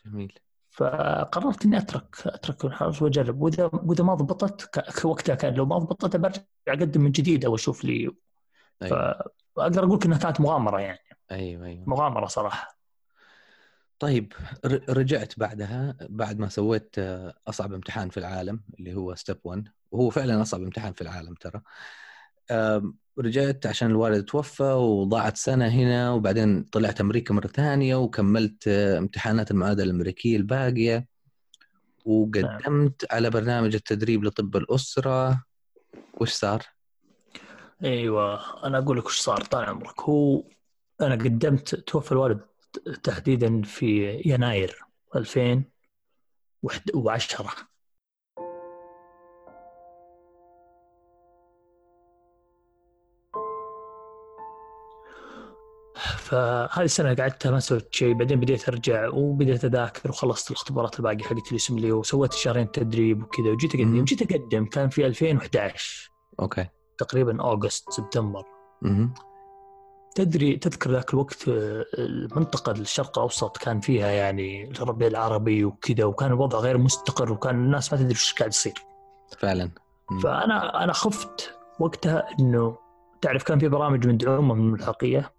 جميل. 0.07 0.39
فقررت 0.71 1.65
إني 1.65 1.79
اترك 1.79 2.17
أترك 2.27 2.65
الحرس 2.65 3.03
وأجرب. 3.03 3.43
واذا 3.43 3.71
وإذا 3.73 4.05
ما 4.05 4.15
ضبطت 4.15 5.05
وقتها 5.05 5.35
كان 5.35 5.55
لو 5.55 5.67
ما 5.67 5.79
ضبطت 5.79 6.17
برجع 6.17 6.43
أقدم 6.69 7.01
من 7.01 7.11
جديد 7.11 7.45
أو 7.45 7.55
أشوف 7.55 7.85
لي. 7.85 8.11
أيوه. 8.83 9.19
فاقدر 9.57 9.85
أقول 9.85 9.99
انها 10.05 10.19
كانت 10.19 10.41
مغامرة 10.41 10.81
يعني. 10.81 10.99
أيوه 11.31 11.67
أيوه. 11.67 11.85
مغامرة 11.89 12.27
صراحة. 12.27 12.78
طيب 13.99 14.33
رجعت 14.89 15.39
بعدها 15.39 15.97
بعد 16.01 16.39
ما 16.39 16.49
سويت 16.49 16.95
آه، 16.99 17.35
أصعب 17.47 17.73
امتحان 17.73 18.09
في 18.09 18.17
العالم 18.17 18.61
اللي 18.79 18.95
هو 18.95 19.15
step 19.15 19.39
1 19.45 19.69
وهو 19.91 20.11
فعلا 20.11 20.43
أصعب 20.43 20.63
امتحان 20.63 20.93
في 20.93 21.03
العالم 21.03 21.35
ترى. 21.35 21.63
رجعت 23.19 23.67
عشان 23.67 23.91
الوالد 23.91 24.25
توفى 24.25 24.63
وضاعت 24.63 25.37
سنة 25.37 25.69
هنا 25.69 26.11
وبعدين 26.11 26.63
طلعت 26.63 27.01
أمريكا 27.01 27.35
مرة 27.35 27.47
ثانية 27.47 27.97
وكملت 27.97 28.69
آه، 28.69 28.99
امتحانات 28.99 29.51
المعادلة 29.51 29.85
الأمريكية 29.85 30.37
الباقية. 30.37 31.07
وقدمت 32.05 33.13
على 33.13 33.31
برنامج 33.31 33.75
التدريب 33.75 34.25
لطب 34.25 34.57
الأسرة. 34.57 35.45
وش 36.21 36.33
صار؟ 36.33 36.63
أيوه 37.85 38.65
أنا 38.67 38.79
أقول 38.79 38.99
لك 38.99 39.07
وش 39.07 39.21
صار 39.21 39.41
طال 39.41 39.65
عمرك. 39.65 40.01
هو 40.01 40.45
أنا 41.01 41.15
قدمت 41.15 41.75
توفى 41.75 42.13
الوالد 42.13 42.41
تحديدا 43.03 43.63
في 43.63 44.21
يناير 44.25 44.79
2010 45.17 47.51
فهذه 56.19 56.85
السنة 56.85 57.15
قعدتها 57.15 57.51
ما 57.51 57.61
سويت 57.61 57.95
شيء. 57.95 58.15
بعدين 58.15 58.41
بديت 58.41 58.69
أرجع 58.69 59.09
وبديت 59.09 59.65
أذاكر 59.65 60.11
وخلصت 60.11 60.51
الاختبارات 60.51 60.99
الباقيه 60.99 61.25
حقت 61.25 61.53
الاسم 61.53 61.79
لي. 61.79 61.93
وسويت 61.93 62.33
شهرين 62.33 62.71
تدريب 62.71 63.23
وكذا. 63.23 63.51
وجيت 63.51 63.75
اقدم. 63.75 64.05
جيت 64.05 64.33
أقدم. 64.33 64.65
كان 64.65 64.89
في 64.89 65.07
2011 65.07 66.11
أوكي. 66.41 66.67
تقريبا 66.99 67.43
أوغست 67.43 67.91
سبتمبر. 67.91 68.45
تدري 70.15 70.57
تذكر 70.57 70.91
ذاك 70.91 71.15
الوقت 71.15 71.49
آه، 71.49 71.85
المنطقة 71.99 72.73
الشرق 72.73 73.19
الأوسط 73.19 73.57
كان 73.57 73.81
فيها 73.81 74.11
يعني 74.11 74.71
الربيع 74.71 75.09
العربي 75.09 75.65
وكذا 75.65 76.05
وكان 76.05 76.33
الوضع 76.33 76.59
غير 76.59 76.79
مستقر 76.79 77.33
وكان 77.33 77.55
الناس 77.55 77.93
ما 77.93 77.99
تدري 77.99 78.11
إيش 78.11 78.35
قاعد 78.35 78.51
يصير 78.51 78.75
فعلا 79.39 79.71
مم. 80.11 80.19
فأنا 80.19 80.85
أنا 80.85 80.93
خفت 80.93 81.55
وقتها 81.81 82.27
إنه 82.41 82.79
تعرف 83.23 83.43
كان 83.43 83.59
في 83.59 83.69
برامج 83.69 84.07
مدعومة 84.07 84.55
من 84.55 84.61
الملحقية. 84.61 85.33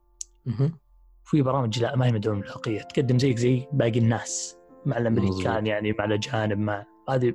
وفي 1.25 1.41
برامج 1.41 1.79
لا 1.79 1.95
ما 1.95 2.05
هي 2.05 2.11
مدعومة 2.11 2.39
من 2.39 2.43
الملحقية 2.43 2.81
تقدم 2.81 3.19
زيك 3.19 3.37
زي 3.37 3.67
باقي 3.71 3.99
الناس 3.99 4.57
مع 4.85 4.97
الأمريكان. 4.97 5.67
يعني 5.67 5.91
مع 5.91 6.05
الأجانب 6.05 6.57
مع 6.57 6.85
هذه 7.09 7.33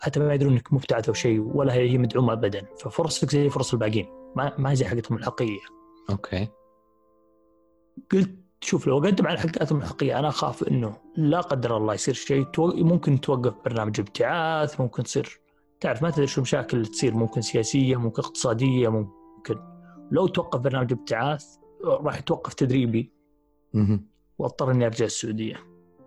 حتى 0.00 0.20
ما 0.20 0.34
يدرون 0.34 0.52
إنك 0.52 0.72
مبتعث 0.72 1.08
أو 1.08 1.14
شيء 1.14 1.40
ولا 1.40 1.72
هي 1.72 1.98
مدعومة 1.98 2.32
ابدا 2.32 2.66
ففرصتك 2.80 3.30
زي 3.30 3.50
فرص 3.50 3.72
الباقيين 3.72 4.06
ما 4.36 4.52
ما 4.58 4.70
هي 4.70 4.76
زي 4.76 4.84
حقتهم 4.84 5.18
الحقيقية 5.18 5.60
أوكي. 6.10 6.48
قلت 8.12 8.30
شوف 8.60 8.86
لو 8.86 8.98
اقدم 8.98 9.26
على 9.26 9.38
حلقاتهم 9.38 9.78
الحقيقيه 9.78 10.18
أنا 10.18 10.28
أخاف 10.28 10.68
إنه 10.68 10.96
لا 11.16 11.40
قدر 11.40 11.76
الله 11.76 11.94
يصير 11.94 12.14
شيء 12.14 12.46
ممكن 12.58 13.20
توقف 13.20 13.54
برنامج 13.64 14.00
ابتعاث 14.00 14.80
ممكن 14.80 15.02
تصير 15.02 15.40
تعرف 15.80 16.02
ما 16.02 16.10
تدري 16.10 16.26
شو 16.26 16.40
المشاكل 16.40 16.76
اللي 16.76 16.88
تصير 16.88 17.14
ممكن 17.14 17.40
سياسية 17.40 17.96
ممكن 17.96 18.22
اقتصادية 18.22 18.88
ممكن. 18.88 19.58
لو 20.10 20.26
توقف 20.26 20.60
برنامج 20.60 20.92
ابتعاث 20.92 21.44
راح 21.84 22.18
يتوقف 22.18 22.54
تدريبي. 22.54 23.12
واضطر 24.38 24.70
إني 24.70 24.86
أرجع 24.86 25.04
السعودية. 25.04 25.56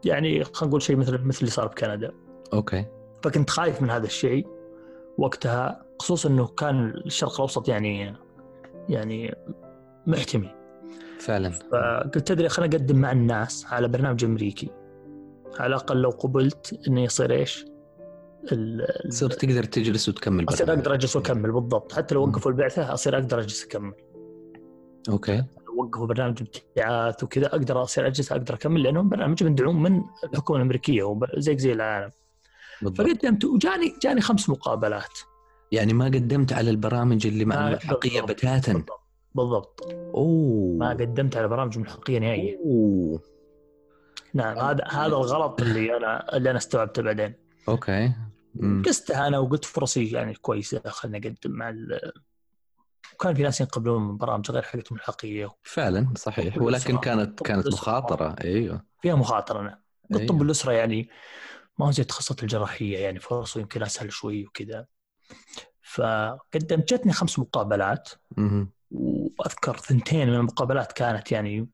يعني 0.06 0.44
خلينا 0.44 0.68
نقول 0.68 0.82
شيء 0.82 0.96
مثل 0.96 1.22
مثل 1.24 1.40
اللي 1.40 1.52
صار 1.52 1.68
بكندا 1.68 2.14
أوكي. 2.54 2.86
فكنت 3.24 3.50
خايف 3.50 3.82
من 3.82 3.90
هذا 3.90 4.06
الشيء 4.06 4.48
وقتها 5.18 5.86
خصوصا 6.00 6.30
إنه 6.30 6.48
كان 6.48 6.90
الشرق 7.06 7.34
الأوسط 7.34 7.70
يعني 7.70 8.16
يعني 8.90 9.36
محتمي. 10.08 10.50
فعلا. 11.20 11.50
فقلت 11.50 12.18
تدري 12.18 12.50
خليني 12.50 12.76
أقدم 12.76 12.96
مع 12.96 13.12
الناس 13.12 13.66
على 13.66 13.88
برنامج 13.88 14.24
أمريكي. 14.24 14.70
على 15.60 15.68
الأقل 15.68 16.02
لو 16.02 16.10
قبلت 16.10 16.80
إنه 16.88 17.02
يصير 17.02 17.32
إيش؟ 17.32 17.66
تصير 19.10 19.30
تقدر 19.30 19.64
تجلس 19.64 20.10
وتكمل 20.10 20.46
أصير 20.50 20.66
برنامج. 20.66 20.80
أقدر 20.80 20.94
أجلس 20.94 21.16
وأكمل 21.16 21.52
بالضبط. 21.52 21.94
حتى 21.94 22.16
لو. 22.16 22.24
وقفوا 22.24 22.52
البعثة 22.52 22.94
أصير 22.94 23.18
أقدر 23.18 23.40
أجلس 23.40 23.64
أكمل. 23.64 23.94
أوكي. 25.10 25.44
وقفوا 25.78 26.08
برنامج 26.08 26.42
ابتعاث 26.42 27.24
وكذا 27.24 27.48
أقدر 27.48 27.84
أصير 27.84 28.08
أجلس 28.08 28.32
أقدر 28.32 28.54
أكمل 28.54 28.84
لأنه 28.84 29.02
برنامج 29.02 29.44
مدعوم 29.44 29.84
من 29.84 30.04
الحكومة 30.24 30.60
الأمريكية 30.60 31.04
وزيك 31.04 31.60
زي 31.60 31.74
العالم. 31.74 32.12
بالضبط. 32.82 33.08
فقدمت 33.08 33.46
وجاني 33.46 33.94
جاني 34.04 34.22
خمس 34.22 34.50
مقابلات. 34.50 35.20
يعني 35.72 35.94
ما 35.94 36.06
قدمت 36.06 36.54
على 36.54 36.70
البرامج 36.70 37.28
اللي 37.28 37.46
مع 37.46 37.68
الملحقيه 37.68 38.22
بالضبط. 38.22 38.32
بتاتا 38.32 38.74
بالضبط. 38.74 38.97
بالضبط. 39.38 39.88
أوه. 39.92 40.78
ما 40.78 40.90
قدمت 40.90 41.38
على 41.38 41.48
برامج 41.48 41.80
ملحقيه 41.80 42.20
نهائيا. 42.20 42.58
أوه. 42.58 43.22
نعم 44.34 44.58
هذا 44.58 44.84
هذا 44.88 45.06
الغلط 45.06 45.62
اللي 45.62 45.98
أنا 45.98 46.38
اللي 46.38 46.50
أنا 46.50 46.58
استوعبته 46.58 47.02
بعدين. 47.02 47.34
أوكي. 47.70 48.14
مم. 48.56 48.84
قستها 48.86 49.28
أنا 49.28 49.40
وقلت 49.40 49.66
فرصي 49.66 50.12
يعني 50.12 50.34
كويسه 50.34 50.82
خليني 50.86 51.18
أقدم 51.18 51.52
مع 51.52 51.70
ال... 51.70 52.12
وكان 53.14 53.34
في 53.34 53.44
ناس 53.44 53.62
ينقبلون 53.62 54.02
من 54.02 54.18
برامج 54.18 54.52
غير 54.52 54.62
حقتهم 54.62 54.98
الحقيقية. 54.98 55.50
فعلا 55.64 56.14
صحيح. 56.16 56.58
ولكن. 56.58 56.98
كانت 56.98 57.44
كانت. 57.44 57.68
مخاطرة. 57.68 58.36
أيوه. 58.44 58.86
فيها 59.02 59.16
مخاطرة 59.16 59.60
أنا 59.60 59.82
قلت 60.14 60.32
أيوة. 60.32 60.42
الأسرة 60.42 60.72
يعني 60.72 61.10
ما 61.80 61.86
هو 61.86 61.92
زي 61.92 62.04
تخصصات 62.04 62.44
الجراحية 62.44 62.98
يعني 62.98 63.20
فرصه 63.20 63.60
يمكن 63.60 63.84
أسهل 63.84 64.12
شوي 64.12 64.46
وكذا. 64.46 64.86
فقدمت 65.82 66.94
جتني 66.94 67.14
خمس 67.14 67.40
مقابلات. 67.40 68.10
مهم. 68.38 68.72
وأذكر 68.92 69.78
ثنتين 69.78 70.28
من 70.28 70.36
المقابلات 70.36 70.92
كانت 70.92 71.32
يعني 71.32 71.70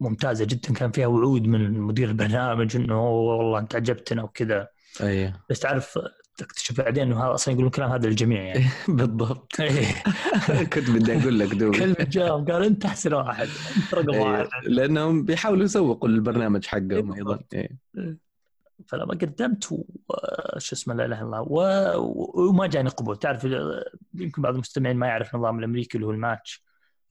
ممتازة 0.00 0.44
جدا. 0.44 0.72
كان 0.74 0.90
فيها 0.90 1.06
وعود 1.06 1.46
من 1.46 1.80
مدير 1.80 2.08
البرنامج 2.08 2.76
إنه 2.76 3.08
والله 3.10 3.58
أنت 3.58 3.74
عجبتنا 3.74 4.22
وكذا. 4.22 4.68
أيوه. 5.00 5.32
بس 5.50 5.60
تعرف 5.60 5.98
تكتشف 6.36 6.80
بعدين 6.80 7.02
إنه 7.02 7.24
هذا 7.24 7.34
أصلا 7.34 7.52
يقولون 7.52 7.68
الكلام 7.68 7.90
هذا 7.90 8.08
للجميع 8.08 8.42
يعني. 8.42 8.64
بالضبط. 8.88 9.52
إيه. 9.60 10.02
كنت 10.72 10.90
بدي 10.90 11.18
أقول 11.20 11.38
لك 11.38 11.54
دوب 11.54 11.76
كلمة 11.76 11.96
جاء 12.10 12.44
قال 12.44 12.64
أنت 12.64 12.84
أحسن 12.84 13.12
واحد. 13.12 13.48
انت 13.76 13.94
رقم 13.94 14.10
أيوة. 14.12 14.30
واحد. 14.30 14.48
لأنهم 14.64 15.24
بيحاولوا 15.24 15.64
يسوقوا 15.64 16.08
البرنامج 16.08 16.66
حقهم 16.66 17.12
أيضا. 17.12 17.38
إيه. 17.54 17.78
فلما 18.88 19.14
قدمت 19.14 19.64
شو 19.64 19.84
اسمه 20.58 20.94
لا 20.94 21.04
إله 21.04 21.16
إلا 21.22 21.40
الله 21.40 21.98
و- 21.98 22.48
وما 22.48 22.66
جاني 22.66 22.88
قبول. 22.88 23.16
تعرف 23.16 23.44
يمكن 24.14 24.42
بعض 24.42 24.54
المستمعين 24.54 24.96
ما 24.96 25.06
يعرف 25.06 25.34
النظام 25.34 25.58
الأمريكي 25.58 25.94
اللي 25.94 26.06
هو 26.06 26.10
الماتش. 26.10 26.64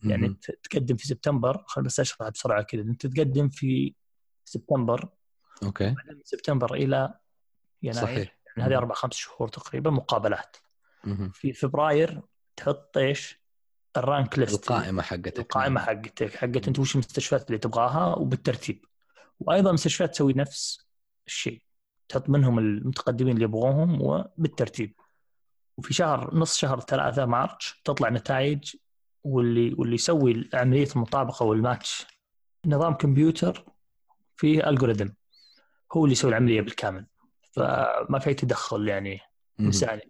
يعني. 0.03 0.30
ت- 0.30 0.59
تقدم 0.69 0.95
في 0.95 1.07
سبتمبر. 1.07 1.63
خل 1.67 1.82
بس 1.84 1.99
اشرح 1.99 2.30
بسرعة 2.30 2.61
كذا. 2.61 2.82
أنت 2.82 3.07
تقدم 3.07 3.49
في 3.49 3.93
سبتمبر. 4.45 5.09
أوكي. 5.63 5.89
من 5.89 5.95
سبتمبر 6.24 6.74
إلى 6.74 7.13
يناير. 7.84 8.03
صحيح. 8.05 8.38
يعني 8.57 8.69
هذه 8.69 8.78
أربع 8.78 8.95
خمس 8.95 9.13
شهور 9.13 9.47
تقريبا 9.47 9.91
مقابلات. 9.91 10.57
مهم. 11.03 11.30
في 11.30 11.53
فبراير 11.53 12.21
تحط 12.55 12.97
إيش؟ 12.97 13.43
ال 13.97 14.06
rank 14.06 14.39
list. 14.39 14.53
القائمة 14.71 15.01
حقتك. 15.01 15.39
القائمة 15.39 15.80
حقتك. 15.82 16.36
حقت 16.36 16.67
أنت 16.67 16.80
وش 16.80 16.93
المستشفيات 16.95 17.47
اللي 17.47 17.57
تبغاها 17.57 18.15
وبالترتيب. 18.15 18.86
وأيضا 19.39 19.69
المستشفيات 19.69 20.11
تسوي 20.11 20.34
نفس 20.34 20.88
الشيء. 21.28 21.61
تحط 22.09 22.30
منهم 22.30 22.59
المتقدمين 22.59 23.34
اللي 23.34 23.43
يبغوهم 23.45 24.01
وبالترتيب. 24.01 24.95
وفي 25.78 25.93
شهر 25.93 26.36
نص 26.36 26.57
شهر 26.57 26.80
ثلاثة 26.80 27.26
March 27.26 27.82
تطلع 27.86 28.09
نتائج 28.09 28.76
واللي 29.24 29.74
واللي 29.78 29.95
يسوي 29.95 30.49
عملية 30.53 30.88
المطابقة 30.95 31.45
والماتش. 31.45 32.05
نظام 32.65 32.93
كمبيوتر 32.93 33.65
فيه 34.36 34.69
الجوريثم 34.69 35.09
هو 35.91 36.03
اللي 36.05 36.11
يسوي 36.11 36.30
العملية 36.30 36.61
بالكامل. 36.61 37.05
فما 37.51 38.19
في 38.19 38.34
تدخل 38.34 38.88
يعني. 38.88 39.19
إنساني. 39.59 40.01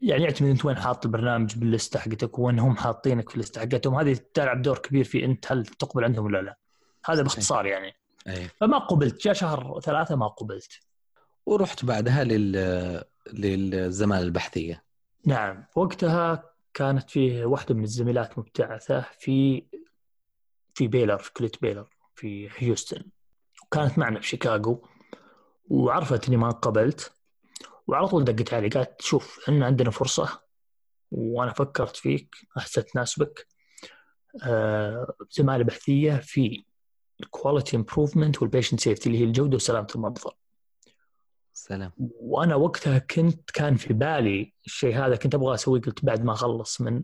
يعني 0.00 0.22
يعتمد 0.24 0.48
أنت 0.48 0.64
وين 0.64 0.76
حاط 0.76 1.06
البرنامج 1.06 1.58
باللسته 1.58 1.98
حقتك 1.98 2.38
وين 2.38 2.58
هم 2.58 2.76
حاطينك 2.76 3.28
في 3.28 3.34
اللسته 3.34 3.60
حقتهم. 3.60 3.94
هذه 3.94 4.20
تلعب 4.34 4.62
دور 4.62 4.78
كبير 4.78 5.04
في 5.04 5.24
أنت 5.24 5.52
هل 5.52 5.66
تقبل 5.66 6.04
عندهم 6.04 6.24
ولا 6.24 6.42
لا. 6.42 6.58
هذا 7.04 7.22
باختصار 7.22 7.66
يعني. 7.66 7.92
أي. 8.28 8.48
فما 8.48 8.78
قبلت 8.78 9.24
جاء 9.24 9.34
شهر 9.34 9.80
ثلاثة 9.80 10.16
ما 10.16 10.28
قبلت. 10.28 10.72
ورحت 11.46 11.84
بعدها 11.84 12.24
لل 12.24 13.04
للزمالة 13.32 14.22
البحثية. 14.22 14.84
نعم. 15.26 15.64
وقتها 15.76 16.50
كانت 16.74 17.10
فيه 17.10 17.44
واحدة 17.44 17.74
من 17.74 17.84
الزميلات 17.84 18.38
مبتعثة 18.38 19.04
في 19.18 19.66
في 20.74 20.88
بيلر 20.88 21.18
في 21.18 21.32
كلية 21.32 21.50
بيلر 21.62 21.88
في 22.14 22.48
هيوستن. 22.56 23.02
وكانت 23.62 23.98
معنا 23.98 24.20
في 24.20 24.26
شيكاغو 24.26 24.88
وعرفت 25.68 26.28
إني 26.28 26.36
ما 26.36 26.50
قبلت. 26.50 27.12
وعلى 27.86 28.08
طول 28.08 28.24
دقت 28.24 28.54
علي 28.54 28.68
قالت 28.68 29.02
شوف 29.02 29.40
إحنا 29.44 29.66
عندنا 29.66 29.90
فرصة 29.90 30.40
وأنا 31.10 31.52
فكرت 31.52 31.96
فيك 31.96 32.36
احسن 32.58 32.84
تناسبك 32.84 33.46
آه، 34.42 35.14
زمالة 35.30 35.64
بحثية 35.64 36.16
في 36.16 36.64
ال 37.20 37.27
quality 37.27 37.76
improvement 37.76 38.42
وال 38.42 38.50
patient 38.50 38.80
safety 38.80 39.06
اللي 39.08 39.20
هي 39.20 39.24
الجودة 39.24 39.56
وسلامة 39.56 39.88
المرضى 39.94 40.30
سلام 41.52 41.92
وأنا 41.98 42.54
وقتها 42.54 42.98
كنت 42.98 43.50
كان 43.50 43.76
في 43.76 43.94
بالي 43.94 44.52
الشيء 44.66 44.96
هذا 44.96 45.16
كنت 45.16 45.34
أبغى 45.34 45.54
أسويه 45.54 45.80
قلت 45.80 46.04
بعد 46.04 46.24
ما 46.24 46.32
أخلص 46.32 46.80
من 46.80 47.02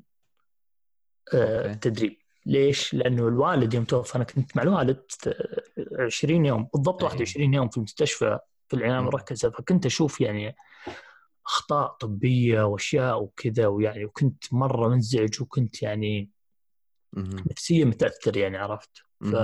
آه،. 1.34 1.72
التدريب 1.72 2.16
ليش؟ 2.46 2.94
لأنه 2.94 3.28
الوالد 3.28 3.74
يوم 3.74 3.84
توفى 3.84 4.16
أنا 4.16 4.24
كنت 4.24 4.56
مع 4.56 4.62
الوالد 4.62 5.02
آه، 5.26 6.04
20 6.04 6.46
يوم 6.46 6.68
بالضبط 6.74 7.02
أي. 7.02 7.08
21 7.08 7.54
يوم 7.54 7.68
في 7.68 7.76
المستشفى 7.76 8.38
في 8.68 8.76
العناية. 8.76 8.98
المركزة 8.98 9.50
فكنت 9.50 9.86
أشوف 9.86 10.20
يعني 10.20 10.56
أخطاء 11.46 11.88
طبية 11.88 12.62
وأشياء 12.62 13.22
وكذا 13.22 13.66
ويعني 13.66 14.04
وكنت 14.04 14.44
مرة 14.52 14.88
منزعج 14.88 15.42
وكنت 15.42 15.82
يعني. 15.82 16.30
نفسيا 17.50 17.84
متأثر 17.84 18.36
يعني 18.36 18.56
عرفت 18.56 18.90
ف... 19.20 19.34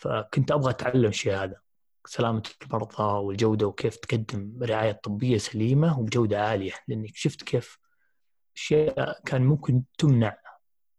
فكنت 0.00 0.50
أبغى 0.50 0.70
أتعلم 0.70 1.06
الشيء 1.08 1.34
هذا. 1.34 1.56
سلامة 2.06 2.42
المرضى 2.62 3.02
والجودة 3.02 3.66
وكيف 3.66 3.96
تقدم 3.96 4.58
رعاية 4.62 4.92
طبية 4.92 5.38
سليمة 5.38 5.98
وبجوده 5.98 6.46
عالية 6.46 6.72
لأني 6.88 7.12
شفت 7.14 7.42
كيف 7.42 7.78
أشياء 8.56 9.20
كان 9.24 9.42
ممكن 9.42 9.82
تمنع. 9.98 10.36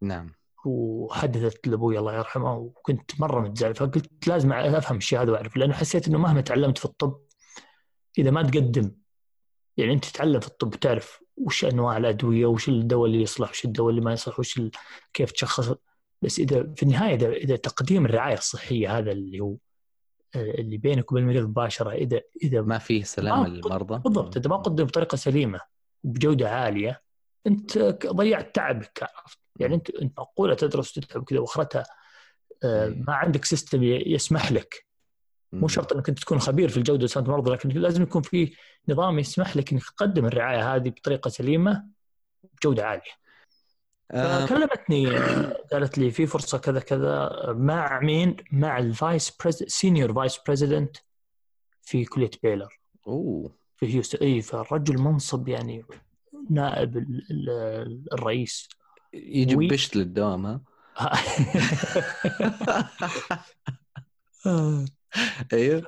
نعم. 0.01 0.33
وحدثت 0.65 1.67
لأبوي 1.67 1.99
الله 1.99 2.17
يرحمه 2.17 2.55
وكنت 2.55 3.21
مرة 3.21 3.39
متزعج 3.41 3.75
فقلت 3.75 4.27
لازم 4.27 4.53
أفهم 4.53 4.97
الشيء 4.97 5.21
هذا 5.21 5.31
واعرف 5.31 5.57
لأنه 5.57 5.73
حسيت 5.73 6.07
إنه 6.07 6.17
مهما 6.17 6.41
تعلمت 6.41 6.77
في 6.77 6.85
الطب 6.85 7.19
إذا 8.17 8.31
ما 8.31 8.43
تقدم 8.43 8.91
يعني 9.77 9.93
أنت 9.93 10.05
تتعلم 10.05 10.39
في 10.39 10.47
الطب 10.47 10.69
تعرف 10.75 11.23
وش 11.37 11.65
أنواع 11.65 11.97
الأدوية 11.97 12.45
وش 12.45 12.69
الدواء 12.69 13.05
اللي 13.05 13.21
يصلح 13.21 13.49
وش 13.49 13.65
الدواء 13.65 13.89
اللي 13.89 14.01
ما 14.01 14.13
يصلح 14.13 14.39
وش 14.39 14.57
ال... 14.57 14.71
كيف 15.13 15.31
تشخص 15.31 15.73
بس 16.21 16.39
إذا 16.39 16.73
في 16.75 16.83
النهاية 16.83 17.15
إذا 17.15 17.31
إذا 17.31 17.55
تقديم 17.55 18.05
الرعاية 18.05 18.37
الصحية 18.37 18.97
هذا 18.97 19.11
اللي 19.11 19.39
هو 19.39 19.55
اللي 20.35 20.77
بينك 20.77 21.11
وبين 21.11 21.23
المريض 21.23 21.43
مباشرة 21.49 21.91
إذا 21.91 22.21
إذا 22.43 22.61
ما 22.61 22.77
فيه 22.77 23.03
سلامة 23.03 23.43
ما- 23.43 23.47
للمرضى 23.47 23.99
بالضبط 23.99 24.37
إذا 24.37 24.49
ما 24.49 24.55
قدم 24.55 24.85
بطريقة 24.85 25.15
سليمة 25.15 25.59
وبجوده 26.03 26.49
عالية 26.49 27.01
أنت 27.47 27.77
ضيعت 28.05 28.55
تعبك 28.55 29.03
عرفت 29.03 29.39
يعني 29.59 29.75
أنت 29.75 29.89
أنت 29.89 30.19
معقوله 30.19 30.53
تدرس 30.53 30.97
وتتعب 30.97 31.23
كذا 31.23 31.39
وأخرتها 31.39 31.83
آه،. 32.63 32.89
ما 32.89 33.13
عندك 33.13 33.45
system 33.45 33.83
يسمح 33.83 34.51
لك 34.51 34.85
مو 35.53 35.67
شرط 35.67 35.93
إنك 35.93 36.09
أنت 36.09 36.19
تكون 36.19 36.39
خبير 36.39 36.69
في 36.69 36.77
الجودة 36.77 37.03
وسلامه 37.03 37.29
المرضى 37.29 37.51
لكن 37.51 37.69
لازم 37.69 38.03
يكون 38.03 38.21
في 38.21 38.55
نظام 38.89 39.19
يسمح 39.19 39.57
لك 39.57 39.71
إنك 39.71 39.83
تقدم 39.83 40.25
الرعاية 40.25 40.75
هذه 40.75 40.89
بطريقة 40.89 41.29
سليمة 41.29 41.85
بجودة 42.43 42.87
عالية. 42.87 43.21
فكلمتني 44.11 45.17
آه، 45.17 45.57
قالت 45.71 45.97
لي 45.97 46.11
في 46.11 46.25
فرصة 46.27 46.57
كذا 46.57 46.79
كذا 46.79 47.29
مع 47.57 47.99
مين؟ 47.99 48.35
مع 48.51 48.77
ال 48.77 48.88
vice 48.88 49.33
senior 49.67 50.13
vice 50.13 50.39
president 50.47 50.97
في 51.81 52.05
كلية 52.05 52.31
بيلر. 52.43 52.79
أوه. 53.07 53.55
في 53.77 53.93
هيوستن. 53.95 54.19
إي 54.21 54.41
فالرجل 54.41 54.97
منصب 55.01 55.47
يعني 55.47 55.85
نائب 56.49 56.97
ال- 56.97 57.27
ال- 57.31 58.05
الرئيس. 58.13 58.69
يجي 59.13 59.55
وي. 59.55 59.67
بشت 59.67 59.95
للدوام 59.95 60.45
ها؟ 60.45 60.61
أيوه. 65.53 65.81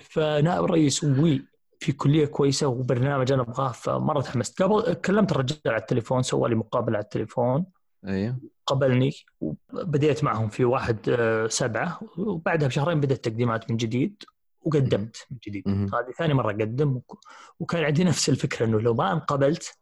فنائب 0.00 0.64
الرئيس 0.64 1.04
وي. 1.04 1.44
في 1.80 1.92
كلية 1.92 2.26
كويسة 2.26 2.66
وبرنامج 2.66 3.32
أنا 3.32 3.42
أبغاه 3.42 3.72
فمرة 3.72 4.20
تحمست. 4.20 4.62
قبل 4.62 4.92
كلمت 4.94 5.32
الرجال 5.32 5.58
على 5.66 5.76
التليفون 5.76 6.22
سوى 6.22 6.48
لي 6.48 6.54
مقابلة 6.54 6.96
على 6.96 7.04
التليفون. 7.04 7.66
أيوه 8.06 8.38
قبلني 8.66 9.12
وبديت 9.40 10.24
معهم 10.24 10.48
في 10.48 10.64
واحد 10.64 10.98
آه، 11.08 11.46
سبعة. 11.46 12.00
وبعدها 12.18 12.68
بشهرين 12.68 13.00
بدأت 13.00 13.24
تقديمات 13.24 13.70
من 13.70 13.76
جديد 13.76 14.22
وقدمت 14.62 15.26
من 15.30 15.38
جديد. 15.46 15.68
هذه 15.68 16.10
ثاني 16.18 16.34
مرة 16.34 16.50
أقدم 16.50 16.96
وك- 16.96 17.20
وكان 17.60 17.84
عندي 17.84 18.04
نفس 18.04 18.28
الفكرة 18.28 18.66
أنه 18.66 18.80
لو 18.80 18.94
ما 18.94 19.12
انقبلت 19.12 19.78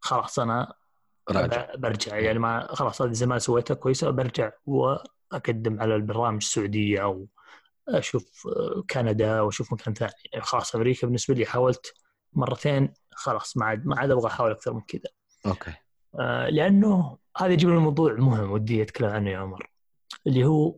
خلاص 0.00 0.38
أنا 0.38 0.74
راجع. 1.30 1.74
برجع. 1.74 2.16
يعني 2.18 2.38
ما 2.38 2.66
خلاص 2.70 3.02
هذه 3.02 3.12
زمان 3.12 3.38
سويتها 3.38 3.74
كويسة 3.74 4.10
برجع 4.10 4.50
وأقدم 4.66 5.80
على 5.80 5.94
البرامج 5.96 6.36
السعودية 6.42 7.02
أو 7.02 7.26
أشوف 7.88 8.46
آه، 8.46 8.82
كندا 8.90 9.40
وأشوف 9.40 9.72
مكان 9.72 9.94
ثاني. 9.94 10.12
يعني 10.32 10.44
خلاص 10.44 10.74
أمريكا 10.74 11.06
بالنسبة 11.06 11.34
لي 11.34 11.46
حاولت 11.46 11.94
مرتين 12.32 12.92
خلاص 13.10 13.56
ما 13.56 13.66
عاد 13.66 13.86
ما 13.86 13.98
عاد 13.98 14.10
أبغى 14.10 14.26
أحاول 14.26 14.50
أكثر 14.50 14.72
من 14.72 14.80
كذا. 14.80 15.10
أوكي. 15.46 15.72
آه، 16.20 16.48
لأنه 16.48 17.18
هذا 17.36 17.52
يجيب 17.52 17.68
لنا 17.70 17.78
موضوع 17.78 18.12
مهم 18.12 18.50
ودي 18.50 18.82
أتكلم 18.82 19.08
عنه 19.08 19.30
يا 19.30 19.38
عمر. 19.38 19.70
اللي 20.26 20.44
هو 20.44 20.76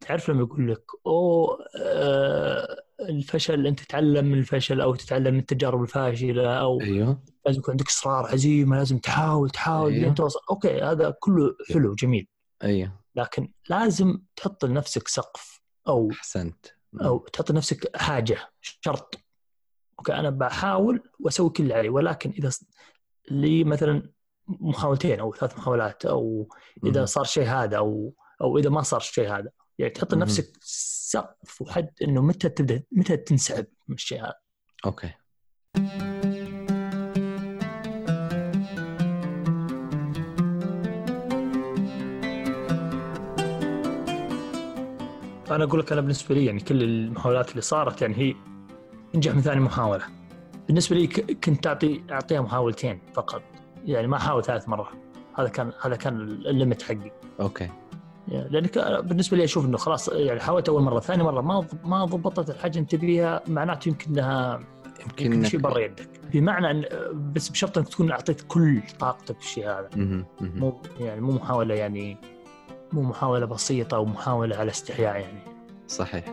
تعرف 0.00 0.30
لما 0.30 0.40
يقول 0.40 0.72
لك 0.72 0.84
أوه 1.06 1.58
آه، 1.80 2.82
الفشل 3.00 3.66
أنت 3.66 3.80
تتعلم 3.80 4.24
من 4.24 4.38
الفشل 4.38 4.80
أو 4.80 4.94
تتعلم 4.94 5.34
من 5.34 5.40
التجارب 5.40 5.82
الفاشلة 5.82 6.54
أو 6.54 6.80
أيوه. 6.80 7.22
لازم 7.46 7.58
يكون 7.58 7.72
عندك 7.72 7.88
إصرار 7.88 8.26
عزيمة 8.26 8.76
لازم 8.76 8.98
تحاول 8.98 9.50
تحاول 9.50 9.92
أيوه. 9.92 10.14
توصل. 10.14 10.40
أوكي 10.50 10.82
هذا 10.82 11.14
كله 11.20 11.56
حلو 11.72 11.94
جميل. 11.94 12.28
أيوه. 12.64 12.92
لكن 13.14 13.52
لازم 13.68 14.18
تحط 14.36 14.64
لنفسك 14.64 15.08
سقف. 15.08 15.55
أو 15.88 16.10
أحسنت. 16.10 16.66
أو 17.00 17.18
تحط 17.18 17.50
لنفسك 17.50 17.96
حاجة 17.96 18.38
شرط. 18.60 19.14
أوكي 19.98 20.14
أنا 20.14 20.30
بحاول 20.30 21.10
وأسوي 21.20 21.50
كل 21.50 21.62
اللي 21.62 21.74
علي 21.74 21.88
ولكن 21.88 22.30
إذا 22.30 22.50
لي 23.30 23.64
مثلا 23.64 24.12
محاولتين 24.48 25.20
أو 25.20 25.34
ثلاث 25.34 25.58
محاولات 25.58 26.06
أو 26.06 26.48
إذا. 26.84 27.04
صار 27.04 27.24
شيء 27.24 27.44
هذا 27.44 27.76
أو 27.76 28.14
أو 28.40 28.58
إذا 28.58 28.70
ما 28.70 28.82
صار 28.82 29.00
الشيء 29.00 29.28
هذا. 29.28 29.50
يعني 29.78 29.92
تحط. 29.92 30.14
لنفسك 30.14 30.52
سقف 30.62 31.62
وحد 31.62 31.90
إنه 32.02 32.22
متى 32.22 32.48
تبدأ 32.48 32.82
متى 32.92 33.16
تنسحب 33.16 33.66
من 33.88 33.94
الشيء 33.94 34.20
هذا. 34.20 34.38
أوكي. 34.86 35.12
فانا 45.46 45.64
أقول 45.64 45.80
لك 45.80 45.92
أنا 45.92 46.00
بالنسبة 46.00 46.34
لي 46.34 46.44
يعني 46.44 46.60
كل 46.60 46.82
المحاولات 46.82 47.50
اللي 47.50 47.62
صارت 47.62 48.02
يعني 48.02 48.14
هي 48.18 48.34
انجح 49.14 49.34
من 49.34 49.40
ثاني 49.40 49.60
محاولة. 49.60 50.04
بالنسبة 50.66 50.96
لي 50.96 51.06
كنت 51.44 51.66
اعطي 51.66 52.02
أعطيها 52.10 52.40
محاولتين 52.40 53.00
فقط. 53.14 53.42
يعني 53.84 54.06
ما 54.06 54.16
أحاول 54.16 54.44
ثالث 54.44 54.68
مرة. 54.68 54.88
هذا 55.34 55.48
كان 55.48 55.72
هذا 55.82 55.96
كان 55.96 56.20
ال 56.20 56.30
limit 56.30 56.82
حقي. 56.82 57.12
أوكي. 57.40 57.70
يعني 58.28 58.48
لأنك 58.48 58.78
بالنسبة 59.04 59.36
لي 59.36 59.44
أشوف 59.44 59.66
إنه 59.66 59.76
خلاص 59.76 60.08
يعني 60.08 60.40
حاولت 60.40 60.68
أول 60.68 60.82
مرة 60.82 61.00
ثاني 61.00 61.22
مرة 61.22 61.40
ما 61.40 61.66
ما 61.84 62.04
ضبطت 62.04 62.50
الحاجة 62.50 62.74
اللي 62.74 62.86
تبيها 62.86 63.42
معناته 63.48 63.88
يمكن 63.88 64.10
إنها 64.10 64.60
يمكن 65.02 65.32
يمكن 65.32 65.48
شيء 65.48 65.60
برا 65.60 65.78
يدك. 65.78 66.08
بمعنى 66.32 66.70
ان 66.70 66.84
بس 67.32 67.48
بشرط 67.48 67.78
إنك 67.78 67.88
تكون 67.88 68.10
أعطيت 68.10 68.40
كل 68.48 68.80
طاقتك 68.98 69.40
في 69.40 69.46
الشيء 69.46 69.68
هذا. 69.68 69.88
مو 70.40 70.80
يعني 71.00 71.20
مو 71.20 71.32
محاولة 71.32 71.74
يعني 71.74 72.16
مو 72.92 73.02
محاولة 73.02 73.46
بسيطة 73.46 73.94
أو 73.96 74.04
محاولة 74.04 74.56
على 74.56 74.70
استحياء 74.70 75.20
يعني. 75.20 75.38
صحيح. 75.88 76.24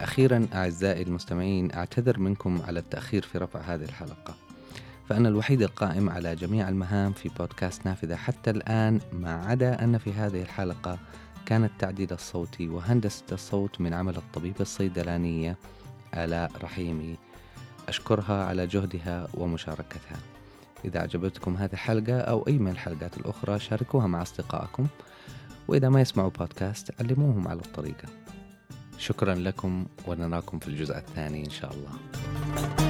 أخيرا 0.00 0.46
أعزائي 0.54 1.02
المستمعين 1.02 1.72
أعتذر 1.72 2.18
منكم 2.18 2.62
على 2.66 2.80
التأخير 2.80 3.22
في 3.22 3.38
رفع 3.38 3.60
هذه 3.60 3.84
الحلقة. 3.84 4.34
فأنا 5.08 5.28
الوحيد 5.28 5.62
القائم 5.62 6.10
على 6.10 6.36
جميع 6.36 6.68
المهام 6.68 7.12
في 7.12 7.28
بودكاست 7.28 7.86
نافذة 7.86 8.16
حتى 8.16 8.50
الآن 8.50 9.00
ما 9.12 9.34
عدا 9.46 9.84
أن 9.84 9.98
في 9.98 10.12
هذه 10.12 10.42
الحلقة 10.42 10.98
كان 11.50 11.64
التعديل 11.64 12.12
الصوتي 12.12 12.68
وهندسة 12.68 13.24
الصوت 13.32 13.80
من 13.80 13.94
عمل 13.94 14.16
الطبيبة 14.16 14.60
الصيدلانية 14.60 15.56
آلاء 16.14 16.50
رحيمي. 16.62 17.16
أشكرها 17.88 18.44
على 18.44 18.66
جهدها 18.66 19.28
ومشاركتها. 19.34 20.16
إذا 20.84 21.00
أعجبتكم 21.00 21.56
هذه 21.56 21.72
الحلقة 21.72 22.20
أو 22.20 22.46
أي 22.48 22.58
من 22.58 22.70
الحلقات 22.70 23.16
الأخرى 23.16 23.58
شاركوها 23.58 24.06
مع 24.06 24.22
أصدقائكم. 24.22 24.86
وإذا 25.68 25.88
ما 25.88 26.00
يسمعوا 26.00 26.30
بودكاست 26.30 27.00
علموهم 27.00 27.48
على 27.48 27.60
الطريقة. 27.60 28.08
شكرا 28.98 29.34
لكم 29.34 29.86
ونراكم 30.06 30.58
في 30.58 30.68
الجزء 30.68 30.96
الثاني 30.96 31.44
إن 31.44 31.50
شاء 31.50 31.72
الله. 31.72 32.89